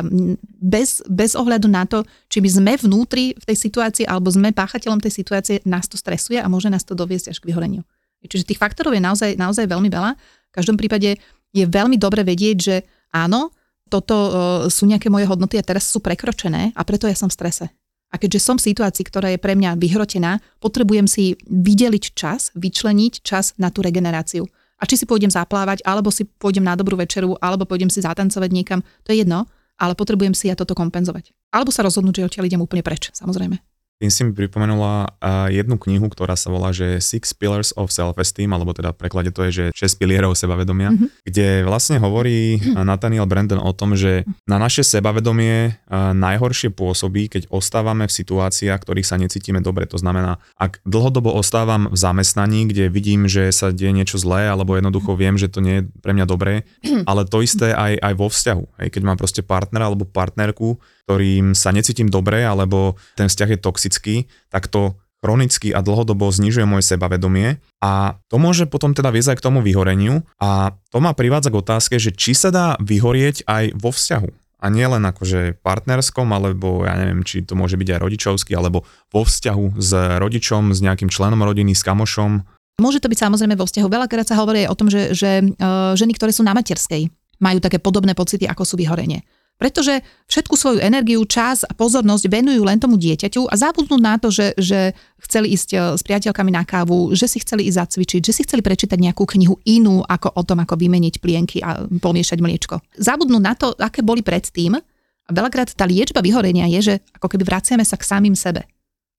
bez, 0.62 1.02
bez 1.10 1.34
ohľadu 1.34 1.66
na 1.66 1.90
to, 1.90 2.06
či 2.30 2.38
my 2.38 2.50
sme 2.54 2.74
vnútri 2.78 3.34
v 3.34 3.44
tej 3.50 3.58
situácii 3.58 4.06
alebo 4.06 4.30
sme 4.30 4.54
páchateľom 4.54 5.02
tej 5.02 5.26
situácie, 5.26 5.66
nás 5.66 5.90
to 5.90 5.98
stresuje 5.98 6.38
a 6.38 6.46
môže 6.46 6.70
nás 6.70 6.86
to 6.86 6.94
doviesť 6.94 7.34
až 7.34 7.42
k 7.42 7.50
vyhoreniu. 7.50 7.82
Čiže 8.22 8.54
tých 8.54 8.62
faktorov 8.62 8.94
je 8.94 9.02
naozaj, 9.02 9.32
naozaj 9.42 9.66
veľmi 9.66 9.90
veľa. 9.90 10.14
V 10.14 10.54
každom 10.54 10.78
prípade 10.78 11.18
je 11.50 11.66
veľmi 11.66 11.98
dobre 11.98 12.22
vedieť, 12.22 12.58
že 12.62 12.76
áno, 13.10 13.50
toto 13.92 14.16
uh, 14.16 14.32
sú 14.72 14.88
nejaké 14.88 15.12
moje 15.12 15.28
hodnoty 15.28 15.60
a 15.60 15.68
teraz 15.68 15.92
sú 15.92 16.00
prekročené 16.00 16.72
a 16.72 16.82
preto 16.88 17.12
ja 17.12 17.16
som 17.20 17.28
v 17.28 17.36
strese. 17.36 17.66
A 18.12 18.20
keďže 18.20 18.44
som 18.44 18.56
v 18.60 18.72
situácii, 18.72 19.04
ktorá 19.08 19.32
je 19.32 19.40
pre 19.40 19.56
mňa 19.56 19.80
vyhrotená, 19.80 20.40
potrebujem 20.60 21.08
si 21.08 21.36
vydeliť 21.48 22.16
čas, 22.16 22.52
vyčleniť 22.56 23.24
čas 23.24 23.56
na 23.56 23.72
tú 23.72 23.84
regeneráciu. 23.84 24.48
A 24.82 24.84
či 24.84 25.00
si 25.00 25.06
pôjdem 25.08 25.32
zaplávať, 25.32 25.80
alebo 25.88 26.12
si 26.12 26.28
pôjdem 26.28 26.66
na 26.66 26.76
dobrú 26.76 27.00
večeru, 27.00 27.40
alebo 27.40 27.64
pôjdem 27.64 27.88
si 27.88 28.04
zatancovať 28.04 28.50
niekam, 28.52 28.80
to 29.08 29.16
je 29.16 29.24
jedno, 29.24 29.48
ale 29.80 29.96
potrebujem 29.96 30.36
si 30.36 30.52
ja 30.52 30.60
toto 30.60 30.76
kompenzovať. 30.76 31.32
Alebo 31.56 31.72
sa 31.72 31.88
rozhodnúť, 31.88 32.20
že 32.20 32.28
odtiaľ 32.28 32.48
idem 32.52 32.62
úplne 32.62 32.84
preč, 32.84 33.14
samozrejme. 33.16 33.71
Tým 34.02 34.10
si 34.10 34.26
mi 34.26 34.34
pripomenula 34.34 35.14
jednu 35.54 35.78
knihu, 35.78 36.10
ktorá 36.10 36.34
sa 36.34 36.50
volá, 36.50 36.74
že 36.74 36.98
Six 36.98 37.38
Pillars 37.38 37.70
of 37.78 37.94
Self-Esteem, 37.94 38.50
alebo 38.50 38.74
teda 38.74 38.98
v 38.98 39.06
preklade 39.06 39.30
to 39.30 39.46
je, 39.46 39.52
že 39.54 39.66
6 39.78 40.02
pilierov 40.02 40.34
sebavedomia, 40.34 40.90
mm-hmm. 40.90 41.30
kde 41.30 41.62
vlastne 41.70 42.02
hovorí 42.02 42.58
Nathaniel 42.74 43.30
Brandon 43.30 43.62
o 43.62 43.70
tom, 43.78 43.94
že 43.94 44.26
na 44.50 44.58
naše 44.58 44.82
sebavedomie 44.82 45.78
najhoršie 46.18 46.74
pôsobí, 46.74 47.30
keď 47.30 47.54
ostávame 47.54 48.10
v 48.10 48.16
situáciách, 48.18 48.82
ktorých 48.82 49.06
sa 49.06 49.22
necítime 49.22 49.62
dobre. 49.62 49.86
To 49.94 50.02
znamená, 50.02 50.42
ak 50.58 50.82
dlhodobo 50.82 51.30
ostávam 51.38 51.86
v 51.86 51.98
zamestnaní, 52.02 52.66
kde 52.74 52.90
vidím, 52.90 53.30
že 53.30 53.54
sa 53.54 53.70
deje 53.70 53.94
niečo 53.94 54.18
zlé, 54.18 54.50
alebo 54.50 54.74
jednoducho 54.74 55.14
viem, 55.14 55.38
že 55.38 55.46
to 55.46 55.62
nie 55.62 55.86
je 55.86 55.88
pre 56.02 56.18
mňa 56.18 56.26
dobré, 56.26 56.66
ale 57.06 57.30
to 57.30 57.46
isté 57.46 57.70
aj, 57.78 58.02
aj 58.02 58.14
vo 58.18 58.34
vzťahu. 58.34 58.64
Hej, 58.82 58.88
keď 58.98 59.02
mám 59.06 59.22
proste 59.22 59.46
partnera 59.46 59.86
alebo 59.86 60.10
partnerku, 60.10 60.82
ktorým 61.06 61.58
sa 61.58 61.74
necítim 61.74 62.08
dobre, 62.08 62.44
alebo 62.46 62.98
ten 63.18 63.28
vzťah 63.28 63.50
je 63.56 63.60
toxický, 63.60 64.16
tak 64.50 64.68
to 64.68 64.96
chronicky 65.22 65.70
a 65.70 65.86
dlhodobo 65.86 66.34
znižuje 66.34 66.66
moje 66.66 66.90
sebavedomie 66.90 67.62
a 67.78 68.18
to 68.34 68.42
môže 68.42 68.66
potom 68.66 68.98
teda 68.98 69.14
viesť 69.14 69.38
aj 69.38 69.38
k 69.38 69.46
tomu 69.46 69.62
vyhoreniu 69.62 70.26
a 70.42 70.74
to 70.90 70.98
ma 70.98 71.14
privádza 71.14 71.54
k 71.54 71.62
otázke, 71.62 71.96
že 72.02 72.10
či 72.10 72.34
sa 72.34 72.50
dá 72.50 72.74
vyhorieť 72.82 73.46
aj 73.46 73.78
vo 73.78 73.94
vzťahu 73.94 74.42
a 74.62 74.66
nie 74.70 74.86
len 74.86 75.02
akože 75.02 75.58
partnerskom, 75.66 76.30
alebo 76.30 76.86
ja 76.86 76.94
neviem, 76.94 77.26
či 77.26 77.42
to 77.42 77.58
môže 77.58 77.82
byť 77.82 77.98
aj 77.98 78.00
rodičovský, 78.00 78.54
alebo 78.54 78.86
vo 79.10 79.22
vzťahu 79.26 79.82
s 79.82 79.92
rodičom, 80.22 80.70
s 80.70 80.86
nejakým 80.86 81.10
členom 81.10 81.42
rodiny, 81.42 81.74
s 81.74 81.82
kamošom. 81.82 82.46
Môže 82.78 83.02
to 83.02 83.10
byť 83.10 83.20
samozrejme 83.26 83.58
vo 83.58 83.66
vzťahu. 83.66 83.90
Veľakrát 83.90 84.30
sa 84.30 84.38
hovorí 84.38 84.70
o 84.70 84.78
tom, 84.78 84.94
že, 84.94 85.18
že 85.18 85.42
uh, 85.42 85.98
ženy, 85.98 86.14
ktoré 86.14 86.30
sú 86.30 86.46
na 86.46 86.54
materskej, 86.54 87.10
majú 87.42 87.58
také 87.58 87.82
podobné 87.82 88.14
pocity, 88.14 88.46
ako 88.46 88.62
sú 88.62 88.78
vyhorenie. 88.78 89.26
Pretože 89.62 90.02
všetku 90.26 90.58
svoju 90.58 90.82
energiu, 90.82 91.22
čas 91.30 91.62
a 91.62 91.78
pozornosť 91.78 92.26
venujú 92.26 92.66
len 92.66 92.82
tomu 92.82 92.98
dieťaťu 92.98 93.46
a 93.46 93.54
zabudnú 93.54 94.02
na 94.02 94.18
to, 94.18 94.34
že, 94.34 94.58
že 94.58 94.98
chceli 95.22 95.54
ísť 95.54 95.70
e, 95.70 95.78
s 95.94 96.02
priateľkami 96.02 96.50
na 96.50 96.66
kávu, 96.66 97.14
že 97.14 97.30
si 97.30 97.38
chceli 97.46 97.70
ísť 97.70 97.78
zacvičiť, 97.78 98.22
že 98.26 98.34
si 98.34 98.42
chceli 98.42 98.66
prečítať 98.66 98.98
nejakú 98.98 99.22
knihu 99.22 99.62
inú 99.70 100.02
ako 100.02 100.34
o 100.34 100.42
tom, 100.42 100.66
ako 100.66 100.82
vymeniť 100.82 101.22
plienky 101.22 101.62
a 101.62 101.86
pomiešať 101.86 102.42
mliečko. 102.42 102.82
Zabudnú 102.98 103.38
na 103.38 103.54
to, 103.54 103.78
aké 103.78 104.02
boli 104.02 104.26
predtým 104.26 104.82
a 104.82 105.30
veľakrát 105.30 105.78
tá 105.78 105.86
liečba 105.86 106.26
vyhorenia 106.26 106.66
je, 106.74 106.80
že 106.82 106.96
ako 107.22 107.30
keby 107.30 107.46
vraciame 107.46 107.86
sa 107.86 108.02
k 108.02 108.10
samým 108.10 108.34
sebe. 108.34 108.66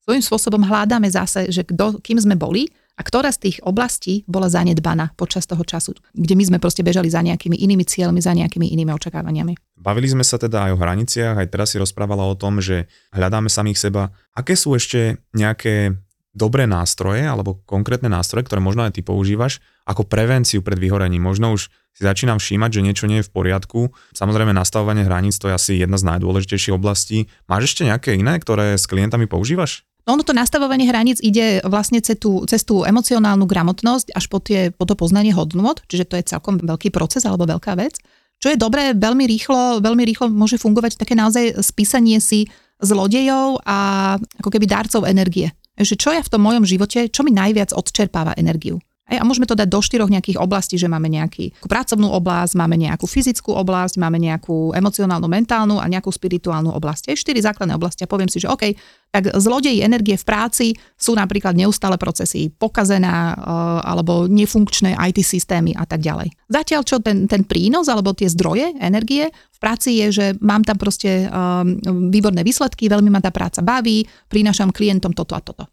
Svojím 0.03 0.27
spôsobom 0.27 0.67
hľadáme 0.67 1.07
zase, 1.07 1.55
že 1.55 1.63
kdo, 1.63 2.03
kým 2.03 2.19
sme 2.19 2.35
boli 2.35 2.67
a 2.93 3.01
ktorá 3.01 3.33
z 3.33 3.49
tých 3.49 3.57
oblastí 3.65 4.23
bola 4.29 4.53
zanedbaná 4.53 5.17
počas 5.17 5.49
toho 5.49 5.65
času, 5.65 5.97
kde 6.13 6.35
my 6.37 6.45
sme 6.45 6.59
proste 6.61 6.85
bežali 6.85 7.09
za 7.09 7.25
nejakými 7.25 7.57
inými 7.57 7.85
cieľmi, 7.89 8.21
za 8.21 8.37
nejakými 8.37 8.69
inými 8.69 8.93
očakávaniami. 8.93 9.57
Bavili 9.81 10.07
sme 10.07 10.23
sa 10.23 10.37
teda 10.37 10.71
aj 10.71 10.77
o 10.77 10.81
hraniciach, 10.81 11.37
aj 11.41 11.49
teraz 11.51 11.75
si 11.75 11.81
rozprávala 11.81 12.29
o 12.29 12.39
tom, 12.39 12.61
že 12.61 12.87
hľadáme 13.17 13.49
samých 13.49 13.81
seba. 13.81 14.13
Aké 14.37 14.55
sú 14.55 14.77
ešte 14.77 15.19
nejaké 15.35 15.97
dobré 16.33 16.65
nástroje 16.65 17.29
alebo 17.29 17.61
konkrétne 17.69 18.09
nástroje, 18.09 18.49
ktoré 18.49 18.65
možno 18.65 18.89
aj 18.89 18.97
ty 18.97 19.05
používaš 19.05 19.61
ako 19.85 20.09
prevenciu 20.09 20.65
pred 20.65 20.81
vyhorením. 20.81 21.21
Možno 21.21 21.53
už 21.53 21.69
si 21.93 22.03
začínam 22.03 22.41
všímať, 22.41 22.81
že 22.81 22.85
niečo 22.85 23.05
nie 23.05 23.21
je 23.21 23.29
v 23.29 23.35
poriadku. 23.37 23.93
Samozrejme, 24.17 24.57
nastavovanie 24.57 25.05
hraníc 25.05 25.37
to 25.37 25.53
je 25.53 25.55
asi 25.55 25.73
jedna 25.77 26.01
z 26.01 26.09
najdôležitejších 26.09 26.73
oblastí. 26.73 27.29
Máš 27.45 27.75
ešte 27.75 27.85
nejaké 27.85 28.17
iné, 28.17 28.41
ktoré 28.41 28.81
s 28.81 28.89
klientami 28.89 29.29
používaš? 29.29 29.85
No 30.03 30.19
ono 30.19 30.27
to 30.27 30.35
nastavovanie 30.35 30.91
hraníc 30.91 31.23
ide 31.23 31.63
vlastne 31.63 32.03
cez 32.03 32.19
tú, 32.19 32.43
cez 32.51 32.67
tú 32.67 32.83
emocionálnu 32.83 33.47
gramotnosť 33.47 34.11
až 34.19 34.25
po, 34.27 34.43
tie, 34.43 34.75
po 34.75 34.83
to 34.83 34.99
poznanie 34.99 35.31
hodnot, 35.31 35.87
čiže 35.87 36.11
to 36.11 36.19
je 36.19 36.27
celkom 36.27 36.59
veľký 36.59 36.91
proces 36.91 37.23
alebo 37.23 37.47
veľká 37.47 37.79
vec. 37.79 38.03
Čo 38.43 38.51
je 38.51 38.59
dobré, 38.59 38.91
veľmi 38.99 39.23
rýchlo, 39.23 39.79
veľmi 39.79 40.03
rýchlo 40.03 40.27
môže 40.27 40.59
fungovať 40.59 40.99
také 40.99 41.15
naozaj 41.15 41.63
spísanie 41.63 42.19
si 42.19 42.51
zlodejov 42.83 43.63
a 43.63 44.19
ako 44.43 44.51
keby 44.51 44.67
darcov 44.67 45.07
energie. 45.07 45.55
Že 45.79 45.95
čo 45.95 46.11
ja 46.11 46.21
v 46.27 46.31
tom 46.35 46.43
mojom 46.43 46.67
živote, 46.67 47.07
čo 47.07 47.23
mi 47.23 47.31
najviac 47.31 47.71
odčerpáva 47.71 48.35
energiu. 48.35 48.83
Hej, 49.13 49.21
a 49.21 49.29
môžeme 49.29 49.45
to 49.45 49.53
dať 49.53 49.69
do 49.69 49.77
štyroch 49.85 50.09
nejakých 50.09 50.41
oblastí, 50.41 50.81
že 50.81 50.89
máme 50.89 51.13
nejakú 51.13 51.53
pracovnú 51.69 52.09
oblasť, 52.17 52.57
máme 52.57 52.81
nejakú 52.81 53.05
fyzickú 53.05 53.53
oblasť, 53.53 54.01
máme 54.01 54.17
nejakú 54.17 54.73
emocionálnu, 54.73 55.29
mentálnu 55.29 55.77
a 55.77 55.85
nejakú 55.85 56.09
spirituálnu 56.09 56.73
oblasť. 56.73 57.13
Hej, 57.13 57.21
štyri 57.21 57.45
základné 57.45 57.77
oblasti 57.77 58.09
a 58.09 58.09
poviem 58.09 58.33
si, 58.33 58.41
že 58.41 58.49
OK, 58.49 58.73
tak 59.13 59.37
zlodeji 59.37 59.85
energie 59.85 60.17
v 60.17 60.25
práci 60.25 60.67
sú 60.97 61.13
napríklad 61.13 61.53
neustále 61.53 62.01
procesy 62.01 62.49
pokazená 62.49 63.37
eh, 63.37 63.41
alebo 63.85 64.25
nefunkčné 64.33 64.97
IT 64.97 65.21
systémy 65.21 65.77
a 65.77 65.85
tak 65.85 66.01
ďalej. 66.01 66.33
Zatiaľ, 66.49 66.81
čo 66.81 66.97
ten, 67.05 67.29
ten 67.29 67.45
prínos 67.45 67.93
alebo 67.93 68.17
tie 68.17 68.33
zdroje 68.33 68.81
energie 68.81 69.29
v 69.29 69.59
práci 69.61 70.01
je, 70.01 70.07
že 70.09 70.27
mám 70.41 70.65
tam 70.65 70.81
proste 70.81 71.29
um, 71.29 71.77
výborné 72.09 72.41
výsledky, 72.41 72.89
veľmi 72.89 73.13
ma 73.13 73.21
tá 73.21 73.29
práca 73.29 73.61
baví, 73.61 74.09
prinášam 74.33 74.73
klientom 74.73 75.13
toto 75.13 75.37
a 75.37 75.45
toto. 75.45 75.69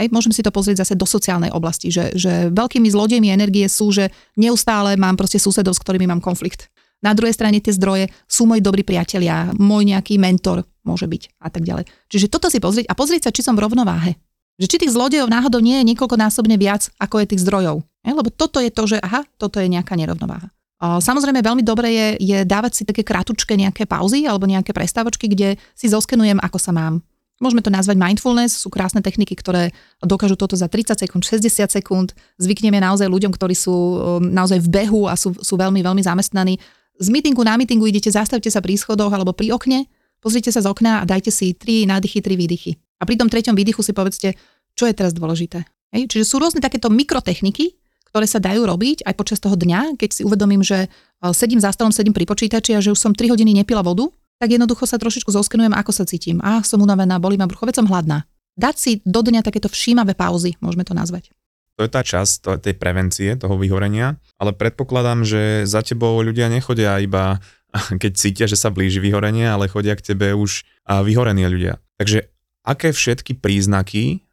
Hej, 0.00 0.08
môžem 0.16 0.32
si 0.32 0.40
to 0.40 0.48
pozrieť 0.48 0.88
zase 0.88 0.96
do 0.96 1.04
sociálnej 1.04 1.52
oblasti, 1.52 1.92
že, 1.92 2.16
že 2.16 2.48
veľkými 2.48 2.88
zlodejmi 2.88 3.28
energie 3.28 3.68
sú, 3.68 3.92
že 3.92 4.08
neustále 4.40 4.96
mám 4.96 5.20
proste 5.20 5.36
susedov, 5.36 5.76
s 5.76 5.82
ktorými 5.84 6.08
mám 6.08 6.24
konflikt. 6.24 6.72
Na 7.04 7.12
druhej 7.12 7.36
strane 7.36 7.60
tie 7.60 7.76
zdroje 7.76 8.08
sú 8.24 8.48
moji 8.48 8.64
dobrí 8.64 8.80
priatelia, 8.80 9.52
môj 9.60 9.92
nejaký 9.92 10.16
mentor 10.16 10.64
môže 10.88 11.04
byť 11.04 11.36
a 11.44 11.48
tak 11.52 11.68
ďalej. 11.68 11.84
Čiže 12.08 12.32
toto 12.32 12.48
si 12.48 12.56
pozrieť 12.64 12.88
a 12.88 12.96
pozrieť 12.96 13.28
sa, 13.28 13.34
či 13.36 13.44
som 13.44 13.52
v 13.52 13.68
rovnováhe. 13.68 14.16
Že 14.56 14.66
či 14.68 14.76
tých 14.84 14.92
zlodejov 14.96 15.28
náhodou 15.28 15.60
nie 15.60 15.80
je 15.80 15.88
niekoľkonásobne 15.92 16.56
viac, 16.56 16.88
ako 16.96 17.20
je 17.20 17.36
tých 17.36 17.44
zdrojov. 17.44 17.84
Hej, 18.04 18.12
lebo 18.16 18.32
toto 18.32 18.60
je 18.60 18.72
to, 18.72 18.84
že 18.88 18.96
aha, 19.00 19.24
toto 19.36 19.60
je 19.60 19.68
nejaká 19.68 19.96
nerovnováha. 19.96 20.48
Samozrejme, 20.80 21.44
veľmi 21.44 21.60
dobre 21.60 21.92
je, 21.92 22.06
je 22.24 22.38
dávať 22.48 22.72
si 22.72 22.82
také 22.88 23.04
kratučké 23.04 23.52
nejaké 23.52 23.84
pauzy 23.84 24.24
alebo 24.24 24.48
nejaké 24.48 24.72
prestávočky, 24.72 25.28
kde 25.28 25.60
si 25.76 25.92
zoskenujem, 25.92 26.40
ako 26.40 26.56
sa 26.56 26.72
mám. 26.72 27.04
Môžeme 27.40 27.64
to 27.64 27.72
nazvať 27.72 27.96
mindfulness, 27.96 28.60
sú 28.60 28.68
krásne 28.68 29.00
techniky, 29.00 29.32
ktoré 29.32 29.72
dokážu 30.04 30.36
toto 30.36 30.60
za 30.60 30.68
30 30.68 30.92
sekúnd, 30.92 31.24
60 31.24 31.72
sekúnd. 31.72 32.12
Zvykneme 32.36 32.76
naozaj 32.76 33.08
ľuďom, 33.08 33.32
ktorí 33.32 33.56
sú 33.56 33.72
um, 33.72 33.96
naozaj 34.20 34.60
v 34.60 34.68
behu 34.68 35.08
a 35.08 35.16
sú, 35.16 35.32
sú 35.40 35.56
veľmi, 35.56 35.80
veľmi 35.80 36.04
zamestnaní. 36.04 36.60
Z 37.00 37.08
meetingu 37.08 37.40
na 37.40 37.56
meetingu 37.56 37.88
idete, 37.88 38.12
zastavte 38.12 38.52
sa 38.52 38.60
pri 38.60 38.76
schodoch 38.76 39.08
alebo 39.08 39.32
pri 39.32 39.56
okne, 39.56 39.88
pozrite 40.20 40.52
sa 40.52 40.60
z 40.60 40.68
okna 40.68 41.00
a 41.00 41.08
dajte 41.08 41.32
si 41.32 41.56
3 41.56 41.88
nádychy, 41.88 42.20
3 42.20 42.36
výdychy. 42.36 42.76
A 43.00 43.08
pri 43.08 43.16
tom 43.16 43.32
treťom 43.32 43.56
výdychu 43.56 43.80
si 43.80 43.96
povedzte, 43.96 44.36
čo 44.76 44.84
je 44.84 44.92
teraz 44.92 45.16
dôležité. 45.16 45.64
Hej? 45.96 46.12
Čiže 46.12 46.28
sú 46.28 46.36
rôzne 46.36 46.60
takéto 46.60 46.92
mikrotechniky, 46.92 47.72
ktoré 48.12 48.28
sa 48.28 48.36
dajú 48.36 48.68
robiť 48.68 49.08
aj 49.08 49.14
počas 49.16 49.40
toho 49.40 49.56
dňa, 49.56 49.96
keď 49.96 50.10
si 50.12 50.22
uvedomím, 50.28 50.60
že 50.60 50.92
uh, 50.92 51.32
sedím 51.32 51.56
za 51.56 51.72
stolom, 51.72 51.88
sedím 51.88 52.12
pri 52.12 52.28
počítači 52.28 52.76
a 52.76 52.84
že 52.84 52.92
už 52.92 53.00
som 53.00 53.16
3 53.16 53.32
hodiny 53.32 53.56
nepila 53.56 53.80
vodu, 53.80 54.12
tak 54.40 54.48
jednoducho 54.48 54.88
sa 54.88 54.96
trošičku 54.96 55.28
zoskenujem, 55.28 55.76
ako 55.76 55.92
sa 55.92 56.08
cítim. 56.08 56.40
A 56.40 56.64
som 56.64 56.80
unavená, 56.80 57.20
bolí 57.20 57.36
ma 57.36 57.44
brucho, 57.44 57.68
veď 57.68 57.84
som 57.84 57.88
hladná. 57.92 58.24
Dať 58.56 58.74
si 58.80 58.92
do 59.04 59.20
dňa 59.20 59.44
takéto 59.44 59.68
všímavé 59.68 60.16
pauzy, 60.16 60.56
môžeme 60.64 60.82
to 60.82 60.96
nazvať. 60.96 61.28
To 61.76 61.84
je 61.84 61.92
tá 61.92 62.00
časť 62.00 62.60
tej 62.60 62.74
prevencie, 62.76 63.36
toho 63.36 63.56
vyhorenia, 63.56 64.16
ale 64.36 64.52
predpokladám, 64.56 65.24
že 65.24 65.64
za 65.64 65.80
tebou 65.84 66.16
ľudia 66.20 66.48
nechodia 66.48 67.00
iba 67.00 67.40
keď 68.02 68.12
cítia, 68.16 68.46
že 68.50 68.58
sa 68.58 68.72
blíži 68.72 68.98
vyhorenie, 68.98 69.46
ale 69.46 69.70
chodia 69.70 69.94
k 69.94 70.12
tebe 70.14 70.34
už 70.34 70.66
vyhorení 70.86 71.46
ľudia. 71.46 71.78
Takže 72.00 72.26
aké 72.66 72.90
všetky 72.90 73.38
príznaky 73.38 74.26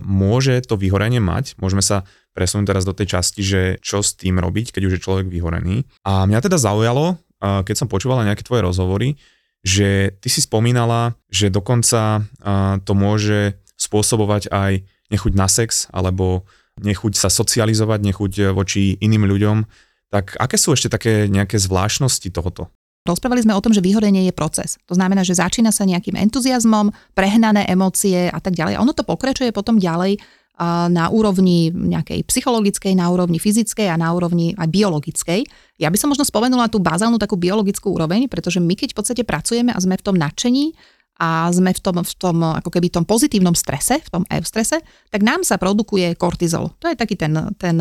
môže 0.00 0.56
to 0.64 0.80
vyhorenie 0.80 1.20
mať? 1.20 1.58
Môžeme 1.60 1.84
sa 1.84 2.08
presunúť 2.32 2.72
teraz 2.72 2.84
do 2.86 2.94
tej 2.94 3.18
časti, 3.18 3.42
že 3.42 3.60
čo 3.82 4.00
s 4.00 4.14
tým 4.14 4.38
robiť, 4.38 4.72
keď 4.72 4.82
už 4.88 4.94
je 4.96 5.04
človek 5.04 5.26
vyhorený. 5.28 5.84
A 6.06 6.24
mňa 6.24 6.40
teda 6.40 6.56
zaujalo, 6.56 7.18
keď 7.42 7.74
som 7.76 7.90
počúvala 7.90 8.24
nejaké 8.24 8.46
tvoje 8.46 8.64
rozhovory, 8.64 9.18
že 9.66 10.14
ty 10.22 10.28
si 10.30 10.40
spomínala, 10.42 11.18
že 11.28 11.50
dokonca 11.50 12.22
to 12.84 12.92
môže 12.94 13.58
spôsobovať 13.78 14.50
aj 14.50 14.82
nechuť 15.08 15.32
na 15.34 15.48
sex, 15.48 15.86
alebo 15.94 16.44
nechuť 16.78 17.18
sa 17.18 17.26
socializovať, 17.26 18.00
nechuť 18.02 18.54
voči 18.54 18.94
iným 19.02 19.26
ľuďom. 19.26 19.66
Tak 20.14 20.38
aké 20.38 20.56
sú 20.56 20.72
ešte 20.72 20.88
také 20.88 21.26
nejaké 21.26 21.58
zvláštnosti 21.58 22.30
tohoto? 22.30 22.70
Rozprávali 23.08 23.40
sme 23.40 23.56
o 23.56 23.62
tom, 23.64 23.72
že 23.72 23.80
vyhorenie 23.80 24.28
je 24.28 24.36
proces. 24.36 24.76
To 24.84 24.92
znamená, 24.92 25.24
že 25.24 25.32
začína 25.32 25.72
sa 25.72 25.88
nejakým 25.88 26.12
entuziasmom, 26.12 26.92
prehnané 27.16 27.64
emócie 27.64 28.28
a 28.28 28.36
tak 28.36 28.52
ďalej. 28.52 28.76
Ono 28.84 28.92
to 28.92 29.00
pokračuje 29.00 29.48
potom 29.48 29.80
ďalej 29.80 30.20
na 30.90 31.06
úrovni 31.14 31.70
nejakej 31.70 32.26
psychologickej, 32.26 32.98
na 32.98 33.06
úrovni 33.14 33.38
fyzickej 33.38 33.94
a 33.94 33.96
na 33.96 34.10
úrovni 34.10 34.58
aj 34.58 34.66
biologickej. 34.66 35.40
Ja 35.78 35.86
by 35.86 35.98
som 35.98 36.10
možno 36.10 36.26
spomenula 36.26 36.66
tú 36.66 36.82
bazálnu 36.82 37.14
takú 37.16 37.38
biologickú 37.38 37.94
úroveň, 37.94 38.26
pretože 38.26 38.58
my 38.58 38.74
keď 38.74 38.90
v 38.92 38.98
podstate 38.98 39.22
pracujeme 39.22 39.70
a 39.70 39.78
sme 39.78 39.94
v 39.94 40.02
tom 40.02 40.18
nadšení 40.18 40.74
a 41.18 41.50
sme 41.54 41.70
v 41.70 41.80
tom, 41.82 41.96
v 42.02 42.14
tom 42.18 42.36
ako 42.42 42.70
keby 42.74 42.90
tom 42.90 43.06
pozitívnom 43.06 43.54
strese, 43.54 44.02
v 44.02 44.10
tom 44.10 44.24
F 44.26 44.46
strese, 44.46 44.82
tak 45.10 45.22
nám 45.22 45.46
sa 45.46 45.58
produkuje 45.58 46.14
kortizol. 46.18 46.74
To 46.82 46.90
je 46.90 46.98
taký 46.98 47.14
ten, 47.14 47.34
ten 47.58 47.78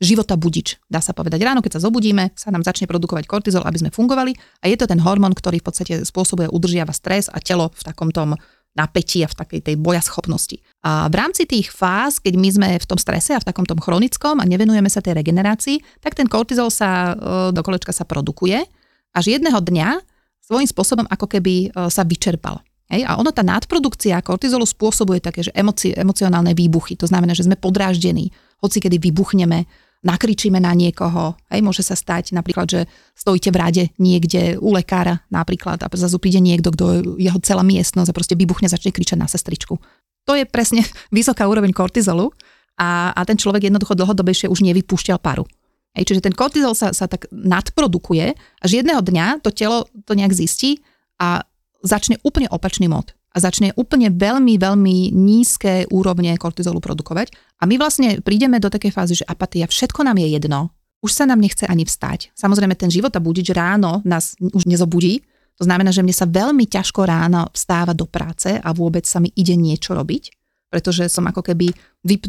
života 0.00 0.36
budič, 0.40 0.80
dá 0.88 1.04
sa 1.04 1.12
povedať. 1.12 1.44
Ráno, 1.44 1.60
keď 1.60 1.76
sa 1.76 1.84
zobudíme, 1.84 2.32
sa 2.32 2.48
nám 2.48 2.64
začne 2.64 2.88
produkovať 2.88 3.28
kortizol, 3.28 3.68
aby 3.68 3.84
sme 3.84 3.90
fungovali 3.92 4.32
a 4.64 4.72
je 4.72 4.76
to 4.80 4.88
ten 4.88 5.00
hormón, 5.00 5.36
ktorý 5.36 5.60
v 5.60 5.66
podstate 5.68 5.94
spôsobuje, 6.08 6.48
udržiava 6.48 6.96
stres 6.96 7.28
a 7.28 7.36
telo 7.44 7.68
v 7.68 7.82
takom 7.84 8.08
tom 8.08 8.32
napätí 8.74 9.26
a 9.26 9.28
v 9.30 9.34
takej 9.34 9.60
tej 9.66 9.76
bojaschopnosti. 9.76 10.62
A 10.86 11.10
v 11.10 11.14
rámci 11.18 11.44
tých 11.44 11.74
fáz, 11.74 12.22
keď 12.22 12.34
my 12.38 12.48
sme 12.48 12.68
v 12.78 12.86
tom 12.88 12.96
strese 12.96 13.34
a 13.34 13.42
v 13.42 13.48
takom 13.50 13.66
tom 13.66 13.82
chronickom 13.82 14.38
a 14.38 14.44
nevenujeme 14.46 14.86
sa 14.86 15.02
tej 15.02 15.18
regenerácii, 15.18 16.00
tak 16.00 16.14
ten 16.14 16.30
kortizol 16.30 16.70
sa 16.70 17.12
e, 17.12 17.50
do 17.50 17.60
kolečka 17.60 17.90
sa 17.90 18.06
produkuje 18.06 18.62
až 19.10 19.24
jedného 19.26 19.58
dňa 19.58 20.00
svojím 20.46 20.68
spôsobom 20.70 21.06
ako 21.10 21.26
keby 21.26 21.54
e, 21.68 21.90
sa 21.90 22.06
vyčerpal. 22.06 22.62
Hej? 22.90 23.06
A 23.06 23.18
ono, 23.18 23.34
tá 23.34 23.42
nadprodukcia 23.42 24.22
kortizolu 24.22 24.66
spôsobuje 24.66 25.18
také, 25.18 25.46
že 25.46 25.52
emoci, 25.54 25.90
emocionálne 25.94 26.54
výbuchy. 26.54 26.94
To 26.98 27.10
znamená, 27.10 27.34
že 27.34 27.46
sme 27.46 27.58
podráždení, 27.58 28.30
hoci 28.62 28.78
kedy 28.78 29.02
vybuchneme, 29.02 29.66
nakričíme 30.00 30.56
na 30.56 30.72
niekoho. 30.72 31.36
Hej, 31.52 31.60
môže 31.60 31.82
sa 31.84 31.92
stať 31.92 32.32
napríklad, 32.32 32.66
že 32.68 32.80
stojíte 33.12 33.52
v 33.52 33.60
rade 33.60 33.84
niekde 34.00 34.56
u 34.56 34.72
lekára 34.72 35.20
napríklad 35.28 35.84
a 35.84 35.86
zase 35.92 36.16
príde 36.16 36.40
niekto, 36.40 36.72
kto 36.72 37.16
jeho 37.20 37.38
celá 37.44 37.60
miestnosť 37.60 38.08
a 38.08 38.16
proste 38.16 38.34
vybuchne, 38.36 38.68
začne 38.68 38.92
kričať 38.96 39.20
na 39.20 39.28
sestričku. 39.28 39.76
To 40.24 40.32
je 40.32 40.48
presne 40.48 40.84
vysoká 41.16 41.44
úroveň 41.44 41.76
kortizolu 41.76 42.32
a, 42.80 43.12
a 43.12 43.20
ten 43.28 43.36
človek 43.36 43.68
jednoducho 43.68 43.92
dlhodobejšie 43.92 44.48
už 44.48 44.64
nevypúšťal 44.64 45.20
paru. 45.20 45.44
Hej, 45.92 46.14
čiže 46.14 46.24
ten 46.24 46.34
kortizol 46.34 46.72
sa, 46.72 46.94
sa 46.94 47.10
tak 47.10 47.26
nadprodukuje, 47.34 48.38
až 48.62 48.70
jedného 48.70 49.02
dňa 49.02 49.42
to 49.42 49.50
telo 49.50 49.90
to 50.06 50.14
nejak 50.14 50.32
zistí 50.32 50.80
a 51.18 51.44
začne 51.82 52.16
úplne 52.22 52.46
opačný 52.48 52.86
mod 52.86 53.12
a 53.30 53.36
začne 53.38 53.70
úplne 53.78 54.10
veľmi, 54.10 54.58
veľmi 54.58 55.14
nízke 55.14 55.86
úrovne 55.88 56.34
kortizolu 56.34 56.82
produkovať. 56.82 57.30
A 57.62 57.66
my 57.66 57.78
vlastne 57.78 58.18
prídeme 58.18 58.58
do 58.58 58.66
takej 58.66 58.90
fázy, 58.90 59.22
že 59.22 59.28
apatia, 59.28 59.70
všetko 59.70 60.02
nám 60.02 60.18
je 60.18 60.28
jedno, 60.34 60.74
už 61.00 61.14
sa 61.14 61.24
nám 61.24 61.40
nechce 61.40 61.64
ani 61.64 61.86
vstať. 61.86 62.34
Samozrejme, 62.36 62.76
ten 62.76 62.92
život 62.92 63.14
a 63.16 63.22
budič 63.22 63.54
ráno 63.56 64.04
nás 64.04 64.36
už 64.40 64.68
nezobudí, 64.68 65.24
to 65.56 65.68
znamená, 65.68 65.92
že 65.92 66.00
mne 66.00 66.16
sa 66.16 66.24
veľmi 66.24 66.64
ťažko 66.64 67.04
ráno 67.04 67.48
vstáva 67.52 67.92
do 67.92 68.08
práce 68.08 68.48
a 68.48 68.68
vôbec 68.72 69.04
sa 69.04 69.20
mi 69.20 69.28
ide 69.36 69.60
niečo 69.60 69.92
robiť, 69.92 70.32
pretože 70.72 71.04
som 71.12 71.28
ako 71.28 71.44
keby 71.44 71.68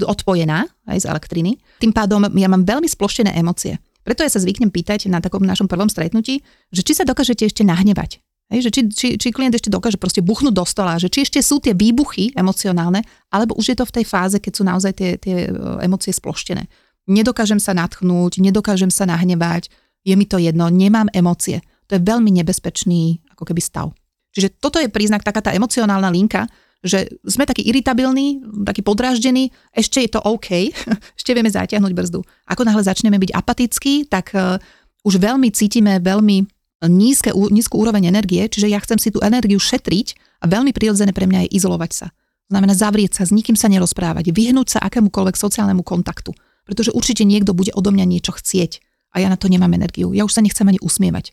odpojená 0.04 0.68
aj 0.84 0.98
z 1.00 1.06
elektriny. 1.08 1.56
Tým 1.80 1.96
pádom 1.96 2.28
ja 2.28 2.48
mám 2.52 2.68
veľmi 2.68 2.92
sploštené 2.92 3.32
emócie. 3.40 3.80
Preto 4.04 4.28
ja 4.28 4.32
sa 4.34 4.42
zvyknem 4.42 4.74
pýtať 4.74 5.08
na 5.08 5.24
takom 5.24 5.46
našom 5.48 5.72
prvom 5.72 5.88
stretnutí, 5.88 6.44
že 6.74 6.82
či 6.84 6.92
sa 6.92 7.08
dokážete 7.08 7.48
ešte 7.48 7.64
nahnevať. 7.64 8.20
Hej, 8.52 8.68
že 8.68 8.70
či, 8.76 8.82
či, 8.92 9.08
či 9.16 9.28
klient 9.32 9.56
ešte 9.56 9.72
dokáže 9.72 9.96
proste 9.96 10.20
buchnúť 10.20 10.52
do 10.52 10.68
stola, 10.68 11.00
že 11.00 11.08
či 11.08 11.24
ešte 11.24 11.40
sú 11.40 11.64
tie 11.64 11.72
výbuchy 11.72 12.36
emocionálne, 12.36 13.00
alebo 13.32 13.56
už 13.56 13.72
je 13.72 13.78
to 13.80 13.88
v 13.88 13.96
tej 13.96 14.06
fáze, 14.06 14.38
keď 14.44 14.52
sú 14.52 14.64
naozaj 14.68 14.92
tie, 14.92 15.16
tie 15.16 15.48
e, 15.48 15.52
emócie 15.80 16.12
sploštené. 16.12 16.68
Nedokážem 17.08 17.64
sa 17.64 17.72
natchnúť, 17.72 18.44
nedokážem 18.44 18.92
sa 18.92 19.08
nahnevať, 19.08 19.72
je 20.04 20.14
mi 20.20 20.28
to 20.28 20.36
jedno, 20.36 20.68
nemám 20.68 21.08
emócie. 21.16 21.64
To 21.88 21.96
je 21.96 22.04
veľmi 22.04 22.28
nebezpečný 22.44 23.24
ako 23.32 23.48
keby 23.48 23.62
stav. 23.64 23.96
Čiže 24.36 24.60
toto 24.60 24.84
je 24.84 24.92
príznak, 24.92 25.24
taká 25.24 25.40
tá 25.40 25.56
emocionálna 25.56 26.12
linka, 26.12 26.44
že 26.84 27.08
sme 27.24 27.48
takí 27.48 27.64
iritabilní, 27.64 28.44
takí 28.68 28.84
podráždení, 28.84 29.54
ešte 29.72 30.04
je 30.04 30.12
to 30.12 30.20
OK, 30.28 30.76
ešte 31.20 31.32
vieme 31.32 31.48
zatiahnuť 31.48 31.92
brzdu. 31.96 32.20
Ako 32.52 32.68
náhle 32.68 32.84
začneme 32.84 33.16
byť 33.16 33.32
apatickí, 33.32 34.12
tak 34.12 34.36
uh, 34.36 34.60
už 35.08 35.24
veľmi 35.24 35.48
cítime, 35.56 36.04
veľmi 36.04 36.61
nízke, 36.90 37.30
nízku 37.34 37.78
úroveň 37.78 38.10
energie, 38.10 38.46
čiže 38.50 38.72
ja 38.72 38.82
chcem 38.82 38.98
si 38.98 39.14
tú 39.14 39.22
energiu 39.22 39.62
šetriť 39.62 40.42
a 40.42 40.50
veľmi 40.50 40.74
prirodzené 40.74 41.14
pre 41.14 41.30
mňa 41.30 41.46
je 41.46 41.62
izolovať 41.62 41.92
sa. 41.94 42.08
Znamená 42.50 42.74
zavrieť 42.74 43.22
sa, 43.22 43.24
s 43.28 43.32
nikým 43.32 43.56
sa 43.56 43.70
nerozprávať, 43.70 44.34
vyhnúť 44.34 44.78
sa 44.78 44.80
akémukoľvek 44.84 45.36
sociálnemu 45.38 45.86
kontaktu, 45.86 46.34
pretože 46.66 46.92
určite 46.92 47.24
niekto 47.24 47.54
bude 47.54 47.72
odo 47.72 47.94
mňa 47.94 48.06
niečo 48.10 48.36
chcieť 48.36 48.82
a 49.14 49.24
ja 49.24 49.28
na 49.30 49.38
to 49.38 49.48
nemám 49.48 49.72
energiu. 49.72 50.12
Ja 50.12 50.26
už 50.26 50.36
sa 50.36 50.42
nechcem 50.44 50.68
ani 50.68 50.82
usmievať. 50.82 51.32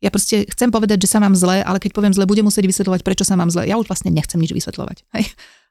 Ja 0.00 0.08
proste 0.08 0.48
chcem 0.48 0.72
povedať, 0.72 1.04
že 1.04 1.12
sa 1.12 1.20
mám 1.20 1.36
zle, 1.36 1.60
ale 1.60 1.76
keď 1.76 1.92
poviem 1.92 2.14
zle, 2.16 2.24
budem 2.24 2.48
musieť 2.48 2.64
vysvetľovať, 2.64 3.04
prečo 3.04 3.24
sa 3.28 3.36
mám 3.36 3.52
zle. 3.52 3.68
Ja 3.68 3.76
už 3.76 3.84
vlastne 3.84 4.08
nechcem 4.08 4.40
nič 4.40 4.56
vysvetľovať. 4.56 5.04
Hej. 5.12 5.24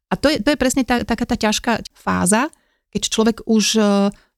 A 0.09 0.13
to 0.17 0.29
je, 0.29 0.37
to 0.41 0.53
je 0.53 0.57
presne 0.57 0.85
tá, 0.85 1.01
taká 1.01 1.25
tá 1.25 1.37
ťažká 1.37 1.85
fáza, 1.93 2.49
keď 2.93 3.01
človek 3.09 3.37
už 3.45 3.77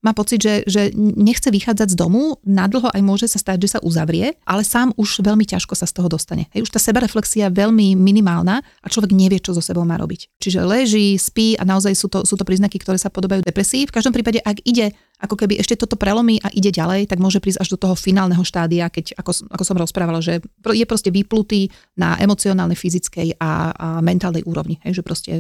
má 0.02 0.18
pocit, 0.18 0.42
že, 0.42 0.66
že 0.66 0.90
nechce 0.98 1.46
vychádzať 1.54 1.94
z 1.94 2.00
domu, 2.00 2.42
nadlho 2.42 2.90
aj 2.90 3.02
môže 3.06 3.30
sa 3.30 3.38
stať, 3.38 3.62
že 3.66 3.78
sa 3.78 3.80
uzavrie, 3.86 4.34
ale 4.50 4.66
sám 4.66 4.98
už 4.98 5.22
veľmi 5.22 5.46
ťažko 5.46 5.78
sa 5.78 5.86
z 5.86 5.94
toho 6.02 6.10
dostane. 6.10 6.50
Hej, 6.58 6.66
už 6.66 6.74
tá 6.74 6.82
sebareflexia 6.82 7.48
je 7.48 7.58
veľmi 7.58 7.94
minimálna 7.94 8.66
a 8.66 8.88
človek 8.90 9.14
nevie, 9.14 9.38
čo 9.38 9.54
so 9.54 9.62
sebou 9.62 9.86
má 9.86 10.02
robiť. 10.02 10.42
Čiže 10.42 10.66
leží, 10.66 11.16
spí 11.22 11.54
a 11.56 11.64
naozaj 11.64 11.94
sú 11.94 12.10
to, 12.10 12.26
sú 12.26 12.34
to 12.34 12.44
príznaky, 12.44 12.82
ktoré 12.82 12.98
sa 12.98 13.14
podobajú 13.14 13.46
depresii. 13.46 13.86
V 13.86 13.94
každom 13.94 14.14
prípade, 14.14 14.42
ak 14.42 14.66
ide 14.66 14.98
ako 15.22 15.38
keby 15.38 15.62
ešte 15.62 15.78
toto 15.78 15.94
prelomí 16.02 16.42
a 16.42 16.50
ide 16.50 16.74
ďalej, 16.74 17.06
tak 17.06 17.22
môže 17.22 17.38
prísť 17.38 17.62
až 17.62 17.78
do 17.78 17.78
toho 17.78 17.94
finálneho 17.94 18.42
štádia, 18.42 18.90
keď, 18.90 19.14
ako, 19.22 19.54
ako 19.54 19.64
som 19.64 19.78
rozprávala, 19.78 20.18
že 20.18 20.42
je 20.74 20.86
proste 20.90 21.14
vyplutý 21.14 21.70
na 21.94 22.18
emocionálnej, 22.18 22.74
fyzickej 22.74 23.38
a, 23.38 23.70
a 23.70 23.88
mentálnej 24.02 24.42
úrovni. 24.50 24.82
Hej, 24.82 25.02
že 25.02 25.06
proste 25.06 25.32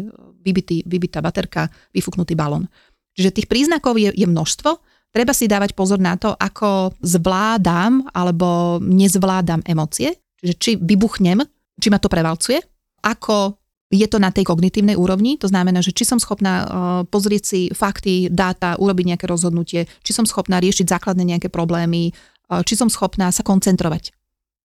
vybitý, 0.45 0.85
vybitá 0.85 1.17
baterka, 1.25 1.73
vyfúknutý 1.97 2.37
balón. 2.37 2.69
Čiže 3.15 3.35
tých 3.35 3.47
príznakov 3.51 3.99
je, 3.99 4.11
je 4.15 4.27
množstvo. 4.27 4.69
Treba 5.11 5.35
si 5.35 5.51
dávať 5.51 5.75
pozor 5.75 5.99
na 5.99 6.15
to, 6.15 6.31
ako 6.31 6.95
zvládam 7.03 8.07
alebo 8.15 8.79
nezvládam 8.79 9.67
emócie. 9.67 10.15
Čiže 10.39 10.55
či 10.55 10.71
vybuchnem, 10.79 11.43
či 11.77 11.87
ma 11.91 11.99
to 11.99 12.07
prevalcuje, 12.07 12.63
ako 13.03 13.59
je 13.91 14.07
to 14.07 14.17
na 14.23 14.31
tej 14.31 14.47
kognitívnej 14.47 14.95
úrovni, 14.95 15.35
to 15.35 15.51
znamená, 15.51 15.83
že 15.83 15.91
či 15.91 16.07
som 16.07 16.15
schopná 16.15 16.53
uh, 16.63 16.67
pozrieť 17.03 17.43
si 17.43 17.61
fakty, 17.75 18.31
dáta, 18.31 18.79
urobiť 18.79 19.05
nejaké 19.13 19.25
rozhodnutie, 19.27 19.83
či 19.99 20.11
som 20.15 20.23
schopná 20.23 20.63
riešiť 20.63 20.87
základné 20.87 21.27
nejaké 21.27 21.51
problémy, 21.51 22.15
uh, 22.15 22.63
či 22.63 22.79
som 22.79 22.87
schopná 22.87 23.27
sa 23.35 23.43
koncentrovať. 23.43 24.15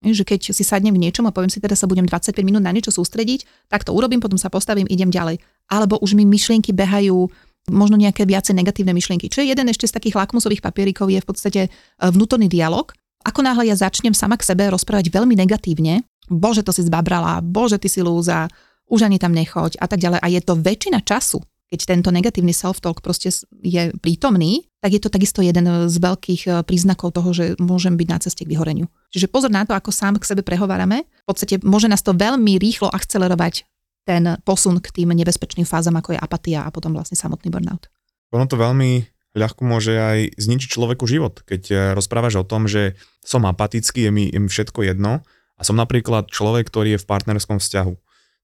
Že 0.07 0.23
keď 0.23 0.41
si 0.55 0.63
sadnem 0.63 0.95
v 0.95 1.03
niečom 1.03 1.27
a 1.27 1.35
poviem 1.35 1.51
si, 1.51 1.59
teda 1.59 1.75
sa 1.75 1.91
budem 1.91 2.07
25 2.07 2.39
minút 2.47 2.63
na 2.63 2.71
niečo 2.71 2.95
sústrediť, 2.95 3.67
tak 3.67 3.83
to 3.83 3.91
urobím, 3.91 4.23
potom 4.23 4.39
sa 4.39 4.47
postavím, 4.47 4.87
idem 4.87 5.11
ďalej. 5.11 5.43
Alebo 5.67 5.99
už 5.99 6.15
mi 6.15 6.23
myšlienky 6.23 6.71
behajú 6.71 7.27
možno 7.71 7.99
nejaké 7.99 8.23
viacej 8.27 8.55
negatívne 8.55 8.95
myšlienky. 8.95 9.27
Čo 9.27 9.43
je 9.43 9.51
jeden 9.51 9.67
ešte 9.67 9.91
z 9.91 9.97
takých 9.97 10.19
lakmusových 10.19 10.63
papierikov, 10.63 11.11
je 11.11 11.21
v 11.23 11.29
podstate 11.29 11.61
e, 11.67 11.69
vnútorný 11.99 12.47
dialog. 12.47 12.95
Ako 13.27 13.43
náhle 13.43 13.67
ja 13.67 13.75
začnem 13.75 14.15
sama 14.15 14.39
k 14.39 14.47
sebe 14.47 14.71
rozprávať 14.71 15.11
veľmi 15.11 15.35
negatívne, 15.35 16.07
bože, 16.31 16.63
to 16.63 16.71
si 16.71 16.87
zbabrala, 16.87 17.43
bože, 17.43 17.83
ty 17.83 17.91
si 17.91 17.99
lúza, 18.03 18.47
už 18.87 19.11
ani 19.11 19.19
tam 19.19 19.35
nechoď 19.35 19.83
a 19.83 19.87
tak 19.91 19.99
ďalej. 19.99 20.23
A 20.23 20.27
je 20.31 20.41
to 20.47 20.55
väčšina 20.55 21.03
času, 21.03 21.43
keď 21.67 21.81
tento 21.83 22.15
negatívny 22.15 22.55
self-talk 22.55 23.03
proste 23.03 23.35
je 23.67 23.91
prítomný, 23.99 24.71
tak 24.79 24.95
je 24.95 25.03
to 25.03 25.11
takisto 25.11 25.43
jeden 25.43 25.91
z 25.91 25.97
veľkých 25.99 26.43
e, 26.47 26.51
príznakov 26.63 27.19
toho, 27.19 27.35
že 27.35 27.59
môžem 27.59 27.99
byť 27.99 28.09
na 28.09 28.19
ceste 28.23 28.47
k 28.47 28.51
vyhoreniu. 28.55 28.87
Čiže 29.11 29.27
pozor 29.27 29.51
na 29.51 29.67
to, 29.67 29.75
ako 29.75 29.91
sám 29.91 30.15
k 30.23 30.29
sebe 30.31 30.47
prehovárame. 30.47 31.11
V 31.27 31.35
podstate 31.35 31.59
môže 31.67 31.91
nás 31.91 32.07
to 32.07 32.15
veľmi 32.15 32.63
rýchlo 32.63 32.87
akcelerovať 32.95 33.67
ten 34.07 34.39
posun 34.47 34.79
k 34.79 34.89
tým 34.95 35.11
nebezpečným 35.11 35.67
fázam, 35.67 35.99
ako 35.99 36.15
je 36.15 36.23
apatia 36.23 36.63
a 36.63 36.71
potom 36.71 36.95
vlastne 36.95 37.19
samotný 37.19 37.51
burnout. 37.51 37.91
Ono 38.31 38.47
to 38.47 38.55
veľmi 38.55 39.03
ľahko 39.37 39.63
môže 39.69 39.93
aj 39.93 40.39
zničiť 40.41 40.73
človeku 40.73 41.05
život, 41.05 41.45
keď 41.45 41.63
eh, 41.69 41.79
rozprávaš 41.93 42.41
o 42.41 42.49
tom, 42.49 42.71
že 42.71 42.97
som 43.21 43.45
apatický, 43.45 44.09
je 44.09 44.11
mi, 44.15 44.25
je 44.31 44.39
mi 44.41 44.49
všetko 44.49 44.87
jedno 44.87 45.27
a 45.59 45.63
som 45.67 45.77
napríklad 45.77 46.31
človek, 46.33 46.71
ktorý 46.71 46.97
je 46.97 47.03
v 47.03 47.09
partnerskom 47.11 47.61
vzťahu. 47.61 47.95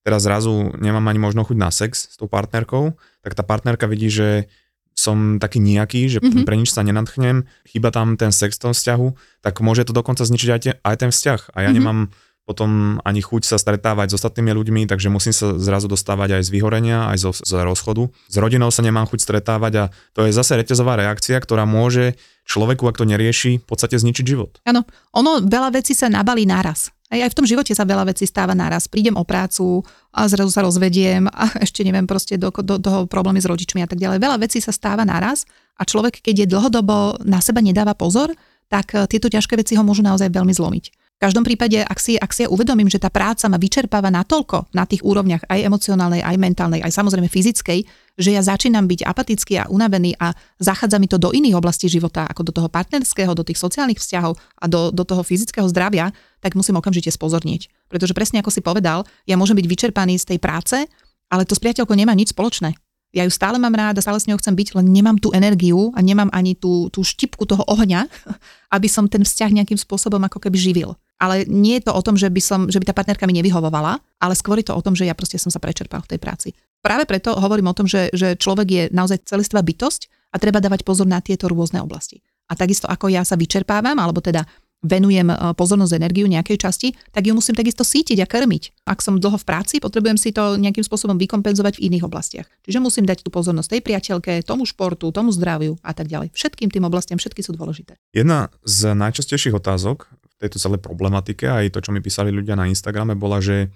Teraz 0.02 0.26
zrazu 0.26 0.74
nemám 0.82 1.06
ani 1.06 1.22
možno 1.22 1.46
chuť 1.46 1.56
na 1.56 1.70
sex 1.70 2.10
s 2.10 2.16
tou 2.18 2.26
partnerkou, 2.26 2.98
tak 3.22 3.38
tá 3.38 3.46
partnerka 3.46 3.86
vidí, 3.86 4.10
že 4.10 4.50
som 4.92 5.40
taký 5.40 5.62
nejaký, 5.62 6.04
že 6.10 6.18
mm-hmm. 6.20 6.44
pre 6.44 6.58
nič 6.58 6.74
sa 6.74 6.84
nenadchnem, 6.84 7.48
chyba 7.64 7.88
tam 7.94 8.20
ten 8.20 8.28
sex 8.28 8.60
v 8.60 8.68
tom 8.68 8.72
vzťahu, 8.76 9.08
tak 9.40 9.62
môže 9.64 9.88
to 9.88 9.96
dokonca 9.96 10.20
zničiť 10.26 10.50
aj, 10.52 10.60
te, 10.60 10.70
aj 10.76 10.96
ten 11.00 11.10
vzťah. 11.14 11.40
A 11.56 11.64
ja 11.64 11.70
mm-hmm. 11.70 11.76
nemám 11.78 11.98
potom 12.42 12.98
ani 13.06 13.22
chuť 13.22 13.46
sa 13.46 13.56
stretávať 13.56 14.10
s 14.10 14.16
ostatnými 14.18 14.50
ľuďmi, 14.50 14.90
takže 14.90 15.06
musím 15.06 15.30
sa 15.30 15.54
zrazu 15.62 15.86
dostávať 15.86 16.42
aj 16.42 16.42
z 16.42 16.50
vyhorenia, 16.50 17.06
aj 17.14 17.18
zo, 17.22 17.30
z 17.30 17.62
rozchodu. 17.62 18.10
S 18.26 18.36
rodinou 18.38 18.74
sa 18.74 18.82
nemám 18.82 19.06
chuť 19.06 19.22
stretávať 19.22 19.72
a 19.78 19.84
to 20.10 20.26
je 20.26 20.34
zase 20.34 20.58
reťazová 20.58 20.98
reakcia, 20.98 21.38
ktorá 21.38 21.62
môže 21.62 22.18
človeku, 22.42 22.82
ak 22.90 22.98
to 22.98 23.06
nerieši, 23.06 23.62
v 23.62 23.66
podstate 23.66 23.94
zničiť 23.94 24.24
život. 24.26 24.58
Áno, 24.66 24.82
ono 25.14 25.38
veľa 25.46 25.70
vecí 25.70 25.94
sa 25.94 26.10
nabalí 26.10 26.42
naraz. 26.42 26.90
Aj, 27.12 27.20
v 27.20 27.36
tom 27.36 27.44
živote 27.44 27.76
sa 27.76 27.84
veľa 27.84 28.08
vecí 28.08 28.24
stáva 28.24 28.56
naraz. 28.56 28.88
Prídem 28.88 29.14
o 29.20 29.22
prácu 29.22 29.84
a 30.10 30.24
zrazu 30.26 30.48
sa 30.48 30.64
rozvediem 30.64 31.28
a 31.30 31.46
ešte 31.64 31.86
neviem 31.86 32.10
proste 32.10 32.34
do, 32.34 32.50
do 32.50 32.80
toho 32.82 33.06
problémy 33.06 33.38
s 33.38 33.46
rodičmi 33.46 33.84
a 33.84 33.88
tak 33.88 34.02
ďalej. 34.02 34.18
Veľa 34.18 34.42
vecí 34.42 34.58
sa 34.58 34.74
stáva 34.74 35.06
naraz 35.06 35.46
a 35.78 35.86
človek, 35.86 36.18
keď 36.18 36.42
je 36.42 36.50
dlhodobo 36.50 37.22
na 37.22 37.38
seba 37.38 37.62
nedáva 37.62 37.94
pozor, 37.94 38.34
tak 38.72 38.96
eh, 38.96 39.04
tieto 39.06 39.28
ťažké 39.28 39.60
veci 39.60 39.76
ho 39.76 39.84
môžu 39.84 40.00
naozaj 40.00 40.32
veľmi 40.32 40.50
zlomiť. 40.56 41.01
V 41.22 41.30
každom 41.30 41.46
prípade, 41.46 41.78
ak 41.78 42.02
si, 42.02 42.18
ak 42.18 42.34
si 42.34 42.42
ja 42.42 42.50
uvedomím, 42.50 42.90
že 42.90 42.98
tá 42.98 43.06
práca 43.06 43.46
ma 43.46 43.54
vyčerpáva 43.54 44.10
natoľko 44.10 44.74
na 44.74 44.82
tých 44.82 45.06
úrovniach 45.06 45.46
aj 45.46 45.70
emocionálnej, 45.70 46.18
aj 46.18 46.34
mentálnej, 46.34 46.82
aj 46.82 46.90
samozrejme 46.90 47.30
fyzickej, 47.30 47.86
že 48.18 48.30
ja 48.34 48.42
začínam 48.42 48.90
byť 48.90 49.06
apatický 49.06 49.62
a 49.62 49.70
unavený 49.70 50.18
a 50.18 50.34
zachádza 50.58 50.98
mi 50.98 51.06
to 51.06 51.22
do 51.22 51.30
iných 51.30 51.54
oblastí 51.54 51.86
života, 51.86 52.26
ako 52.26 52.50
do 52.50 52.50
toho 52.50 52.66
partnerského, 52.66 53.38
do 53.38 53.46
tých 53.46 53.54
sociálnych 53.54 54.02
vzťahov 54.02 54.34
a 54.34 54.66
do, 54.66 54.90
do 54.90 55.06
toho 55.06 55.22
fyzického 55.22 55.70
zdravia, 55.70 56.10
tak 56.42 56.58
musím 56.58 56.82
okamžite 56.82 57.14
spozornieť. 57.14 57.70
Pretože 57.86 58.18
presne 58.18 58.42
ako 58.42 58.50
si 58.50 58.58
povedal, 58.58 59.06
ja 59.22 59.38
môžem 59.38 59.54
byť 59.54 59.66
vyčerpaný 59.70 60.18
z 60.18 60.26
tej 60.26 60.38
práce, 60.42 60.90
ale 61.30 61.46
to 61.46 61.54
s 61.54 61.62
priateľkou 61.62 61.94
nemá 61.94 62.18
nič 62.18 62.34
spoločné. 62.34 62.74
Ja 63.12 63.22
ju 63.22 63.30
stále 63.30 63.60
mám 63.60 63.76
ráda, 63.76 64.00
stále 64.00 64.18
s 64.18 64.26
ňou 64.26 64.40
chcem 64.40 64.56
byť, 64.56 64.74
len 64.74 64.88
nemám 64.88 65.20
tú 65.20 65.30
energiu 65.36 65.92
a 65.92 66.00
nemám 66.00 66.32
ani 66.32 66.56
tú, 66.56 66.88
tú 66.88 67.04
štipku 67.04 67.44
toho 67.44 67.60
ohňa, 67.68 68.10
aby 68.74 68.88
som 68.90 69.06
ten 69.06 69.22
vzťah 69.22 69.62
nejakým 69.62 69.78
spôsobom 69.78 70.18
ako 70.26 70.42
keby 70.42 70.58
živil. 70.58 70.98
Ale 71.22 71.46
nie 71.46 71.78
je 71.78 71.86
to 71.86 71.94
o 71.94 72.02
tom, 72.02 72.18
že 72.18 72.26
by, 72.26 72.42
som, 72.42 72.60
že 72.66 72.82
by 72.82 72.90
tá 72.90 72.94
partnerka 72.98 73.30
mi 73.30 73.38
nevyhovovala, 73.38 74.02
ale 74.18 74.34
skôr 74.34 74.58
je 74.58 74.66
to 74.66 74.74
o 74.74 74.82
tom, 74.82 74.98
že 74.98 75.06
ja 75.06 75.14
proste 75.14 75.38
som 75.38 75.54
sa 75.54 75.62
prečerpal 75.62 76.02
v 76.02 76.10
tej 76.10 76.18
práci. 76.18 76.48
Práve 76.82 77.06
preto 77.06 77.38
hovorím 77.38 77.70
o 77.70 77.76
tom, 77.78 77.86
že, 77.86 78.10
že 78.10 78.34
človek 78.34 78.66
je 78.66 78.82
naozaj 78.90 79.30
celistvá 79.30 79.62
bytosť 79.62 80.34
a 80.34 80.42
treba 80.42 80.58
dávať 80.58 80.82
pozor 80.82 81.06
na 81.06 81.22
tieto 81.22 81.46
rôzne 81.46 81.78
oblasti. 81.78 82.18
A 82.50 82.58
takisto 82.58 82.90
ako 82.90 83.06
ja 83.06 83.22
sa 83.22 83.38
vyčerpávam, 83.38 83.94
alebo 84.02 84.18
teda 84.18 84.42
venujem 84.82 85.30
e, 85.30 85.36
pozornosť, 85.54 85.94
energiu 85.94 86.26
nejakej 86.26 86.58
časti, 86.58 86.88
tak 87.14 87.30
ju 87.30 87.32
musím 87.32 87.54
takisto 87.54 87.86
sítiť 87.86 88.18
a 88.18 88.26
krmiť. 88.26 88.82
Ak 88.82 88.98
som 88.98 89.22
dlho 89.22 89.38
v 89.38 89.46
práci, 89.46 89.78
potrebujem 89.78 90.18
si 90.18 90.34
to 90.34 90.58
nejakým 90.58 90.82
spôsobom 90.82 91.14
vykompenzovať 91.22 91.78
v 91.78 91.86
iných 91.86 92.04
oblastiach. 92.04 92.50
Čiže 92.66 92.82
musím 92.82 93.06
dať 93.06 93.22
tú 93.22 93.30
pozornosť 93.30 93.78
tej 93.78 93.82
priateľke, 93.86 94.42
tomu 94.42 94.66
športu, 94.66 95.14
tomu 95.14 95.30
zdraviu 95.30 95.78
a 95.86 95.94
tak 95.94 96.10
ďalej. 96.10 96.34
Všetkým 96.34 96.68
tým 96.68 96.82
oblastiam, 96.82 97.16
všetky 97.16 97.46
sú 97.46 97.54
dôležité. 97.54 97.94
Jedna 98.10 98.50
z 98.66 98.98
najčastejších 98.98 99.54
otázok 99.54 100.10
tejto 100.42 100.58
celej 100.58 100.82
problematike, 100.82 101.46
aj 101.46 101.70
to, 101.70 101.78
čo 101.78 101.94
mi 101.94 102.02
písali 102.02 102.34
ľudia 102.34 102.58
na 102.58 102.66
Instagrame, 102.66 103.14
bola, 103.14 103.38
že 103.38 103.70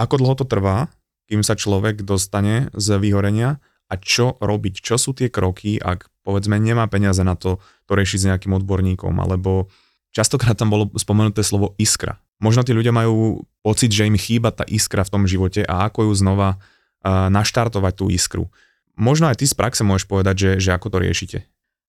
ako 0.00 0.16
dlho 0.16 0.34
to 0.40 0.44
trvá, 0.48 0.88
kým 1.28 1.44
sa 1.44 1.52
človek 1.52 2.00
dostane 2.00 2.72
z 2.72 2.96
vyhorenia 2.96 3.60
a 3.86 3.94
čo 4.00 4.40
robiť, 4.40 4.80
čo 4.80 4.96
sú 4.96 5.12
tie 5.12 5.28
kroky, 5.28 5.76
ak 5.76 6.08
povedzme 6.24 6.56
nemá 6.56 6.88
peniaze 6.88 7.20
na 7.20 7.36
to, 7.36 7.60
to 7.86 7.92
riešiť 7.94 8.18
s 8.18 8.28
nejakým 8.32 8.56
odborníkom, 8.56 9.14
alebo 9.20 9.68
Častokrát 10.16 10.56
tam 10.56 10.72
bolo 10.72 10.88
spomenuté 10.96 11.44
slovo 11.44 11.76
iskra. 11.76 12.16
Možno 12.40 12.64
tí 12.64 12.72
ľudia 12.72 12.88
majú 12.88 13.44
pocit, 13.60 13.92
že 13.92 14.08
im 14.08 14.16
chýba 14.16 14.48
tá 14.48 14.64
iskra 14.64 15.04
v 15.04 15.12
tom 15.12 15.28
živote 15.28 15.60
a 15.60 15.92
ako 15.92 16.08
ju 16.08 16.12
znova 16.16 16.56
naštartovať 17.04 17.92
tú 17.92 18.08
iskru. 18.08 18.48
Možno 18.96 19.28
aj 19.28 19.44
ty 19.44 19.44
z 19.44 19.52
praxe 19.52 19.84
môžeš 19.84 20.08
povedať, 20.08 20.34
že, 20.40 20.50
že 20.64 20.70
ako 20.72 20.88
to 20.88 20.98
riešite. 21.04 21.38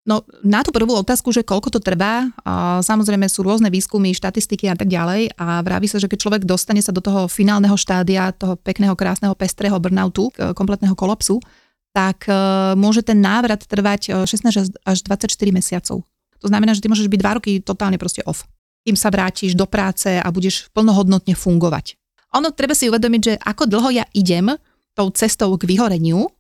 No 0.08 0.24
na 0.40 0.64
tú 0.64 0.72
prvú 0.72 0.96
otázku, 0.96 1.36
že 1.36 1.44
koľko 1.44 1.68
to 1.68 1.80
trvá, 1.84 2.32
samozrejme 2.80 3.28
sú 3.28 3.44
rôzne 3.44 3.68
výskumy, 3.68 4.16
štatistiky 4.16 4.72
a 4.72 4.76
tak 4.80 4.88
ďalej 4.88 5.36
a 5.36 5.60
vraví 5.60 5.92
sa, 5.92 6.00
že 6.00 6.08
keď 6.08 6.20
človek 6.24 6.42
dostane 6.48 6.80
sa 6.80 6.96
do 6.96 7.04
toho 7.04 7.28
finálneho 7.28 7.76
štádia, 7.76 8.32
toho 8.32 8.56
pekného, 8.56 8.96
krásneho, 8.96 9.36
pestrého 9.36 9.76
burnoutu, 9.76 10.32
kompletného 10.56 10.96
kolapsu, 10.96 11.44
tak 11.92 12.24
uh, 12.32 12.72
môže 12.80 13.04
ten 13.04 13.20
návrat 13.20 13.68
trvať 13.68 14.24
16 14.24 14.80
až 14.88 14.98
24 15.04 15.28
mesiacov. 15.52 16.08
To 16.40 16.48
znamená, 16.48 16.72
že 16.72 16.80
ty 16.80 16.88
môžeš 16.88 17.12
byť 17.12 17.20
dva 17.20 17.42
roky 17.42 17.60
totálne 17.60 18.00
proste 18.00 18.24
off. 18.24 18.48
Kým 18.88 18.96
sa 18.96 19.12
vrátiš 19.12 19.60
do 19.60 19.68
práce 19.68 20.08
a 20.08 20.28
budeš 20.32 20.72
plnohodnotne 20.72 21.36
fungovať. 21.36 22.00
Ono 22.40 22.54
treba 22.56 22.78
si 22.78 22.88
uvedomiť, 22.88 23.22
že 23.24 23.34
ako 23.42 23.64
dlho 23.68 23.90
ja 23.92 24.06
idem 24.16 24.56
tou 24.96 25.12
cestou 25.12 25.52
k 25.60 25.68
vyhoreniu, 25.68 26.32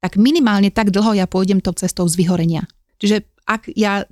tak 0.00 0.16
minimálne 0.16 0.72
tak 0.72 0.88
dlho 0.88 1.12
ja 1.18 1.28
pôjdem 1.28 1.60
tou 1.60 1.76
cestou 1.76 2.08
z 2.08 2.16
vyhorenia. 2.16 2.64
Čiže 3.00 3.24
ak 3.48 3.72
ja 3.74 4.06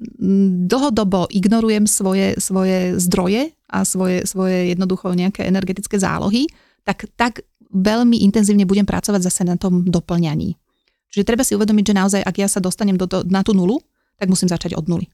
dlhodobo 0.67 1.31
ignorujem 1.31 1.87
svoje, 1.87 2.35
svoje 2.43 2.99
zdroje 2.99 3.55
a 3.71 3.87
svoje, 3.87 4.27
svoje 4.27 4.75
jednoducho 4.75 5.15
nejaké 5.15 5.47
energetické 5.47 6.01
zálohy, 6.01 6.51
tak 6.83 7.07
tak 7.15 7.47
veľmi 7.69 8.25
intenzívne 8.25 8.65
budem 8.65 8.89
pracovať 8.89 9.21
zase 9.29 9.45
na 9.45 9.61
tom 9.61 9.85
doplňaní. 9.85 10.57
Čiže 11.13 11.25
treba 11.25 11.45
si 11.45 11.57
uvedomiť, 11.57 11.85
že 11.93 11.95
naozaj, 11.97 12.21
ak 12.25 12.37
ja 12.37 12.49
sa 12.49 12.61
dostanem 12.61 12.97
do 12.97 13.09
to, 13.09 13.25
na 13.29 13.45
tú 13.45 13.53
nulu, 13.53 13.81
tak 14.17 14.29
musím 14.29 14.49
začať 14.49 14.77
od 14.77 14.89
nuly. 14.89 15.09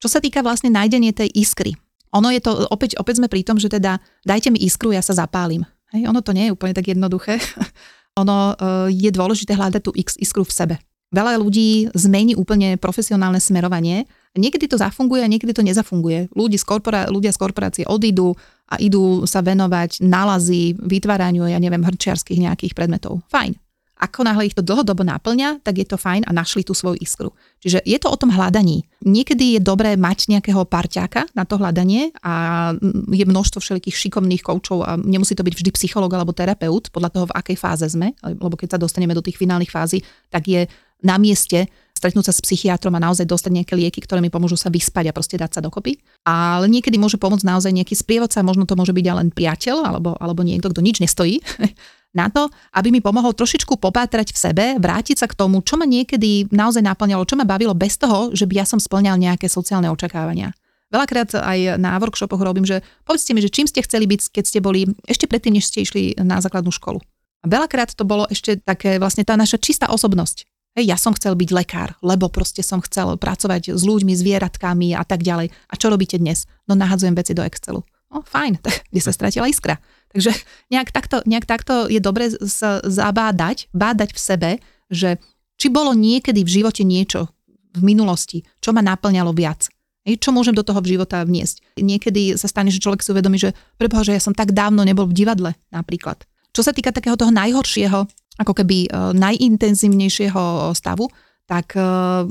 Čo 0.00 0.08
sa 0.08 0.20
týka 0.20 0.44
vlastne 0.44 0.72
nájdenie 0.72 1.16
tej 1.16 1.32
iskry. 1.32 1.76
Ono 2.14 2.30
je 2.30 2.40
to, 2.40 2.68
opäť, 2.70 2.94
opäť 3.00 3.18
sme 3.18 3.28
pri 3.28 3.42
tom, 3.42 3.58
že 3.58 3.72
teda 3.72 3.98
dajte 4.22 4.52
mi 4.54 4.62
iskru, 4.62 4.94
ja 4.94 5.02
sa 5.02 5.16
zapálim. 5.16 5.66
Hej, 5.92 6.06
ono 6.08 6.22
to 6.22 6.32
nie 6.32 6.48
je 6.48 6.54
úplne 6.54 6.76
tak 6.76 6.86
jednoduché. 6.86 7.40
ono 8.20 8.54
uh, 8.54 8.86
je 8.88 9.10
dôležité 9.10 9.58
hľadať 9.58 9.82
tú 9.82 9.90
iskru 9.96 10.46
v 10.46 10.52
sebe. 10.54 10.74
Veľa 11.14 11.38
ľudí 11.38 11.94
zmení 11.94 12.34
úplne 12.34 12.74
profesionálne 12.74 13.38
smerovanie. 13.38 14.10
Niekedy 14.34 14.66
to 14.66 14.74
zafunguje 14.74 15.22
a 15.22 15.30
niekedy 15.30 15.54
to 15.54 15.62
nezafunguje. 15.62 16.34
Ľudí 16.34 16.58
z 16.58 16.66
korpora- 16.66 17.06
ľudia 17.06 17.30
z 17.30 17.38
korporácie 17.38 17.84
odídu 17.86 18.34
a 18.66 18.82
idú 18.82 19.22
sa 19.22 19.38
venovať 19.38 20.02
nálazy, 20.02 20.74
vytváraniu, 20.74 21.46
ja 21.46 21.62
neviem, 21.62 21.86
hrčiarských 21.86 22.42
nejakých 22.42 22.74
predmetov. 22.74 23.22
Fajn. 23.30 23.54
ako 23.94 24.26
náhle 24.26 24.50
ich 24.50 24.56
to 24.58 24.60
dlhodobo 24.60 25.06
naplňa, 25.06 25.62
tak 25.62 25.80
je 25.80 25.86
to 25.86 25.96
fajn 25.96 26.26
a 26.26 26.34
našli 26.34 26.66
tú 26.66 26.74
svoju 26.74 27.00
iskru. 27.00 27.30
Čiže 27.62 27.80
je 27.86 27.96
to 27.96 28.10
o 28.12 28.18
tom 28.18 28.34
hľadaní. 28.34 28.84
Niekedy 29.00 29.56
je 29.56 29.60
dobré 29.62 29.96
mať 29.96 30.28
nejakého 30.28 30.66
parťáka 30.66 31.30
na 31.32 31.46
to 31.48 31.56
hľadanie 31.56 32.12
a 32.20 32.74
je 33.08 33.24
množstvo 33.24 33.62
všelijakých 33.62 33.96
šikovných 33.96 34.42
koučov 34.44 34.84
a 34.84 34.98
nemusí 35.00 35.32
to 35.32 35.46
byť 35.46 35.54
vždy 35.56 35.70
psychológ 35.78 36.12
alebo 36.12 36.36
terapeut, 36.36 36.90
podľa 36.90 37.10
toho, 37.14 37.24
v 37.30 37.36
akej 37.38 37.56
fáze 37.56 37.86
sme, 37.88 38.12
lebo 38.20 38.58
keď 38.58 38.76
sa 38.76 38.82
dostaneme 38.82 39.16
do 39.16 39.24
tých 39.24 39.38
finálnych 39.40 39.72
fází, 39.72 40.02
tak 40.28 40.50
je 40.50 40.66
na 41.04 41.20
mieste 41.20 41.68
stretnúť 41.94 42.28
sa 42.28 42.34
s 42.34 42.42
psychiatrom 42.42 42.92
a 42.98 43.00
naozaj 43.00 43.24
dostať 43.24 43.52
nejaké 43.54 43.74
lieky, 43.78 44.02
ktoré 44.04 44.20
mi 44.20 44.28
pomôžu 44.28 44.58
sa 44.58 44.68
vyspať 44.68 45.08
a 45.08 45.16
proste 45.16 45.38
dať 45.38 45.56
sa 45.56 45.60
dokopy. 45.62 45.96
Ale 46.26 46.66
niekedy 46.66 46.98
môže 46.98 47.16
pomôcť 47.16 47.46
naozaj 47.46 47.70
nejaký 47.70 47.94
sprievodca, 47.94 48.44
možno 48.44 48.66
to 48.68 48.74
môže 48.74 48.92
byť 48.92 49.04
len 49.14 49.30
priateľ 49.30 49.76
alebo, 49.88 50.18
alebo 50.18 50.44
niekto, 50.44 50.68
kto 50.68 50.84
nič 50.84 50.98
nestojí 50.98 51.40
na 52.20 52.28
to, 52.28 52.50
aby 52.74 52.92
mi 52.92 53.00
pomohol 53.00 53.32
trošičku 53.32 53.78
popátrať 53.78 54.34
v 54.34 54.38
sebe, 54.38 54.64
vrátiť 54.78 55.22
sa 55.22 55.26
k 55.30 55.38
tomu, 55.38 55.62
čo 55.62 55.80
ma 55.80 55.86
niekedy 55.86 56.50
naozaj 56.50 56.82
naplňalo, 56.82 57.26
čo 57.26 57.38
ma 57.38 57.46
bavilo 57.46 57.72
bez 57.72 57.96
toho, 57.96 58.34
že 58.34 58.44
by 58.44 58.62
ja 58.62 58.66
som 58.66 58.78
splňal 58.78 59.16
nejaké 59.16 59.48
sociálne 59.48 59.88
očakávania. 59.88 60.52
Veľakrát 60.94 61.34
aj 61.34 61.80
na 61.80 61.98
workshopoch 61.98 62.38
robím, 62.38 62.62
že 62.62 62.78
povedzte 63.02 63.34
mi, 63.34 63.42
že 63.42 63.50
čím 63.50 63.66
ste 63.66 63.82
chceli 63.82 64.06
byť, 64.06 64.30
keď 64.30 64.44
ste 64.46 64.62
boli 64.62 64.86
ešte 65.10 65.26
predtým, 65.26 65.58
než 65.58 65.66
ste 65.66 65.82
išli 65.82 66.14
na 66.22 66.38
základnú 66.38 66.70
školu. 66.70 67.02
A 67.42 67.46
veľakrát 67.50 67.92
to 67.98 68.06
bolo 68.06 68.30
ešte 68.30 68.62
také 68.62 69.02
vlastne 69.02 69.26
tá 69.26 69.34
naša 69.34 69.58
čistá 69.58 69.90
osobnosť. 69.90 70.46
Hej, 70.74 70.90
ja 70.90 70.98
som 70.98 71.14
chcel 71.14 71.38
byť 71.38 71.50
lekár, 71.54 71.94
lebo 72.02 72.26
proste 72.26 72.58
som 72.66 72.82
chcel 72.82 73.14
pracovať 73.14 73.78
s 73.78 73.82
ľuďmi, 73.86 74.10
zvieratkami 74.10 74.98
a 74.98 75.06
tak 75.06 75.22
ďalej. 75.22 75.54
A 75.70 75.74
čo 75.78 75.86
robíte 75.86 76.18
dnes? 76.18 76.50
No 76.66 76.74
nahadzujem 76.74 77.14
veci 77.14 77.30
do 77.30 77.46
Excelu. 77.46 77.86
No 78.10 78.26
fajn, 78.26 78.58
tak 78.58 78.82
kde 78.90 79.00
sa 79.02 79.14
stratila 79.14 79.46
iskra. 79.46 79.78
Takže 80.10 80.34
nejak 80.74 80.90
takto, 80.90 81.22
nejak 81.30 81.46
takto 81.46 81.86
je 81.86 82.02
dobre 82.02 82.26
sa 82.30 82.82
zabádať, 82.82 83.70
bádať 83.70 84.18
v 84.18 84.20
sebe, 84.22 84.50
že 84.90 85.22
či 85.62 85.70
bolo 85.70 85.94
niekedy 85.94 86.42
v 86.42 86.50
živote 86.62 86.82
niečo 86.82 87.30
v 87.74 87.82
minulosti, 87.82 88.42
čo 88.58 88.74
ma 88.74 88.82
naplňalo 88.82 89.30
viac. 89.30 89.70
Hej, 90.02 90.26
čo 90.26 90.34
môžem 90.34 90.58
do 90.58 90.66
toho 90.66 90.82
v 90.82 90.98
života 90.98 91.22
vniesť. 91.22 91.78
Niekedy 91.78 92.34
sa 92.34 92.50
stane, 92.50 92.74
že 92.74 92.82
človek 92.82 93.00
si 93.00 93.14
uvedomí, 93.14 93.38
že 93.38 93.54
preboha, 93.78 94.02
že 94.02 94.12
ja 94.12 94.20
som 94.20 94.34
tak 94.34 94.50
dávno 94.50 94.82
nebol 94.82 95.06
v 95.06 95.16
divadle 95.16 95.54
napríklad. 95.70 96.26
Čo 96.54 96.62
sa 96.62 96.72
týka 96.72 96.94
takého 96.94 97.18
toho 97.18 97.34
najhoršieho, 97.34 98.06
ako 98.38 98.52
keby 98.54 98.88
uh, 98.88 99.10
najintenzívnejšieho 99.12 100.70
stavu, 100.72 101.10
tak 101.50 101.74
uh, 101.74 102.24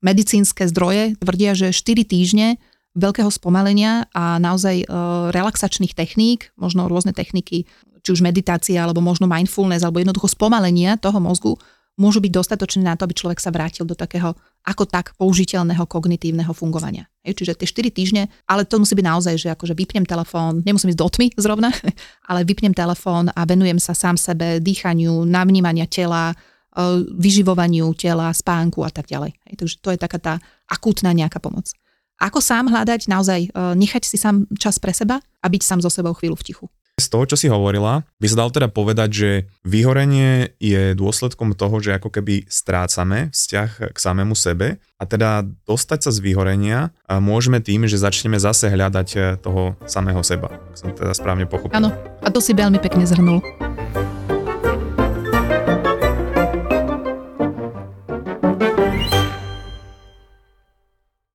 medicínske 0.00 0.70
zdroje 0.70 1.18
tvrdia, 1.18 1.58
že 1.58 1.74
4 1.74 2.06
týždne 2.06 2.62
veľkého 2.98 3.30
spomalenia 3.30 4.10
a 4.10 4.42
naozaj 4.42 4.82
e, 4.82 4.86
relaxačných 5.30 5.94
techník, 5.94 6.50
možno 6.58 6.90
rôzne 6.90 7.14
techniky, 7.14 7.68
či 8.02 8.08
už 8.10 8.24
meditácia, 8.24 8.82
alebo 8.82 8.98
možno 8.98 9.30
mindfulness, 9.30 9.86
alebo 9.86 10.02
jednoducho 10.02 10.26
spomalenia 10.26 10.98
toho 10.98 11.22
mozgu, 11.22 11.54
môžu 11.94 12.18
byť 12.18 12.32
dostatočné 12.34 12.82
na 12.82 12.94
to, 12.98 13.06
aby 13.06 13.14
človek 13.14 13.38
sa 13.38 13.54
vrátil 13.54 13.86
do 13.86 13.94
takého 13.94 14.34
ako 14.68 14.84
tak 14.84 15.16
použiteľného 15.16 15.80
kognitívneho 15.88 16.52
fungovania. 16.52 17.08
Hej, 17.24 17.40
čiže 17.40 17.56
tie 17.56 17.88
4 17.88 17.88
týždne, 17.88 18.22
ale 18.44 18.68
to 18.68 18.76
musí 18.76 18.92
byť 18.92 19.06
naozaj, 19.08 19.34
že 19.40 19.48
akože 19.56 19.72
vypnem 19.72 20.04
telefón, 20.04 20.60
nemusím 20.60 20.92
ísť 20.92 21.00
do 21.00 21.08
tmy 21.08 21.26
zrovna, 21.40 21.72
ale 22.28 22.44
vypnem 22.44 22.76
telefón 22.76 23.32
a 23.32 23.40
venujem 23.48 23.80
sa 23.80 23.96
sám 23.96 24.20
sebe, 24.20 24.60
dýchaniu, 24.60 25.24
navnímania 25.24 25.88
tela, 25.88 26.36
e, 26.36 26.36
vyživovaniu 27.16 27.96
tela, 27.96 28.28
spánku 28.28 28.84
a 28.84 28.92
tak 28.92 29.08
ďalej. 29.08 29.32
Hej, 29.48 29.54
takže 29.56 29.76
to 29.80 29.88
je 29.96 29.98
taká 29.98 30.18
tá 30.20 30.34
akútna 30.68 31.16
nejaká 31.16 31.40
pomoc. 31.40 31.72
Ako 32.20 32.44
sám 32.44 32.68
hľadať, 32.68 33.08
naozaj 33.08 33.40
e, 33.48 33.50
nechať 33.72 34.04
si 34.04 34.20
sám 34.20 34.44
čas 34.60 34.76
pre 34.76 34.92
seba 34.92 35.16
a 35.40 35.46
byť 35.48 35.62
sám 35.64 35.80
so 35.80 35.88
sebou 35.88 36.12
chvíľu 36.12 36.36
v 36.36 36.44
tichu. 36.44 36.66
Z 36.98 37.14
toho, 37.14 37.30
čo 37.30 37.38
si 37.38 37.46
hovorila, 37.46 38.02
by 38.18 38.26
sa 38.26 38.42
dal 38.42 38.50
teda 38.50 38.66
povedať, 38.66 39.10
že 39.14 39.30
vyhorenie 39.62 40.50
je 40.58 40.98
dôsledkom 40.98 41.54
toho, 41.54 41.78
že 41.78 41.94
ako 41.94 42.10
keby 42.10 42.50
strácame 42.50 43.30
vzťah 43.30 43.94
k 43.94 43.98
samému 43.98 44.34
sebe 44.34 44.82
a 44.98 45.04
teda 45.06 45.46
dostať 45.62 45.98
sa 46.02 46.10
z 46.10 46.18
vyhorenia 46.18 46.90
môžeme 47.06 47.62
tým, 47.62 47.86
že 47.86 48.02
začneme 48.02 48.42
zase 48.42 48.66
hľadať 48.66 49.08
e, 49.14 49.18
toho 49.38 49.78
samého 49.86 50.26
seba. 50.26 50.50
Ak 50.50 50.74
som 50.74 50.90
teda 50.90 51.14
správne 51.14 51.46
pochopil. 51.46 51.78
Áno, 51.78 51.94
a 52.18 52.28
to 52.34 52.42
si 52.42 52.50
veľmi 52.50 52.82
pekne 52.82 53.06
zhrnul. 53.06 53.38